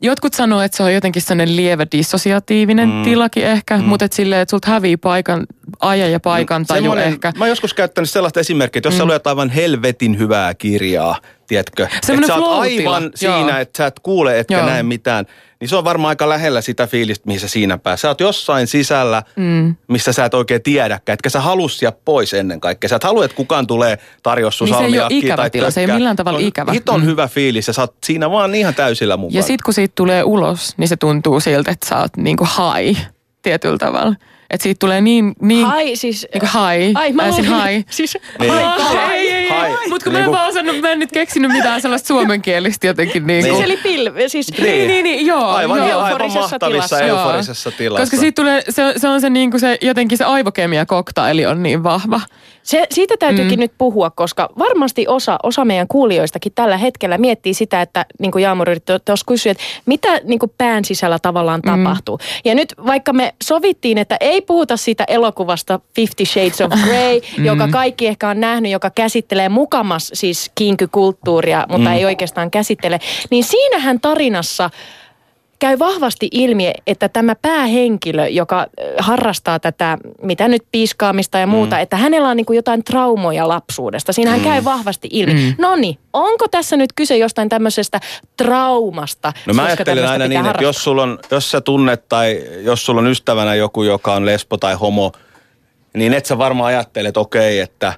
jotkut 0.00 0.34
sanoo, 0.34 0.60
että 0.60 0.76
se 0.76 0.82
on 0.82 0.94
jotenkin 0.94 1.22
sellainen 1.22 1.56
lievä 1.56 1.86
dissosiatiivinen 1.92 2.88
mm. 2.88 3.02
tilakin 3.02 3.44
ehkä, 3.44 3.78
mm. 3.78 3.84
mutta 3.84 4.04
että 4.04 4.16
silleen, 4.16 4.42
että 4.42 4.50
sulta 4.50 4.70
hävii 4.70 4.96
paikan, 4.96 5.46
ajan 5.80 6.12
ja 6.12 6.20
paikan 6.20 6.66
taju 6.66 6.82
semmoinen- 6.82 7.08
ehkä. 7.08 7.32
Mä 7.36 7.44
oon 7.44 7.48
joskus 7.48 7.74
käyttänyt 7.74 8.10
sellaista 8.10 8.40
esimerkkiä, 8.40 8.78
että 8.78 8.86
jos 8.86 8.94
mm. 8.94 8.98
sä 8.98 9.04
luet 9.04 9.26
aivan 9.26 9.50
helvetin 9.50 10.18
hyvää 10.18 10.54
kirjaa, 10.54 11.16
tiedätkö? 11.46 11.88
Että 12.08 12.26
sä 12.26 12.34
oot 12.34 12.60
aivan 12.60 13.02
joo. 13.02 13.10
siinä, 13.14 13.60
että 13.60 13.76
sä 13.78 13.86
et 13.86 14.00
kuule 14.02 14.38
etkä 14.38 14.58
Joo. 14.58 14.66
näe 14.66 14.82
mitään. 14.82 15.26
Niin 15.64 15.70
se 15.70 15.76
on 15.76 15.84
varmaan 15.84 16.08
aika 16.08 16.28
lähellä 16.28 16.60
sitä 16.60 16.86
fiilistä, 16.86 17.26
mihin 17.26 17.40
sä 17.40 17.48
siinä 17.48 17.78
pääset. 17.78 18.02
Sä 18.02 18.08
oot 18.08 18.20
jossain 18.20 18.66
sisällä, 18.66 19.22
mm. 19.36 19.74
missä 19.88 20.12
sä 20.12 20.24
et 20.24 20.34
oikein 20.34 20.62
tiedäkään. 20.62 21.14
Etkä 21.14 21.30
sä 21.30 21.42
sieltä 21.68 21.98
pois 22.04 22.34
ennen 22.34 22.60
kaikkea. 22.60 22.88
Sä 22.88 22.96
et 22.96 23.04
halua, 23.04 23.24
että 23.24 23.36
kukaan 23.36 23.66
tulee 23.66 23.98
tarjoa 24.22 24.50
sun 24.50 24.66
Niin 24.66 24.78
se 24.78 24.84
ei 24.84 25.00
ole 25.00 25.06
ikävä 25.10 25.50
tila, 25.50 25.70
se 25.70 25.80
ei 25.80 25.86
millään 25.86 26.16
tavalla 26.16 26.38
on 26.38 26.44
ikävä. 26.44 26.72
Hiton 26.72 27.00
Mm. 27.00 27.06
hyvä 27.06 27.28
fiilis 27.28 27.66
ja 27.66 27.72
sä 27.72 27.82
oot 27.82 27.94
siinä 28.04 28.30
vaan 28.30 28.54
ihan 28.54 28.74
täysillä 28.74 29.16
mukana. 29.16 29.38
Ja 29.38 29.42
sitten 29.42 29.64
kun 29.64 29.74
siitä 29.74 29.92
tulee 29.94 30.24
ulos, 30.24 30.74
niin 30.76 30.88
se 30.88 30.96
tuntuu 30.96 31.40
siltä, 31.40 31.70
että 31.70 31.88
sä 31.88 31.98
oot 31.98 32.16
niinku 32.16 32.44
high 32.44 33.00
tietyllä 33.42 33.78
tavalla. 33.78 34.14
Että 34.54 34.62
siitä 34.62 34.78
tulee 34.78 35.00
niin... 35.00 35.32
niin 35.42 35.66
Hai, 35.66 35.96
siis... 35.96 36.26
Niinku 36.34 36.46
high. 36.46 36.96
Ai, 36.98 37.12
mä 37.12 37.22
Äsin 37.22 37.44
luulin- 37.44 37.68
high. 37.68 37.86
Siis, 37.90 38.18
Niin. 38.40 38.52
Ai, 38.52 39.16
ei, 39.16 39.32
ei, 39.32 39.48
Hai. 39.48 39.70
ei. 39.70 39.88
Mutta 39.88 40.04
kun 40.04 40.12
mä 40.12 40.18
en 40.18 40.22
Niinku- 40.24 40.36
vaan 40.36 40.48
osannut, 40.48 40.80
mä 40.80 40.90
en 40.90 40.98
nyt 40.98 41.12
keksinyt 41.12 41.50
mitään 41.52 41.80
sellaista 41.80 42.06
suomenkielistä 42.06 42.86
jotenkin 42.86 43.26
niin 43.26 43.42
siis 43.42 43.54
kuin. 43.54 43.64
eli 43.64 43.76
pilve, 43.76 44.28
siis... 44.28 44.58
Niin, 44.58 44.88
niin, 44.88 45.04
niin, 45.04 45.26
joo. 45.26 45.44
Aivan, 45.48 45.78
joo. 45.78 45.86
aivan 45.88 46.06
euforisessa 46.10 46.40
mahtavissa 46.40 46.96
tilassa. 46.96 47.00
Joo. 47.02 47.18
euforisessa 47.20 47.70
tilassa. 47.70 48.02
Koska 48.02 48.16
siitä 48.16 48.42
tulee, 48.42 48.62
se, 48.68 48.94
se 48.96 49.08
on 49.08 49.20
se, 49.20 49.30
niin 49.30 49.50
kuin 49.50 49.60
se 49.60 49.78
jotenkin 49.82 50.18
se 50.18 50.24
aivokemia 50.24 50.86
koktaili 50.86 51.46
on 51.46 51.62
niin 51.62 51.82
vahva. 51.82 52.20
Se, 52.64 52.86
siitä 52.90 53.14
täytyykin 53.18 53.58
mm. 53.58 53.60
nyt 53.60 53.72
puhua, 53.78 54.10
koska 54.10 54.48
varmasti 54.58 55.08
osa, 55.08 55.38
osa 55.42 55.64
meidän 55.64 55.88
kuulijoistakin 55.88 56.52
tällä 56.54 56.76
hetkellä 56.76 57.18
miettii 57.18 57.54
sitä, 57.54 57.82
että 57.82 58.06
niin 58.18 58.32
kuin 58.32 58.42
Jaamur 58.42 58.68
tuossa 59.04 59.26
kysyä, 59.26 59.52
että 59.52 59.64
mitä 59.86 60.20
niin 60.24 60.38
kuin 60.38 60.52
pään 60.58 60.84
sisällä 60.84 61.18
tavallaan 61.18 61.60
mm. 61.64 61.70
tapahtuu. 61.70 62.18
Ja 62.44 62.54
nyt 62.54 62.74
vaikka 62.86 63.12
me 63.12 63.34
sovittiin, 63.42 63.98
että 63.98 64.16
ei 64.20 64.40
puhuta 64.40 64.76
siitä 64.76 65.04
elokuvasta 65.08 65.80
Fifty 65.94 66.24
Shades 66.24 66.60
of 66.60 66.72
Grey, 66.84 67.20
mm. 67.38 67.44
joka 67.44 67.68
kaikki 67.68 68.06
ehkä 68.06 68.28
on 68.28 68.40
nähnyt, 68.40 68.72
joka 68.72 68.90
käsittelee 68.90 69.48
mukamas 69.48 70.10
siis 70.14 70.50
kinkykulttuuria, 70.54 71.66
mutta 71.68 71.88
mm. 71.88 71.94
ei 71.94 72.04
oikeastaan 72.04 72.50
käsittele, 72.50 73.00
niin 73.30 73.44
siinähän 73.44 74.00
tarinassa 74.00 74.70
käy 75.64 75.78
vahvasti 75.78 76.28
ilmi, 76.32 76.70
että 76.86 77.08
tämä 77.08 77.34
päähenkilö, 77.42 78.28
joka 78.28 78.66
harrastaa 78.98 79.58
tätä, 79.58 79.98
mitä 80.22 80.48
nyt 80.48 80.62
piiskaamista 80.72 81.38
ja 81.38 81.46
muuta, 81.46 81.76
mm. 81.76 81.82
että 81.82 81.96
hänellä 81.96 82.28
on 82.28 82.36
niin 82.36 82.46
kuin 82.46 82.56
jotain 82.56 82.84
traumoja 82.84 83.48
lapsuudesta. 83.48 84.12
Siinähän 84.12 84.40
mm. 84.40 84.44
käy 84.44 84.64
vahvasti 84.64 85.08
ilmi. 85.12 85.40
Mm. 85.40 85.54
No 85.58 85.76
niin, 85.76 85.98
onko 86.12 86.48
tässä 86.48 86.76
nyt 86.76 86.92
kyse 86.92 87.16
jostain 87.16 87.48
tämmöisestä 87.48 88.00
traumasta? 88.36 89.32
No 89.46 89.54
mä 89.54 89.64
ajattelen 89.64 90.08
aina 90.08 90.28
niin, 90.28 90.46
että 90.46 90.62
jos, 90.62 90.84
sulla 90.84 91.02
on, 91.02 91.18
jos 91.30 91.50
sä 91.50 91.60
tunnet 91.60 92.08
tai 92.08 92.42
jos 92.62 92.86
sulla 92.86 93.00
on 93.00 93.06
ystävänä 93.06 93.54
joku, 93.54 93.82
joka 93.82 94.14
on 94.14 94.26
lesbo 94.26 94.56
tai 94.56 94.74
homo, 94.74 95.12
niin 95.94 96.14
et 96.14 96.26
sä 96.26 96.38
varmaan 96.38 96.68
ajattele, 96.68 97.08
että 97.08 97.20
okei, 97.20 97.60
että, 97.60 97.92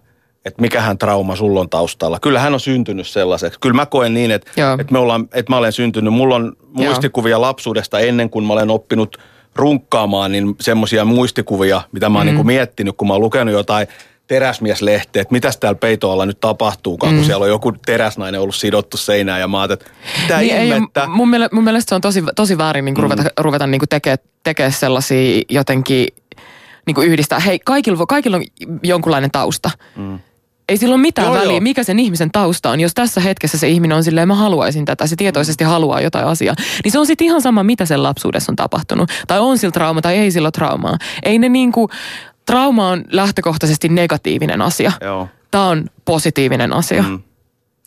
että 0.46 0.62
mikähän 0.62 0.98
trauma 0.98 1.36
sulla 1.36 1.60
on 1.60 1.68
taustalla. 1.68 2.18
Kyllä 2.20 2.40
hän 2.40 2.54
on 2.54 2.60
syntynyt 2.60 3.06
sellaiseksi. 3.06 3.60
Kyllä 3.60 3.74
mä 3.74 3.86
koen 3.86 4.14
niin, 4.14 4.30
että, 4.30 4.50
Joo. 4.56 4.76
että, 4.80 4.92
me 4.92 4.98
ollaan, 4.98 5.28
että 5.32 5.52
mä 5.52 5.56
olen 5.56 5.72
syntynyt. 5.72 6.12
Mulla 6.12 6.34
on 6.34 6.52
muistikuvia 6.72 7.40
lapsuudesta 7.40 7.98
ennen 7.98 8.30
kuin 8.30 8.44
mä 8.44 8.52
olen 8.52 8.70
oppinut 8.70 9.16
runkkaamaan, 9.54 10.32
niin 10.32 10.54
semmoisia 10.60 11.04
muistikuvia, 11.04 11.82
mitä 11.92 12.08
mä 12.08 12.18
oon 12.18 12.26
mm. 12.26 12.34
niin 12.34 12.46
miettinyt, 12.46 12.96
kun 12.96 13.08
mä 13.08 13.14
oon 13.14 13.20
lukenut 13.20 13.54
jotain 13.54 13.88
teräsmieslehteä, 14.26 15.22
että 15.22 15.32
mitäs 15.32 15.56
täällä 15.56 15.78
peitoalla 15.78 16.26
nyt 16.26 16.40
tapahtuukaan, 16.40 17.12
mm. 17.12 17.16
kun 17.16 17.26
siellä 17.26 17.42
on 17.42 17.48
joku 17.48 17.72
teräsnainen 17.72 18.40
ollut 18.40 18.54
sidottu 18.54 18.96
seinään 18.96 19.40
ja 19.40 19.48
mä 19.48 19.60
ajattelin, 19.60 19.92
että 19.92 20.20
mitä 20.22 20.38
Niin 20.38 20.56
ei, 20.56 20.68
ihmettä. 20.68 21.06
mun, 21.06 21.30
mielestä, 21.30 21.54
mun 21.54 21.64
mielestä 21.64 21.88
se 21.88 21.94
on 21.94 22.00
tosi, 22.00 22.22
tosi 22.36 22.58
väärin 22.58 22.84
niin 22.84 22.96
ruveta, 22.96 23.22
mm. 23.22 23.28
ruveta 23.40 23.66
niin 23.66 23.80
tekemään 23.88 24.18
tekee 24.42 24.70
sellaisia 24.70 25.42
jotenkin 25.50 26.08
niin 26.86 26.94
kuin 26.94 27.08
yhdistää. 27.08 27.40
Hei, 27.40 27.58
kaikilla, 27.58 28.06
kaikilla 28.06 28.36
on 28.36 28.44
jonkunlainen 28.82 29.30
tausta. 29.30 29.70
Mm. 29.96 30.18
Ei 30.68 30.76
sillä 30.76 30.94
ole 30.94 31.00
mitään 31.02 31.26
Joo, 31.26 31.34
joo, 31.34 31.42
väliä, 31.42 31.54
joo. 31.56 31.60
mikä 31.60 31.82
sen 31.84 31.98
ihmisen 31.98 32.30
tausta 32.30 32.70
on. 32.70 32.80
Jos 32.80 32.94
tässä 32.94 33.20
hetkessä 33.20 33.58
se 33.58 33.68
ihminen 33.68 33.96
on 33.96 34.04
silleen, 34.04 34.28
mä 34.28 34.34
haluaisin 34.34 34.84
tätä, 34.84 35.06
se 35.06 35.16
tietoisesti 35.16 35.64
haluaa 35.64 36.00
jotain 36.00 36.26
asiaa, 36.26 36.54
niin 36.84 36.92
se 36.92 36.98
on 36.98 37.06
sitten 37.06 37.24
ihan 37.24 37.42
sama, 37.42 37.62
mitä 37.62 37.86
sen 37.86 38.02
lapsuudessa 38.02 38.52
on 38.52 38.56
tapahtunut. 38.56 39.10
Tai 39.26 39.38
on 39.40 39.58
sillä 39.58 39.72
trauma 39.72 40.02
tai 40.02 40.16
ei 40.16 40.30
sillä 40.30 40.50
traumaa. 40.50 40.98
Ei 41.22 41.38
ne 41.38 41.48
niinku, 41.48 41.88
trauma 42.46 42.88
on 42.88 43.04
lähtökohtaisesti 43.10 43.88
negatiivinen 43.88 44.62
asia. 44.62 44.92
Joo. 45.00 45.28
Tämä 45.50 45.66
on 45.66 45.84
positiivinen 46.04 46.72
asia. 46.72 47.02
Mm. 47.02 47.08
Mm. 47.08 47.22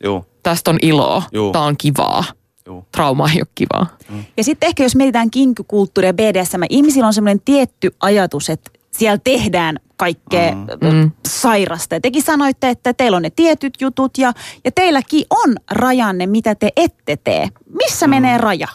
Joo, 0.03 0.25
Tästä 0.43 0.71
on 0.71 0.77
iloa. 0.81 1.23
Juu. 1.31 1.51
Tämä 1.51 1.65
on 1.65 1.77
kivaa. 1.77 2.23
joo. 2.65 2.85
Trauma 2.91 3.29
ei 3.29 3.41
ole 3.41 3.47
kivaa. 3.55 3.97
Ja 4.37 4.43
sitten 4.43 4.67
ehkä 4.67 4.83
jos 4.83 4.95
mietitään 4.95 5.31
kinkykulttuuria 5.31 6.13
BDSM, 6.13 6.61
ihmisillä 6.69 7.07
on 7.07 7.13
semmoinen 7.13 7.41
tietty 7.45 7.95
ajatus, 7.99 8.49
että 8.49 8.71
siellä 8.91 9.17
tehdään 9.23 9.79
kaikkea 9.97 10.51
mm. 10.51 11.11
Sairasta. 11.27 11.95
Ja 11.95 12.01
tekin 12.01 12.23
sanoitte, 12.23 12.69
että 12.69 12.93
teillä 12.93 13.15
on 13.15 13.21
ne 13.21 13.29
tietyt 13.29 13.73
jutut 13.81 14.17
ja, 14.17 14.33
ja 14.65 14.71
teilläkin 14.71 15.25
on 15.29 15.55
rajanne, 15.71 16.25
mitä 16.25 16.55
te 16.55 16.69
ette 16.75 17.17
tee. 17.23 17.47
Missä 17.73 18.07
mm. 18.07 18.11
menee 18.11 18.37
raja? 18.37 18.67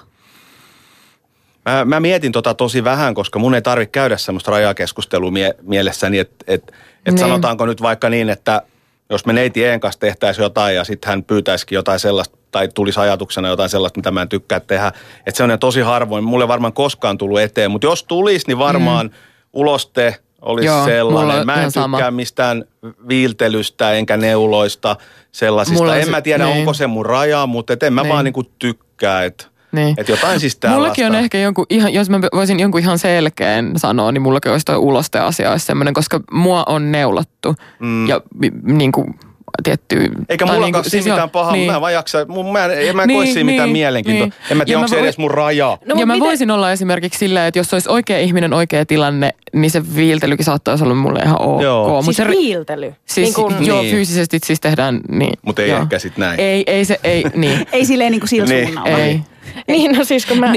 Mä, 1.65 1.85
mä 1.85 2.01
mietin 2.01 2.33
tota 2.33 2.55
tosi 2.55 2.85
vähän, 2.85 3.15
koska 3.15 3.39
mun 3.39 3.55
ei 3.55 3.63
tarvitse 3.63 3.91
käydä 3.91 4.17
semmoista 4.17 4.51
rajakeskustelua 4.51 5.31
mie- 5.31 5.57
mielessäni, 5.63 6.19
että 6.19 6.45
et, 6.47 6.63
et 6.63 7.15
Niin. 7.15 7.19
sanotaanko 7.19 7.67
nyt 7.67 7.83
vaikka 7.83 8.09
niin, 8.09 8.31
että 8.31 8.63
jos 9.11 9.27
me 9.27 9.33
neiti 9.33 9.65
Een 9.65 9.81
kanssa 9.81 10.01
tehtäisiin 10.01 10.43
jotain 10.43 10.77
ja 10.77 10.85
sitten 10.85 11.09
hän 11.09 11.25
pyytäisikin 11.25 11.77
jotain 11.77 12.01
sellaista, 12.01 12.37
tai 12.51 12.69
tulisi 12.75 13.01
ajatuksena 13.01 13.49
jotain 13.49 13.69
sellaista, 13.71 13.99
mitä 13.99 14.11
mä 14.11 14.23
en 14.23 14.29
tykkää 14.29 14.61
tehdä. 14.61 14.93
Että 15.27 15.37
se 15.37 15.43
on 15.43 15.49
ne 15.49 15.59
tosi 15.59 15.81
harvoin. 15.81 16.25
Mulle 16.25 16.49
varmaan 16.49 16.73
koskaan 16.73 17.19
tullut 17.19 17.41
eteen, 17.41 17.71
mutta 17.71 17.87
jos 17.87 18.05
tulisi, 18.05 18.47
niin 18.47 18.59
varmaan 18.59 19.07
mm. 19.07 19.13
Uloste 19.55 20.17
olisi 20.43 20.67
Joo, 20.67 20.85
sellainen. 20.85 21.47
Mä 21.47 21.53
en 21.55 21.59
ihan 21.59 21.71
sama. 21.71 21.97
tykkää 21.97 22.11
mistään 22.11 22.65
viiltelystä 23.09 23.93
enkä 23.93 24.17
neuloista 24.17 24.97
sellaisista. 25.33 25.79
Mulla 25.81 25.97
En 25.97 26.05
se- 26.05 26.11
mä 26.11 26.21
tiedä, 26.21 26.45
niin. 26.45 26.59
onko 26.59 26.75
se 26.75 26.87
mun 26.87 27.07
raja, 27.07 27.47
mutta 27.47 27.73
et 27.73 27.83
en 27.83 27.93
mä 27.93 28.03
Niin. 28.03 28.13
vaan 28.13 28.25
niinku 28.25 28.43
tykkää, 28.59 29.25
että 29.25 29.45
Niin. 29.73 29.95
et 29.99 30.09
jotain 30.09 30.41
siis 30.41 30.57
tällaista. 30.57 30.81
Mullakin 30.81 31.07
on 31.07 31.15
ehkä 31.15 31.39
jonkun, 31.39 31.67
ihan, 31.71 31.95
jos 31.95 32.11
mä 32.11 32.21
voisin 32.35 32.61
jonkun 32.61 32.81
ihan 32.81 32.99
selkeän 32.99 33.73
sanoa, 33.77 34.13
niin 34.13 34.23
mullakin 34.23 34.53
olisi 34.53 34.65
toi 34.65 34.77
ulosteasia 34.77 35.51
olisi 35.51 35.67
semmoinen, 35.67 35.95
koska 35.95 36.21
mua 36.33 36.63
on 36.67 36.93
neulattu. 36.93 37.55
Mm. 37.81 38.09
Ja 38.09 38.21
niin 38.63 38.93
kuin 38.93 39.19
tietty... 39.63 40.11
Eikä 40.29 40.47
mulla 40.47 40.61
niinku- 40.61 40.81
niin, 40.81 40.91
siinä 40.91 41.13
mitään 41.13 41.31
pahaa, 41.31 41.53
niin. 41.53 41.67
mä 41.71 41.75
en 41.75 41.81
vaan 41.81 41.93
jaksa, 41.93 42.27
mun, 42.29 42.53
mä 42.53 42.65
en, 42.65 42.89
en 42.89 42.97
mä 42.97 43.07
Niin, 43.07 43.17
koe 43.19 43.27
siinä 43.27 43.45
mitään 43.45 43.67
niin, 43.69 43.73
mielenkiintoa. 43.73 44.27
niin. 44.27 44.35
En 44.51 44.57
mä 44.57 44.65
tiedä, 44.65 44.79
onko 44.79 44.89
se 44.89 44.97
voi- 44.97 45.03
edes 45.05 45.19
mun 45.19 45.31
raja. 45.31 45.79
No, 45.87 45.95
ja 45.99 46.07
mä 46.07 46.13
miten- 46.13 46.27
voisin 46.27 46.51
olla 46.51 46.73
esimerkiksi 46.73 47.19
silleen, 47.19 47.47
että 47.47 47.59
jos 47.59 47.73
olisi 47.73 47.89
oikea 47.91 48.19
ihminen, 48.19 48.53
oikea 48.53 48.87
tilanne, 48.87 49.31
niin 49.53 49.71
se 49.71 49.83
viiltelykin 49.97 50.45
saattaisi 50.45 50.85
olla 50.85 50.95
mulle 50.95 51.21
ihan 51.25 51.43
ok. 51.43 51.63
Joo. 51.63 51.89
Mut 51.89 52.05
Siis 52.05 52.17
se, 52.17 52.29
viiltely. 52.29 52.95
siis, 53.07 53.35
kuin- 53.35 53.67
joo, 53.67 53.83
Niin. 53.83 53.91
fyysisesti 53.95 54.39
siis 54.45 54.61
tehdään 54.61 55.01
niin. 55.11 55.33
Mut 55.43 55.59
ei 55.59 55.69
joo. 55.71 55.81
ehkä 55.83 55.99
sit 55.99 56.17
näin. 56.17 56.41
Ei, 56.41 56.65
ei 56.67 56.85
se, 56.85 57.01
ei, 57.05 57.25
niin. 57.35 57.67
Ei 57.73 57.85
silleen 57.85 58.11
niin 58.13 58.21
kuin 58.21 58.29
sillä 58.29 58.55
Niin, 58.55 58.65
suunnalla. 58.67 58.99
ei. 58.99 59.21
Niin, 59.69 59.93
no 59.99 60.05
siis 60.05 60.27
kun 60.27 60.39
mä... 60.39 60.53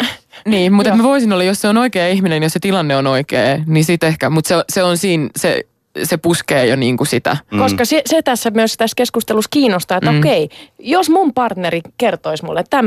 Niin, 0.45 0.73
mutta 0.73 0.95
mä 0.95 1.03
voisin 1.03 1.33
olla, 1.33 1.43
jos 1.43 1.61
se 1.61 1.67
on 1.67 1.77
oikea 1.77 2.07
ihminen, 2.07 2.43
jos 2.43 2.53
se 2.53 2.59
tilanne 2.59 2.97
on 2.97 3.07
oikea, 3.07 3.41
niin 3.65 3.85
sit 3.85 4.03
ehkä, 4.03 4.29
mutta 4.29 4.47
se, 4.47 4.55
se 4.73 4.83
on 4.83 4.97
siinä, 4.97 5.29
se, 5.35 5.63
se 6.03 6.17
puskee 6.17 6.65
jo 6.65 6.75
niin 6.75 6.97
kuin 6.97 7.07
sitä. 7.07 7.37
Mm. 7.51 7.59
Koska 7.59 7.85
se, 7.85 8.01
se 8.05 8.21
tässä 8.21 8.49
myös 8.49 8.77
tässä 8.77 8.95
keskustelussa 8.95 9.49
kiinnostaa, 9.51 9.97
että 9.97 10.11
mm. 10.11 10.19
okei, 10.19 10.49
jos 10.79 11.09
mun 11.09 11.33
partneri 11.33 11.81
kertoisi 11.97 12.45
mulle, 12.45 12.59
että 12.59 12.77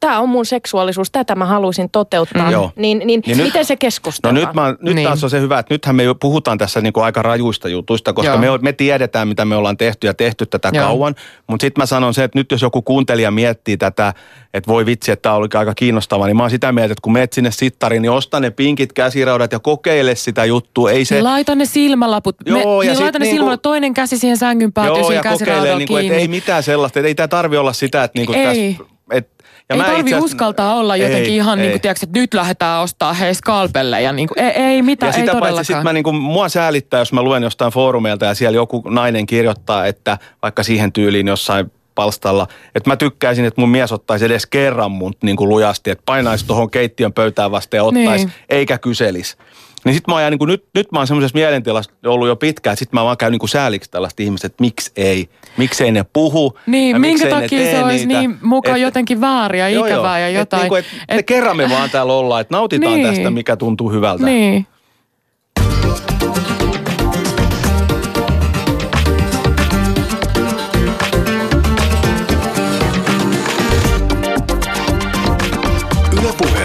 tämä 0.00 0.20
on 0.20 0.28
mun 0.28 0.46
seksuaalisuus, 0.46 1.10
tätä 1.10 1.34
mä 1.34 1.46
haluaisin 1.46 1.90
toteuttaa, 1.90 2.50
Mm. 2.50 2.56
Niin, 2.76 2.98
niin, 2.98 3.06
Niin 3.26 3.36
nyt- 3.38 3.46
miten 3.46 3.64
se 3.64 3.74
No 3.74 3.78
keskustellaan? 3.80 4.46
nyt, 4.46 4.54
mä, 4.54 4.74
nyt 4.80 4.94
Niin. 4.94 5.06
taas 5.08 5.24
on 5.24 5.30
se 5.30 5.40
hyvä, 5.40 5.58
että 5.58 5.74
nythän 5.74 5.96
me 5.96 6.02
jo 6.02 6.14
puhutaan 6.14 6.58
tässä 6.58 6.80
niinku 6.80 7.00
aika 7.00 7.22
rajuista 7.22 7.68
jutuista, 7.68 8.12
koska 8.12 8.30
Joo. 8.32 8.38
me, 8.58 8.58
me 8.62 8.72
tiedetään, 8.72 9.28
mitä 9.28 9.44
me 9.44 9.56
ollaan 9.56 9.76
tehty 9.76 10.06
ja 10.06 10.14
tehty 10.14 10.46
tätä 10.46 10.70
Joo. 10.74 10.86
kauan. 10.86 11.14
Mutta 11.46 11.64
sitten 11.64 11.82
mä 11.82 11.86
sanon 11.86 12.14
se, 12.14 12.24
että 12.24 12.38
nyt 12.38 12.50
jos 12.52 12.62
joku 12.62 12.82
kuuntelija 12.82 13.30
miettii 13.30 13.76
tätä 13.76 14.14
että 14.54 14.68
voi 14.68 14.86
vitsi, 14.86 15.12
että 15.12 15.22
tämä 15.22 15.34
oli 15.34 15.48
aika 15.54 15.74
kiinnostavaa, 15.74 16.26
niin 16.26 16.36
mä 16.36 16.42
oon 16.42 16.50
sitä 16.50 16.72
mieltä, 16.72 16.92
että 16.92 17.02
kun 17.02 17.12
menet 17.12 17.32
sinne 17.32 17.50
sittariin, 17.50 18.02
niin 18.02 18.10
osta 18.10 18.40
ne 18.40 18.50
pinkit 18.50 18.92
käsiraudat 18.92 19.52
ja 19.52 19.58
kokeile 19.58 20.14
sitä 20.14 20.44
juttua. 20.44 20.90
Ei 20.90 21.04
se... 21.04 21.14
Niin 21.14 21.24
laita 21.24 21.54
ne 21.54 21.64
silmälaput. 21.64 22.36
Joo, 22.46 22.78
Me, 22.78 22.84
ja 22.86 22.92
niin 22.92 23.02
laita 23.02 23.18
ne 23.18 23.22
niinku- 23.22 23.36
silmälaput, 23.36 23.62
toinen 23.62 23.94
käsi 23.94 24.18
siihen 24.18 24.36
sängyn 24.36 24.72
päätyy 24.72 24.94
Joo, 24.98 25.10
ja 25.12 25.22
kokeile, 25.22 25.76
niin 25.76 25.88
kuin, 25.88 26.00
kiinni. 26.00 26.06
että 26.06 26.20
ei 26.20 26.28
mitään 26.28 26.62
sellaista, 26.62 26.98
että 26.98 27.08
ei 27.08 27.14
tämä 27.14 27.28
tarvi 27.28 27.56
olla 27.56 27.72
sitä, 27.72 28.04
että 28.04 28.18
niin 28.18 28.26
kuin 28.26 28.38
Ei. 28.38 28.74
tässä... 28.74 28.90
Et, 29.12 29.30
ja 29.68 29.74
ei 29.74 29.76
mä 29.76 29.84
tarvi 29.84 30.00
itse 30.00 30.10
asiassa- 30.14 30.24
uskaltaa 30.24 30.74
olla 30.76 30.96
jotenkin 30.96 31.24
Ei, 31.32 31.36
ihan 31.36 31.58
niin 31.58 31.66
ei. 31.66 31.72
kuin, 31.72 31.80
tiedätkö, 31.80 32.06
että 32.06 32.18
nyt 32.20 32.34
lähdetään 32.34 32.80
ostaa 32.82 33.12
hei 33.12 33.34
skalpelle 33.34 34.02
ja 34.02 34.12
niin 34.12 34.28
kuin, 34.28 34.38
ei, 34.38 34.50
ei 34.50 34.82
mitään, 34.82 35.10
Ja 35.12 35.16
ei 35.16 35.20
sitä 35.20 35.32
paitsi 35.32 35.40
todellakaan. 35.40 35.64
sit 35.64 35.82
mä 35.84 35.92
niinku, 35.92 36.12
mua 36.12 36.48
säälittää, 36.48 37.00
jos 37.00 37.12
mä 37.12 37.22
luen 37.22 37.42
jostain 37.42 37.72
foorumeilta 37.72 38.24
ja 38.24 38.34
siellä 38.34 38.56
joku 38.56 38.82
nainen 38.88 39.26
kirjoittaa, 39.26 39.86
että 39.86 40.18
vaikka 40.42 40.62
siihen 40.62 40.92
tyyliin 40.92 41.26
jossain 41.26 41.72
palstalla, 42.00 42.46
että 42.74 42.90
mä 42.90 42.96
tykkäisin, 42.96 43.44
että 43.44 43.60
mun 43.60 43.68
mies 43.70 43.92
ottaisi 43.92 44.24
edes 44.24 44.46
kerran 44.46 44.90
mun 44.90 45.12
niin 45.22 45.36
kuin 45.36 45.48
lujasti, 45.48 45.90
että 45.90 46.02
painaisi 46.06 46.46
tuohon 46.46 46.70
keittiön 46.70 47.12
pöytään 47.12 47.50
vasten 47.50 47.78
ja 47.78 47.84
ottaisi, 47.84 48.24
Niin. 48.26 48.32
eikä 48.50 48.78
kyselisi. 48.78 49.36
Niin 49.84 49.94
sit 49.94 50.06
mä 50.08 50.14
oon, 50.14 50.30
niin 50.30 50.38
kuin, 50.38 50.48
nyt, 50.48 50.64
nyt 50.74 50.92
mä 50.92 50.98
oon 50.98 51.06
semmoisessa 51.06 51.34
mielentilassa 51.38 51.90
ollut 52.06 52.28
jo 52.28 52.36
pitkään, 52.36 52.72
että 52.72 52.78
sit 52.78 52.92
mä 52.92 53.04
vaan 53.04 53.16
käyn 53.16 53.32
niin 53.32 53.38
kuin 53.40 53.50
sääliksi 53.50 53.90
tällaista 53.90 54.22
ihmistä, 54.22 54.46
että 54.46 54.60
miksi 54.60 54.90
ei, 54.96 55.28
miksi 55.56 55.84
ei 55.84 55.92
ne 55.92 56.04
puhu. 56.12 56.58
Niin, 56.66 56.90
ja 56.94 56.98
minkä 56.98 57.24
miksei 57.24 57.42
takia 57.42 57.70
se 57.70 57.84
olisi 57.84 58.06
niitä. 58.06 58.20
niin 58.20 58.36
mukaan 58.42 58.76
Et- 58.76 58.82
jotenkin 58.82 59.20
väärin 59.20 59.60
ja 59.60 59.68
Joo, 59.68 59.86
joo. 59.86 59.96
ikävää 59.96 60.18
ja 60.18 60.26
Et 60.28 60.34
jotain. 60.34 60.60
Niin 60.60 60.68
kuin, 60.68 60.78
et, 60.78 60.86
et, 61.08 61.16
me 61.16 61.22
kerran 61.22 61.56
me 61.56 61.70
vaan 61.70 61.90
täällä 61.90 62.12
ollaan, 62.12 62.40
että 62.40 62.54
nautitaan 62.56 62.94
Niin. 62.94 63.06
tästä, 63.06 63.30
mikä 63.30 63.56
tuntuu 63.56 63.90
hyvältä. 63.92 64.24
Niin. 64.24 64.66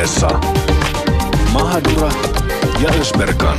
Ylepuheessa 0.06 0.39
Mahadura 1.53 2.12
ja 2.84 2.89
Ösberkan. 2.99 3.58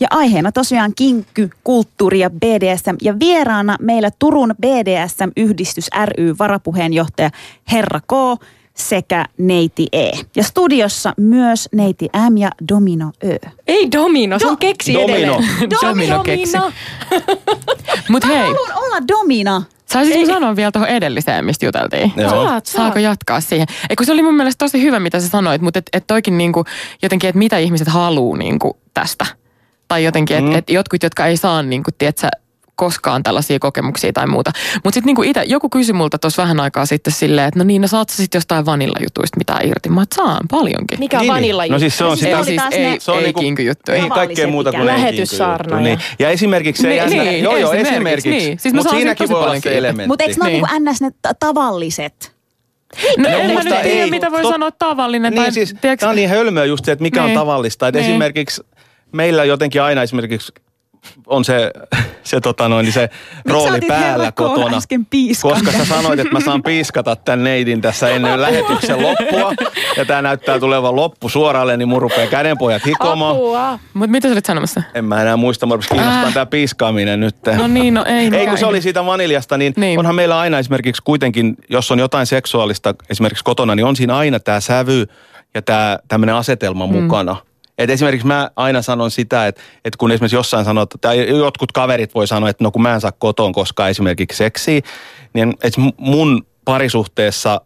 Ja 0.00 0.08
aiheena 0.10 0.52
tosiaan 0.52 0.92
kinkky, 0.96 1.50
kulttuuri 1.64 2.18
ja 2.18 2.30
BDSM. 2.30 2.94
Ja 3.02 3.18
vieraana 3.18 3.76
meillä 3.80 4.10
Turun 4.18 4.54
BDSM-yhdistys 4.60 5.88
ry 6.04 6.34
varapuheenjohtaja 6.38 7.30
Herra 7.72 8.00
K 8.00 8.42
sekä 8.74 9.24
Neiti 9.38 9.86
E. 9.92 10.10
Ja 10.36 10.42
studiossa 10.42 11.12
myös 11.16 11.68
Neiti 11.72 12.08
M 12.30 12.36
ja 12.36 12.50
Domino 12.68 13.12
Ö. 13.24 13.38
Ei 13.66 13.92
domino, 13.92 14.38
se 14.38 14.46
on 14.46 14.58
keksi 14.58 14.94
Domino. 14.94 15.14
edelleen. 15.14 15.70
Domino 15.82 16.22
keksi. 16.22 16.56
Mutta 18.10 18.28
hei, 18.28 18.38
Haluan 18.38 18.72
olla 18.84 18.96
Domina. 19.08 19.62
Saisinko 19.86 20.26
sanoa 20.32 20.56
vielä 20.56 20.72
tuohon 20.72 20.88
edelliseen, 20.88 21.44
mistä 21.44 21.66
juteltiin? 21.66 22.12
Joo. 22.16 22.30
Saat, 22.30 22.44
saat. 22.46 22.64
Saako 22.66 22.98
jatkaa 22.98 23.40
siihen? 23.40 23.66
Eikö 23.90 24.04
se 24.04 24.12
oli 24.12 24.22
mun 24.22 24.34
mielestä 24.34 24.64
tosi 24.64 24.82
hyvä, 24.82 25.00
mitä 25.00 25.20
sä 25.20 25.28
sanoit, 25.28 25.62
mutta 25.62 25.78
et, 25.78 25.86
et 25.92 26.06
toikin 26.06 26.38
niinku, 26.38 26.64
jotenkin, 27.02 27.28
että 27.28 27.38
mitä 27.38 27.58
ihmiset 27.58 27.88
haluaa 27.88 28.38
niinku 28.38 28.76
tästä. 28.94 29.26
Tai 29.88 30.04
jotenkin, 30.04 30.36
että 30.36 30.50
Mm. 30.50 30.56
et 30.56 30.70
jotkut, 30.70 31.02
jotka 31.02 31.26
ei 31.26 31.36
saa 31.36 31.62
niinku, 31.62 31.90
tiedätkö, 31.98 32.28
koskaan 32.76 33.22
tällaisia 33.22 33.58
kokemuksia 33.58 34.12
tai 34.12 34.26
muuta. 34.26 34.50
Mutta 34.84 34.94
sitten 34.94 35.06
niinku 35.06 35.22
itse, 35.22 35.42
joku 35.46 35.68
kysyi 35.68 35.92
multa 35.92 36.18
tuossa 36.18 36.42
vähän 36.42 36.60
aikaa 36.60 36.86
sitten 36.86 37.12
silleen, 37.12 37.48
että 37.48 37.60
no 37.60 37.64
niin, 37.64 37.82
no 37.82 37.88
saat 37.88 38.08
sä 38.08 38.16
sitten 38.16 38.36
jostain 38.38 38.66
vanillajutuista 38.66 39.38
mitään 39.38 39.68
irti? 39.68 39.88
Mä 39.88 40.04
saan 40.14 40.40
paljonkin. 40.50 40.98
Mikä 40.98 41.16
on 41.16 41.22
Niin, 41.22 41.32
vanilla 41.32 41.66
No 41.66 41.78
siis 41.78 41.98
se 41.98 42.04
on 42.04 42.16
Siis 42.16 42.24
sitä... 42.24 42.36
oli 42.38 42.44
siis 42.46 42.62
ei, 42.70 42.90
ne- 42.90 42.96
Se 43.00 43.10
on 43.10 43.18
ei 43.18 43.24
niinku- 43.24 43.40
kinkyjuttu. 43.40 43.92
Ei 43.92 44.00
Ei. 44.00 44.08
kaikkea 44.08 44.46
muuta 44.48 44.70
kuin 44.70 44.82
ikään. 44.82 44.96
Lähetyssaarna 44.98 45.80
Niin. 45.80 45.98
ja- 46.18 46.30
esimerkiksi 46.30 46.82
se 46.82 46.88
Niin, 46.88 46.96
jännä, 46.96 47.22
niin, 47.24 47.44
joo 47.44 47.56
joo 47.56 47.72
esimerkiksi, 47.72 47.94
esimerkiksi, 47.94 48.30
niin. 48.30 48.58
Siis 48.58 48.74
mutta 48.74 48.90
siinäkin 48.90 49.28
voi 49.28 49.42
olla 49.42 49.60
se 49.60 49.78
elementti. 49.78 50.08
Mutta 50.08 50.24
eikö 50.24 50.44
ne 50.44 50.50
Niin. 50.50 50.64
niin. 50.72 50.84
ns. 50.92 51.00
ne 51.00 51.10
ta- 51.22 51.34
tavalliset? 51.34 52.36
No, 53.18 53.28
No, 53.30 53.36
en 53.36 53.50
mä 53.50 53.60
nyt 53.62 53.82
tiedä, 53.82 54.02
ei. 54.04 54.10
mitä 54.10 54.30
voi 54.30 54.42
Tot- 54.42 54.48
sanoa 54.50 54.70
tavallinen. 54.70 55.32
Niin 55.32 55.42
tai, 55.42 55.52
siis, 55.52 55.74
tiedätkö- 55.80 56.00
tämä 56.00 56.10
on 56.10 56.16
niin 56.16 56.28
hölmöä 56.28 56.64
just 56.64 56.84
se, 56.84 56.92
että 56.92 57.02
mikä 57.02 57.20
on 57.22 57.26
Niin. 57.26 57.38
tavallista. 57.38 57.88
Että 57.88 58.00
Niin. 58.00 58.10
esimerkiksi 58.10 58.62
meillä 59.12 59.44
jotenkin 59.44 59.82
aina 59.82 60.02
esimerkiksi 60.02 60.52
on 61.26 61.44
se, 61.44 61.70
se, 62.22 62.40
tota 62.40 62.68
noin, 62.68 62.84
niin 62.84 62.92
se 62.92 63.10
rooli 63.48 63.80
päällä 63.88 64.32
kotona. 64.32 64.78
Koska 65.42 65.72
sä 65.72 65.84
sanoit, 65.84 66.20
että 66.20 66.32
mä 66.32 66.40
saan 66.40 66.62
piiskata 66.62 67.16
tämän 67.16 67.44
neidin 67.44 67.80
tässä 67.80 68.08
ennen 68.08 68.42
lähetyksen 68.42 69.02
loppua. 69.02 69.52
Ja 69.96 70.04
tämä 70.04 70.22
näyttää 70.22 70.58
tulevan 70.60 70.96
loppu 70.96 71.28
suoralle, 71.28 71.76
niin 71.76 71.88
mun 71.88 72.02
rupeaa 72.02 72.26
kädenpojat 72.30 72.86
hikomaan. 72.86 73.36
Mutta 73.94 74.10
mitä 74.10 74.28
sä 74.28 74.32
olit 74.32 74.44
sanomassa? 74.46 74.82
En 74.94 75.04
mä 75.04 75.22
enää 75.22 75.36
muista, 75.36 75.66
mä 75.66 75.74
rupesin 75.74 75.96
kiinnostaa 75.96 76.26
Äh. 76.26 76.34
tämä 76.34 76.46
piiskaaminen 76.46 77.20
nyt. 77.20 77.36
No 77.56 77.66
niin, 77.66 77.94
no 77.94 78.04
ei. 78.04 78.30
Ei, 78.32 78.46
kun 78.46 78.58
se 78.58 78.66
oli 78.66 78.82
siitä 78.82 79.06
vaniljasta, 79.06 79.58
niin, 79.58 79.72
Niin. 79.76 79.80
niin 79.80 79.98
onhan 79.98 80.14
meillä 80.14 80.38
aina 80.38 80.58
esimerkiksi 80.58 81.02
kuitenkin, 81.02 81.56
jos 81.70 81.90
on 81.90 81.98
jotain 81.98 82.26
seksuaalista 82.26 82.94
esimerkiksi 83.10 83.44
kotona, 83.44 83.74
niin 83.74 83.86
on 83.86 83.96
siinä 83.96 84.16
aina 84.16 84.40
tämä 84.40 84.60
sävy 84.60 85.06
ja 85.54 85.62
tämä 85.62 85.98
tämmöinen 86.08 86.34
asetelma 86.34 86.86
mm. 86.86 86.92
mukana. 86.92 87.36
Et 87.78 87.90
esimerkiksi 87.90 88.26
mä 88.26 88.50
aina 88.56 88.82
sanon 88.82 89.10
sitä, 89.10 89.46
että, 89.46 89.62
että 89.84 89.98
kun 89.98 90.12
esimerkiksi 90.12 90.36
jossain 90.36 90.64
sanoo, 90.64 90.86
tai 91.00 91.28
jotkut 91.28 91.72
kaverit 91.72 92.14
voi 92.14 92.26
sanoa, 92.26 92.48
että 92.48 92.64
no 92.64 92.70
kun 92.70 92.82
mä 92.82 92.94
en 92.94 93.00
saa 93.00 93.12
kotoon 93.12 93.52
koskaan 93.52 93.90
esimerkiksi 93.90 94.38
seksiä, 94.38 94.80
niin 95.32 95.54
että 95.62 95.80
mun 95.96 96.46
parisuhteessa 96.64 97.60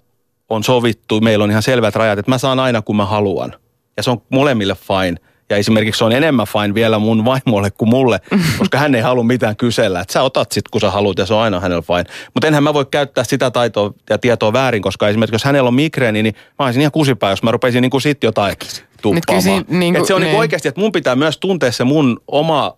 on 0.48 0.64
sovittu, 0.64 1.20
meillä 1.20 1.44
on 1.44 1.50
ihan 1.50 1.62
selvät 1.62 1.96
rajat, 1.96 2.18
että 2.18 2.30
mä 2.30 2.38
saan 2.38 2.60
aina 2.60 2.82
kun 2.82 2.96
mä 2.96 3.06
haluan. 3.06 3.54
Ja 3.96 4.02
se 4.02 4.10
on 4.10 4.22
molemmille 4.28 4.74
fine. 4.74 5.29
Ja 5.50 5.56
esimerkiksi 5.56 5.98
se 5.98 6.04
on 6.04 6.12
enemmän 6.12 6.46
fine 6.46 6.74
vielä 6.74 6.98
mun 6.98 7.24
vaimolle 7.24 7.70
kuin 7.70 7.88
mulle, 7.88 8.20
koska 8.58 8.78
hän 8.78 8.94
ei 8.94 9.00
halua 9.00 9.24
mitään 9.24 9.56
kysellä. 9.56 10.00
Että 10.00 10.12
sä 10.12 10.22
otat 10.22 10.52
sit, 10.52 10.68
kun 10.68 10.80
sä 10.80 10.90
haluat 10.90 11.18
ja 11.18 11.26
se 11.26 11.34
on 11.34 11.40
aina 11.40 11.60
hänellä 11.60 11.82
fine. 11.82 12.04
Mutta 12.34 12.46
enhän 12.46 12.62
mä 12.62 12.74
voi 12.74 12.86
käyttää 12.90 13.24
sitä 13.24 13.50
taitoa 13.50 13.92
ja 14.10 14.18
tietoa 14.18 14.52
väärin, 14.52 14.82
koska 14.82 15.08
esimerkiksi 15.08 15.34
jos 15.34 15.44
hänellä 15.44 15.68
on 15.68 15.74
migreeni, 15.74 16.22
niin 16.22 16.34
mä 16.58 16.64
olisin 16.64 16.80
ihan 16.82 16.92
kusipää, 16.92 17.30
jos 17.30 17.42
mä 17.42 17.50
rupeisin 17.50 17.82
niin 17.82 17.90
kuin 17.90 18.00
sit 18.00 18.24
jotain 18.24 18.56
tuppaamaan. 19.02 19.64
niinku- 19.68 20.00
Et 20.00 20.06
se 20.06 20.14
on 20.14 20.20
niin 20.20 20.30
niin. 20.30 20.38
oikeasti, 20.38 20.68
että 20.68 20.80
mun 20.80 20.92
pitää 20.92 21.16
myös 21.16 21.38
tuntea 21.38 21.72
se 21.72 21.84
mun 21.84 22.20
oma 22.28 22.76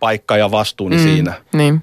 paikka 0.00 0.36
ja 0.36 0.50
vastuuni 0.50 0.96
mm. 0.96 1.02
siinä. 1.02 1.32
Niin. 1.52 1.82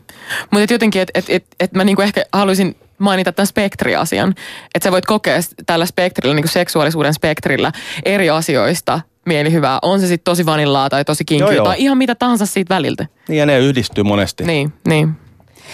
Mutta 0.52 0.74
jotenkin, 0.74 1.02
että 1.02 1.20
et, 1.20 1.26
et, 1.30 1.46
et 1.60 1.74
mä 1.74 1.84
niinku 1.84 2.02
ehkä 2.02 2.26
haluaisin 2.34 2.76
mainita 2.98 3.32
tämän 3.32 3.48
spektriasian. 3.48 4.30
Että 4.76 4.84
sä 4.84 4.92
voit 4.92 5.06
kokea 5.06 5.40
tällä 5.66 5.86
spektrillä, 5.86 6.36
niinku 6.36 6.48
seksuaalisuuden 6.48 7.14
spektrillä 7.14 7.72
eri 8.06 8.30
asioista 8.30 9.02
mielihyvää. 9.32 9.80
On 9.82 10.00
se 10.00 10.08
sitten 10.08 10.32
tosi 10.32 10.46
vanillaa 10.46 10.90
tai 10.90 11.06
tosi 11.06 11.26
kinkyä 11.26 11.52
joo. 11.52 11.66
tai 11.66 11.76
ihan 11.80 11.98
mitä 11.98 12.16
tahansa 12.16 12.46
siitä 12.46 12.76
väliltä. 12.76 13.06
Niin 13.28 13.38
ja 13.40 13.46
ne 13.46 13.60
yhdistyy 13.60 14.04
monesti. 14.04 14.44
Niin, 14.44 14.74
niin. 14.88 15.16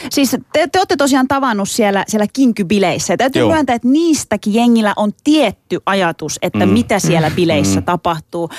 Siis 0.09 0.31
te, 0.53 0.67
te 0.71 0.79
olette 0.79 0.95
tosiaan 0.95 1.27
tavannut 1.27 1.69
siellä, 1.69 2.03
siellä 2.07 2.27
kinkybileissä. 2.33 3.13
Ja 3.13 3.17
täytyy 3.17 3.39
Joo. 3.39 3.51
myöntää, 3.51 3.75
että 3.75 3.87
niistäkin 3.87 4.53
jengillä 4.53 4.93
on 4.95 5.11
tietty 5.23 5.79
ajatus, 5.85 6.39
että 6.41 6.65
mm. 6.65 6.71
mitä 6.71 6.99
siellä 6.99 7.31
bileissä 7.35 7.79
mm. 7.79 7.83
tapahtuu. 7.85 8.49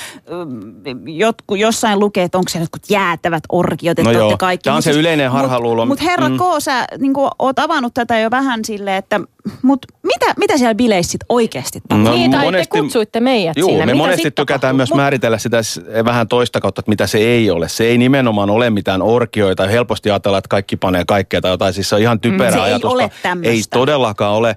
Jotku, 1.06 1.54
jossain 1.54 1.98
lukee, 1.98 2.24
että 2.24 2.38
onko 2.38 2.48
siellä 2.48 2.62
jotkut 2.62 2.90
jäätävät 2.90 3.42
orkiot, 3.52 3.98
että 3.98 4.12
No 4.12 4.20
olette 4.20 4.36
kaikki. 4.38 4.64
tää 4.64 4.72
on 4.72 4.76
Mut 4.76 4.84
se 4.84 4.90
yleinen 4.90 5.30
harhaluulo. 5.30 5.86
Mutta 5.86 6.02
mut 6.04 6.10
herra 6.10 6.28
Mm. 6.28 6.36
K, 6.36 6.40
sä 6.58 6.84
niin 6.98 7.12
oot 7.38 7.58
avannut 7.58 7.94
tätä 7.94 8.18
jo 8.18 8.30
vähän 8.30 8.64
silleen, 8.64 8.96
että 8.96 9.20
mut 9.62 9.86
mitä, 10.02 10.26
mitä 10.36 10.58
siellä 10.58 10.74
bileissä 10.74 11.10
sit 11.12 11.20
oikeasti? 11.28 11.80
No, 11.90 12.12
niin, 12.14 12.30
tai 12.30 12.44
monesti- 12.44 12.70
te 12.76 12.80
kutsuitte 12.80 13.20
meidät 13.20 13.56
Joo, 13.56 13.68
sinne. 13.68 13.86
me 13.86 13.92
Mitä 13.92 14.04
monesti 14.04 14.30
tykätään 14.30 14.60
tapahtuu? 14.60 14.76
myös 14.76 14.94
määritellä 14.94 15.38
sitä 15.38 15.56
vähän 16.04 16.28
toista 16.28 16.60
kautta, 16.60 16.80
että 16.80 16.90
mitä 16.90 17.06
se 17.06 17.18
ei 17.18 17.50
ole. 17.50 17.68
Se 17.68 17.84
ei 17.84 17.98
nimenomaan 17.98 18.50
ole 18.50 18.70
mitään 18.70 19.02
orkioita. 19.02 19.66
Helposti 19.66 20.10
ajatellaan, 20.10 20.38
että 20.38 20.48
kaikki 20.48 20.76
panee 20.76 21.04
kaikkea 21.06 21.40
tai 21.40 21.50
jotain. 21.50 21.74
Siis 21.74 21.88
se 21.88 21.94
on 21.94 22.00
ihan 22.00 22.20
typerä 22.20 22.50
Se 22.50 22.56
ei 22.56 22.62
ajatus. 22.62 22.92
ole 22.92 23.10
tämmöstä. 23.22 23.50
Ei 23.50 23.62
todellakaan 23.70 24.34
ole. 24.34 24.56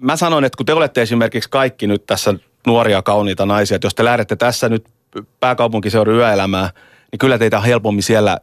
Mä 0.00 0.16
sanon, 0.16 0.44
että 0.44 0.56
kun 0.56 0.66
te 0.66 0.72
olette 0.72 1.02
esimerkiksi 1.02 1.50
kaikki 1.50 1.86
nyt 1.86 2.06
tässä 2.06 2.34
nuoria 2.66 3.02
kauniita 3.02 3.46
naisia, 3.46 3.74
että 3.74 3.86
jos 3.86 3.94
te 3.94 4.04
lähdette 4.04 4.36
tässä 4.36 4.68
nyt 4.68 4.84
pääkaupunkiseudun 5.40 6.14
yöelämää, 6.14 6.70
niin 7.12 7.18
kyllä 7.18 7.38
teitä 7.38 7.56
on 7.58 7.64
helpommin 7.64 8.02
siellä 8.02 8.38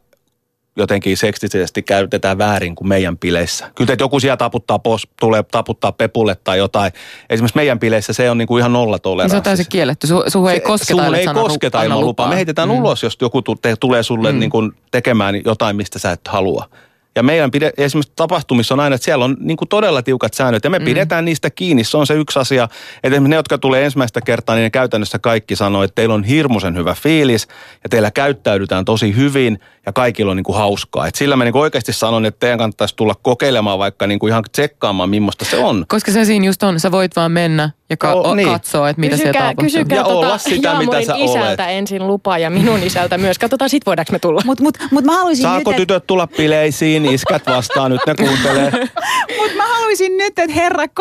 jotenkin 0.80 1.16
seksisesti 1.16 1.82
käytetään 1.82 2.38
väärin 2.38 2.74
kuin 2.74 2.88
meidän 2.88 3.18
bileissä. 3.18 3.70
Kyllä 3.74 3.86
teitä 3.86 4.04
joku 4.04 4.20
siellä 4.20 4.36
taputtaa, 4.36 4.78
pos, 4.78 5.08
tulee 5.20 5.42
taputtaa 5.42 5.92
pepulle 5.92 6.36
tai 6.44 6.58
jotain. 6.58 6.92
Esimerkiksi 7.30 7.56
meidän 7.56 7.78
bileissä 7.78 8.12
se 8.12 8.30
on 8.30 8.38
niin 8.38 8.48
kuin 8.48 8.60
ihan 8.60 8.72
nolla 8.72 8.98
Niin 9.22 9.30
se 9.30 9.36
on 9.36 9.42
täysin 9.42 9.66
kielletty. 9.68 10.06
Su, 10.06 10.24
suhun 10.28 10.50
ei 10.50 10.60
kosketa, 10.60 11.06
ellei 11.06 11.20
ei 11.20 11.34
kosketa 11.34 11.82
ilman 11.82 12.00
lupaa. 12.00 12.28
Me 12.28 12.36
heitetään 12.36 12.68
mm. 12.68 12.74
ulos, 12.74 13.02
jos 13.02 13.18
joku 13.20 13.42
te, 13.42 13.76
tulee 13.80 14.02
sulle 14.02 14.32
mm. 14.32 14.38
niin 14.38 14.50
kuin 14.50 14.72
tekemään 14.90 15.34
jotain, 15.44 15.76
mistä 15.76 15.98
sä 15.98 16.12
et 16.12 16.20
halua. 16.28 16.68
Ja 17.16 17.22
meidän 17.22 17.50
pide, 17.50 17.72
esimerkiksi 17.76 18.12
tapahtumissa 18.16 18.74
on 18.74 18.80
aina, 18.80 18.94
että 18.94 19.04
siellä 19.04 19.24
on 19.24 19.36
niin 19.40 19.56
kuin 19.56 19.68
todella 19.68 20.02
tiukat 20.02 20.34
säännöt 20.34 20.64
ja 20.64 20.70
me 20.70 20.78
mm. 20.78 20.84
pidetään 20.84 21.24
niistä 21.24 21.50
kiinni. 21.50 21.84
Se 21.84 21.96
on 21.96 22.06
se 22.06 22.14
yksi 22.14 22.38
asia. 22.38 22.64
Että 22.64 22.76
esimerkiksi 23.02 23.28
ne, 23.28 23.36
jotka 23.36 23.58
tulee 23.58 23.84
ensimmäistä 23.84 24.20
kertaa, 24.20 24.56
niin 24.56 24.62
ne 24.62 24.70
käytännössä 24.70 25.18
kaikki 25.18 25.56
sanoo, 25.56 25.82
että 25.82 25.94
teillä 25.94 26.14
on 26.14 26.24
hirmuisen 26.24 26.76
hyvä 26.76 26.94
fiilis 26.94 27.48
ja 27.82 27.88
teillä 27.88 28.10
käyttäydytään 28.10 28.84
tosi 28.84 29.16
hyvin 29.16 29.58
ja 29.86 29.92
kaikilla 29.92 30.30
on 30.30 30.36
niin 30.36 30.44
kuin 30.44 30.56
hauskaa. 30.56 31.06
Et 31.06 31.14
sillä 31.14 31.36
mä 31.36 31.44
niin 31.44 31.52
kuin 31.52 31.62
oikeasti 31.62 31.92
sanon, 31.92 32.26
että 32.26 32.38
teidän 32.40 32.58
kannattaisi 32.58 32.96
tulla 32.96 33.14
kokeilemaan 33.22 33.78
vaikka 33.78 34.06
niin 34.06 34.18
kuin 34.18 34.30
ihan 34.30 34.44
tsekkaamaan, 34.52 35.10
millaista 35.10 35.44
se 35.44 35.56
on. 35.56 35.84
Koska 35.88 36.12
se 36.12 36.24
siinä 36.24 36.46
just 36.46 36.62
on, 36.62 36.80
sä 36.80 36.92
voit 36.92 37.16
vaan 37.16 37.32
mennä 37.32 37.70
ja 37.90 37.96
ka- 37.96 38.12
o- 38.12 38.34
niin. 38.34 38.48
katsoa, 38.48 38.88
että 38.88 39.00
mitä 39.00 39.16
siellä 39.16 39.32
Kysykää, 39.32 39.42
tapahtuu. 39.42 39.64
kysykää 39.64 39.98
Ja 39.98 40.04
tota 40.04 40.16
olla 40.16 40.38
sitä, 40.38 40.54
mitä 40.56 40.68
Jaamorin 40.68 41.06
sä 41.06 41.14
isältä 41.16 41.68
ensin 41.68 42.06
lupa 42.06 42.38
ja 42.38 42.50
minun 42.50 42.82
isältä 42.82 43.18
myös. 43.18 43.38
Katsotaan 43.38 43.70
sit 43.70 43.86
voidaanko 43.86 44.12
me 44.12 44.18
tulla. 44.18 44.42
Mutta 44.44 44.62
mut, 44.62 44.78
mut 44.90 45.04
mä 45.04 45.12
haluaisin 45.12 45.42
Saako 45.42 45.70
nyt, 45.70 45.80
et- 45.80 45.82
tytöt 45.82 46.06
tulla 46.06 46.26
bileisiin? 46.26 46.99
Niin 47.02 47.14
iskät 47.14 47.46
vastaan, 47.46 47.90
nyt 47.90 48.00
ne 48.06 48.14
kuuntelee. 48.14 48.70
Mutta 49.38 49.56
mä 49.56 49.66
haluaisin 49.68 50.16
nyt, 50.16 50.38
että 50.38 50.54
herra 50.54 50.88
K. 50.88 50.98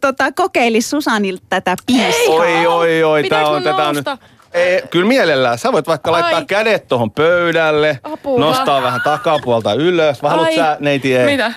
Tota, 0.00 0.32
kokeilisi 0.32 0.88
Susanilta 0.88 1.42
tätä 1.48 1.76
piiskaa. 1.86 2.34
Oi, 2.34 2.66
oi, 2.66 3.04
oi, 3.04 3.24
tää 3.28 3.48
on 3.48 3.62
tätä 3.62 3.88
on 3.88 3.94
nyt. 3.94 4.06
Ei, 4.52 4.82
kyllä 4.90 5.06
mielellään. 5.08 5.58
Sä 5.58 5.72
voit 5.72 5.86
vaikka 5.86 6.10
Ai. 6.10 6.20
laittaa 6.22 6.44
kädet 6.44 6.88
tuohon 6.88 7.10
pöydälle, 7.10 8.00
Apua. 8.02 8.40
nostaa 8.40 8.82
vähän 8.82 9.00
takapuolta 9.04 9.74
ylös. 9.74 10.22
Vai 10.22 10.30
haluat 10.30 10.48
Ai. 10.48 10.54
sä, 10.56 10.76
neiti 10.80 11.16
ei? 11.16 11.26
Mitä? 11.26 11.52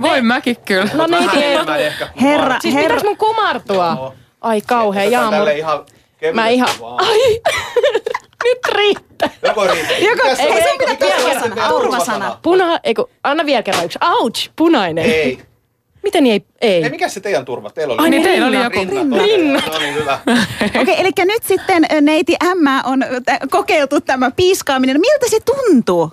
Voin 0.00 0.24
mäkin 0.26 0.56
kyllä. 0.64 0.88
No 0.94 1.06
neiti 1.06 1.36
ei. 1.38 1.58
Herra, 2.20 2.56
Siis 2.60 2.74
herra. 2.74 3.00
mun 3.04 3.16
kumartua? 3.16 4.14
Ai 4.40 4.60
kauhea 4.60 5.02
Otetaan 5.02 5.12
jaamur. 5.22 5.38
tälle 5.38 5.58
ihan 5.58 5.84
kevyesti 6.18 6.34
Mä 6.34 6.48
ihan... 6.48 6.68
Ai! 6.96 7.40
Nyt 8.44 8.58
riittää. 8.74 9.30
Joko 9.46 9.66
riittää. 9.66 9.98
Joko, 9.98 10.28
ei, 10.28 10.36
se 10.36 10.48
on 10.48 11.54
se 11.54 11.68
turvasana. 11.68 12.38
Puna... 12.42 12.80
Eiku, 12.84 13.10
anna 13.24 13.46
vielä 13.46 13.62
kerran 13.62 13.84
yksi. 13.84 13.98
Ouch! 14.02 14.50
Punainen. 14.56 15.04
Ei. 15.04 15.38
Miten 16.02 16.26
ei? 16.26 16.44
Ei. 16.60 16.84
Ei, 16.84 16.90
mikä 16.90 17.08
se 17.08 17.20
teidän 17.20 17.44
turva? 17.44 17.70
Teillä 17.70 17.94
oli 17.94 18.02
Ai 18.02 18.10
Niin 18.10 18.22
teillä 18.22 18.46
oli 18.46 18.56
joku. 18.56 18.78
rinnat. 18.78 19.20
Rinnat. 19.22 19.66
No 19.66 19.78
niin, 19.78 19.94
hyvä. 19.94 20.18
Okei, 20.82 21.00
eli 21.00 21.10
nyt 21.18 21.42
sitten 21.44 21.86
neiti 22.00 22.36
M 22.54 22.66
on 22.84 23.04
kokeiltu 23.50 24.00
tämä 24.00 24.30
piiskaaminen. 24.30 25.00
Miltä 25.00 25.28
se 25.28 25.38
tuntuu? 25.40 26.12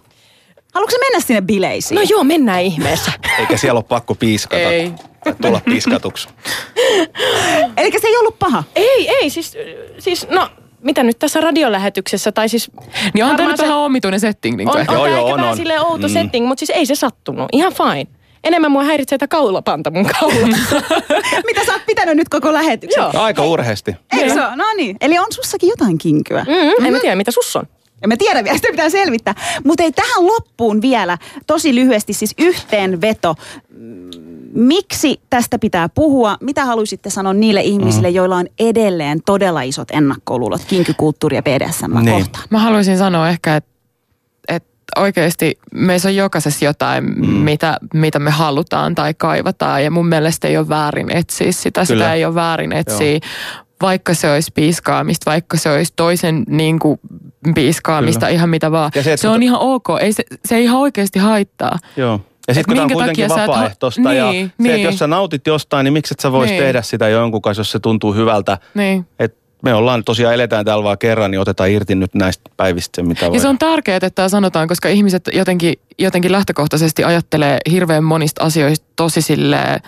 Haluatko 0.73 0.95
mennä 0.99 1.19
sinne 1.19 1.41
bileisiin? 1.41 1.95
No 1.95 2.01
joo, 2.09 2.23
mennään 2.23 2.61
ihmeessä. 2.61 3.11
Eikä 3.39 3.57
siellä 3.57 3.77
ole 3.77 3.85
pakko 3.89 4.15
piiskata. 4.15 4.61
Ei. 4.61 4.91
Tai 5.23 5.35
tulla 5.41 5.61
piskatuksi. 5.65 6.27
Eli 7.77 7.91
se 8.01 8.07
ei 8.07 8.17
ollut 8.17 8.39
paha. 8.39 8.63
Ei, 8.75 9.09
ei, 9.09 9.29
siis, 9.29 9.57
siis 9.99 10.27
no, 10.29 10.49
mitä 10.81 11.03
nyt 11.03 11.19
tässä 11.19 11.41
radiolähetyksessä, 11.41 12.31
tai 12.31 12.49
siis... 12.49 12.71
Niin 13.13 13.25
on 13.25 13.35
tämä 13.35 13.49
nyt 13.49 13.57
se- 13.57 13.63
vähän 13.63 13.77
omituinen 13.77 14.19
setting. 14.19 14.57
Niin 14.57 14.69
On, 14.69 14.75
on, 14.75 14.81
ehkä. 14.81 14.93
Joo, 14.93 15.05
joo, 15.07 15.25
on, 15.25 15.31
vähän 15.37 15.51
on. 15.51 15.57
silleen 15.57 15.81
outo 15.81 16.07
Mm. 16.07 16.13
setting, 16.13 16.47
mutta 16.47 16.59
siis 16.59 16.69
ei 16.69 16.85
se 16.85 16.95
sattunut. 16.95 17.47
Ihan 17.53 17.73
fine. 17.73 18.07
Enemmän 18.43 18.71
mua 18.71 18.83
häiritsee 18.83 19.17
tämä 19.17 19.27
kaulapanta 19.27 19.91
mun 19.91 20.05
kaulassa. 20.19 20.75
Mitä 21.47 21.65
sä 21.65 21.73
oot 21.73 21.85
pitänyt 21.85 22.15
nyt 22.17 22.29
koko 22.29 22.53
lähetyksen? 22.53 23.01
Joo. 23.01 23.11
Aika 23.23 23.43
urheasti. 23.45 23.95
Eikö 24.17 24.33
se 24.33 24.41
ole? 24.45 24.55
No 24.55 24.65
niin. 24.77 24.97
Eli 25.01 25.19
on 25.19 25.25
sussakin 25.29 25.69
jotain 25.69 25.97
kinkyä. 25.97 26.45
mm, 26.79 26.85
en 26.85 26.93
mä 26.93 26.99
tiedä, 26.99 27.15
mitä 27.15 27.31
sus 27.31 27.55
on. 27.55 27.63
Ja 28.01 28.07
mä 28.07 28.17
tiedän 28.17 28.43
vielä, 28.43 28.57
sitä 28.57 28.71
pitää 28.71 28.89
selvittää. 28.89 29.35
Mutta 29.63 29.83
ei 29.83 29.91
tähän 29.91 30.25
loppuun 30.27 30.81
vielä 30.81 31.17
tosi 31.47 31.75
lyhyesti 31.75 32.13
siis 32.13 32.33
yhteenveto. 32.37 33.35
Mm, 34.57 34.63
Miksi 34.63 35.21
tästä 35.29 35.59
pitää 35.59 35.89
puhua? 35.89 36.37
Mitä 36.41 36.65
haluaisitte 36.65 37.09
sanoa 37.09 37.33
niille 37.33 37.61
ihmisille, 37.61 38.09
joilla 38.09 38.35
on 38.35 38.45
edelleen 38.59 39.19
todella 39.25 39.61
isot 39.61 39.91
ennakkoluulot 39.91 40.61
kinkykulttuuri 40.67 41.35
ja 41.35 41.43
BDSM 41.43 41.97
Niin. 41.99 42.17
kohtaan? 42.17 42.43
Mä 42.49 42.59
haluaisin 42.59 42.97
sanoa 42.97 43.29
ehkä, 43.29 43.55
että, 43.55 43.69
että 44.47 44.69
oikeasti 44.97 45.59
meissä 45.73 46.09
on 46.09 46.15
jokaisessa 46.15 46.65
jotain, 46.65 47.03
mm. 47.03 47.25
mitä, 47.27 47.77
mitä 47.93 48.19
me 48.19 48.31
halutaan 48.31 48.95
tai 48.95 49.13
kaivataan. 49.13 49.83
Ja 49.83 49.91
mun 49.91 50.07
mielestä 50.07 50.47
ei 50.47 50.57
ole 50.57 50.69
väärin 50.69 51.11
etsiä 51.11 51.51
sitä. 51.51 51.85
Kyllä. 51.87 52.03
Sitä 52.03 52.13
ei 52.13 52.25
ole 52.25 52.35
väärin 52.35 52.73
etsiä. 52.73 53.11
Joo. 53.11 53.19
Vaikka 53.81 54.13
se 54.13 54.31
olisi 54.31 54.51
piiskaamista, 54.55 55.31
vaikka 55.31 55.57
se 55.57 55.71
olisi 55.71 55.93
toisen 55.95 56.43
niin 56.47 56.79
kuin, 56.79 56.99
piiskaamista, 57.55 58.19
Kyllä. 58.25 58.35
ihan 58.35 58.49
mitä 58.49 58.71
vaan. 58.71 58.91
Ja 58.95 59.03
se, 59.03 59.17
Se, 59.17 59.27
on 59.27 59.43
ihan 59.43 59.59
ok. 59.59 59.87
Ei 60.01 60.13
se, 60.13 60.23
se 60.45 60.55
ei 60.55 60.63
ihan 60.63 60.79
oikeasti 60.79 61.19
haittaa. 61.19 61.77
Joo. 61.97 62.21
Ja 62.47 62.53
sitten 62.53 62.65
kun 62.65 62.75
tämä 62.75 62.83
on 62.85 62.91
kuitenkin 62.91 63.25
et 63.25 63.31
vapaaehtoista 63.31 64.13
ja 64.13 64.31
Niin, 64.31 64.45
se, 64.45 64.51
että 64.51 64.63
niin. 64.63 64.83
jos 64.83 64.97
sä 64.97 65.07
nautit 65.07 65.47
jostain, 65.47 65.83
niin 65.83 65.93
miksi 65.93 66.13
et 66.13 66.19
sä 66.19 66.31
vois 66.31 66.49
Niin. 66.49 66.63
tehdä 66.63 66.81
sitä 66.81 67.07
jonkun 67.07 67.41
kanssa, 67.41 67.61
jos 67.61 67.71
se 67.71 67.79
tuntuu 67.79 68.13
hyvältä. 68.13 68.57
Niin. 68.73 69.07
Et 69.19 69.37
me 69.63 69.73
ollaan 69.73 70.03
tosiaan 70.03 70.33
eletään 70.33 70.65
täällä 70.65 70.83
vaan 70.83 70.97
kerran, 70.97 71.31
niin 71.31 71.39
otetaan 71.39 71.69
irti 71.69 71.95
nyt 71.95 72.15
näistä 72.15 72.49
päivistä 72.57 72.95
se, 72.95 73.07
mitä 73.07 73.25
voi. 73.25 73.35
Ja 73.35 73.41
se 73.41 73.47
on 73.47 73.57
tärkeää, 73.57 73.95
että 73.95 74.09
tämä 74.09 74.29
sanotaan, 74.29 74.67
koska 74.67 74.89
ihmiset 74.89 75.29
jotenkin, 75.33 75.73
jotenkin 75.99 76.31
lähtökohtaisesti 76.31 77.03
ajattelee 77.03 77.57
hirveän 77.71 78.03
monista 78.03 78.43
asioista 78.43 78.85
tosi 78.95 79.21
silleen 79.21 79.79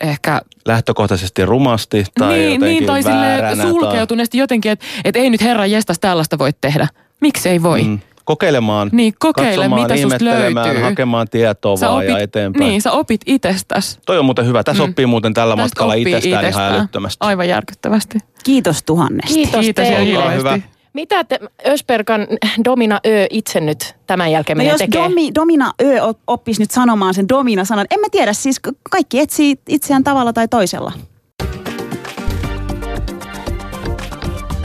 ehkä 0.00 0.40
Lähtökohtaisesti 0.66 1.46
rumasti 1.46 2.04
tai 2.18 2.38
niin, 2.38 2.52
jotenkin 2.52 2.86
niin, 2.86 2.86
tai 2.86 3.56
sulkeutuneesti 3.56 4.38
jotenkin, 4.38 4.72
että 4.72 4.84
et 5.04 5.16
ei 5.16 5.30
nyt 5.30 5.40
herran 5.42 5.70
jestas 5.70 5.98
tällaista 5.98 6.38
voi 6.38 6.50
tehdä. 6.60 6.88
Miksi 7.20 7.48
ei 7.48 7.62
voi? 7.62 7.82
Mm, 7.82 7.98
kokeilemaan, 8.24 8.88
Niin, 8.92 9.14
kokeile, 9.18 9.50
katsomaan, 9.56 9.82
mitä 9.82 9.94
susta 9.94 10.06
ihmettelemään, 10.06 10.66
löytyy. 10.66 10.82
hakemaan 10.84 11.28
tietoa 11.30 11.76
Sä 11.76 11.88
vaan 11.88 12.06
ja 12.06 12.12
opit, 12.14 12.22
eteenpäin. 12.22 12.68
niin, 12.68 12.82
sä 12.82 12.92
opit 12.92 13.20
itsestäs. 13.26 13.98
Toi 14.06 14.18
on 14.18 14.24
muuten 14.24 14.46
hyvä. 14.46 14.62
Tässä 14.64 14.82
Mm. 14.82 14.88
oppii 14.90 15.06
muuten 15.06 15.34
tällä 15.34 15.52
Tästä 15.56 15.62
matkalla 15.62 15.94
itsestään, 15.94 16.48
ihan 16.48 16.74
älyttömästi. 16.74 17.16
Aivan 17.20 17.48
järkyttävästi. 17.48 18.18
Kiitos 18.44 18.82
tuhannesta. 18.82 19.34
Kiitos, 19.34 19.60
Kiitos 19.60 19.84
ja 19.88 19.96
teille. 19.96 20.34
Hyvä. 20.36 20.58
Mitä 20.92 21.24
te 21.24 21.38
Ösperkan 21.66 22.26
Domina 22.64 23.00
Ö 23.06 23.26
itse 23.30 23.60
nyt 23.60 23.94
tämän 24.06 24.32
jälkeen 24.32 24.56
No 24.56 24.60
menee 24.60 24.72
jos 24.72 24.78
tekee? 24.78 25.02
Domi, 25.02 25.30
Domina 25.34 25.72
Ö 25.82 26.02
op- 26.02 26.18
oppisi 26.26 26.60
nyt 26.62 26.70
sanomaan 26.70 27.14
sen 27.14 27.28
Domina-sanan, 27.28 27.86
en 27.90 28.00
mä 28.00 28.06
tiedä, 28.10 28.32
siis 28.32 28.60
kaikki 28.90 29.20
etsii 29.20 29.56
itseään 29.68 30.04
tavalla 30.04 30.32
tai 30.32 30.48
toisella. 30.48 30.92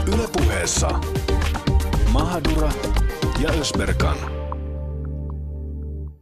Yle 0.08 0.28
puheessa 0.38 0.88
Mahadura 2.12 2.68
ja 3.38 3.50
Ösberkan. 3.60 4.35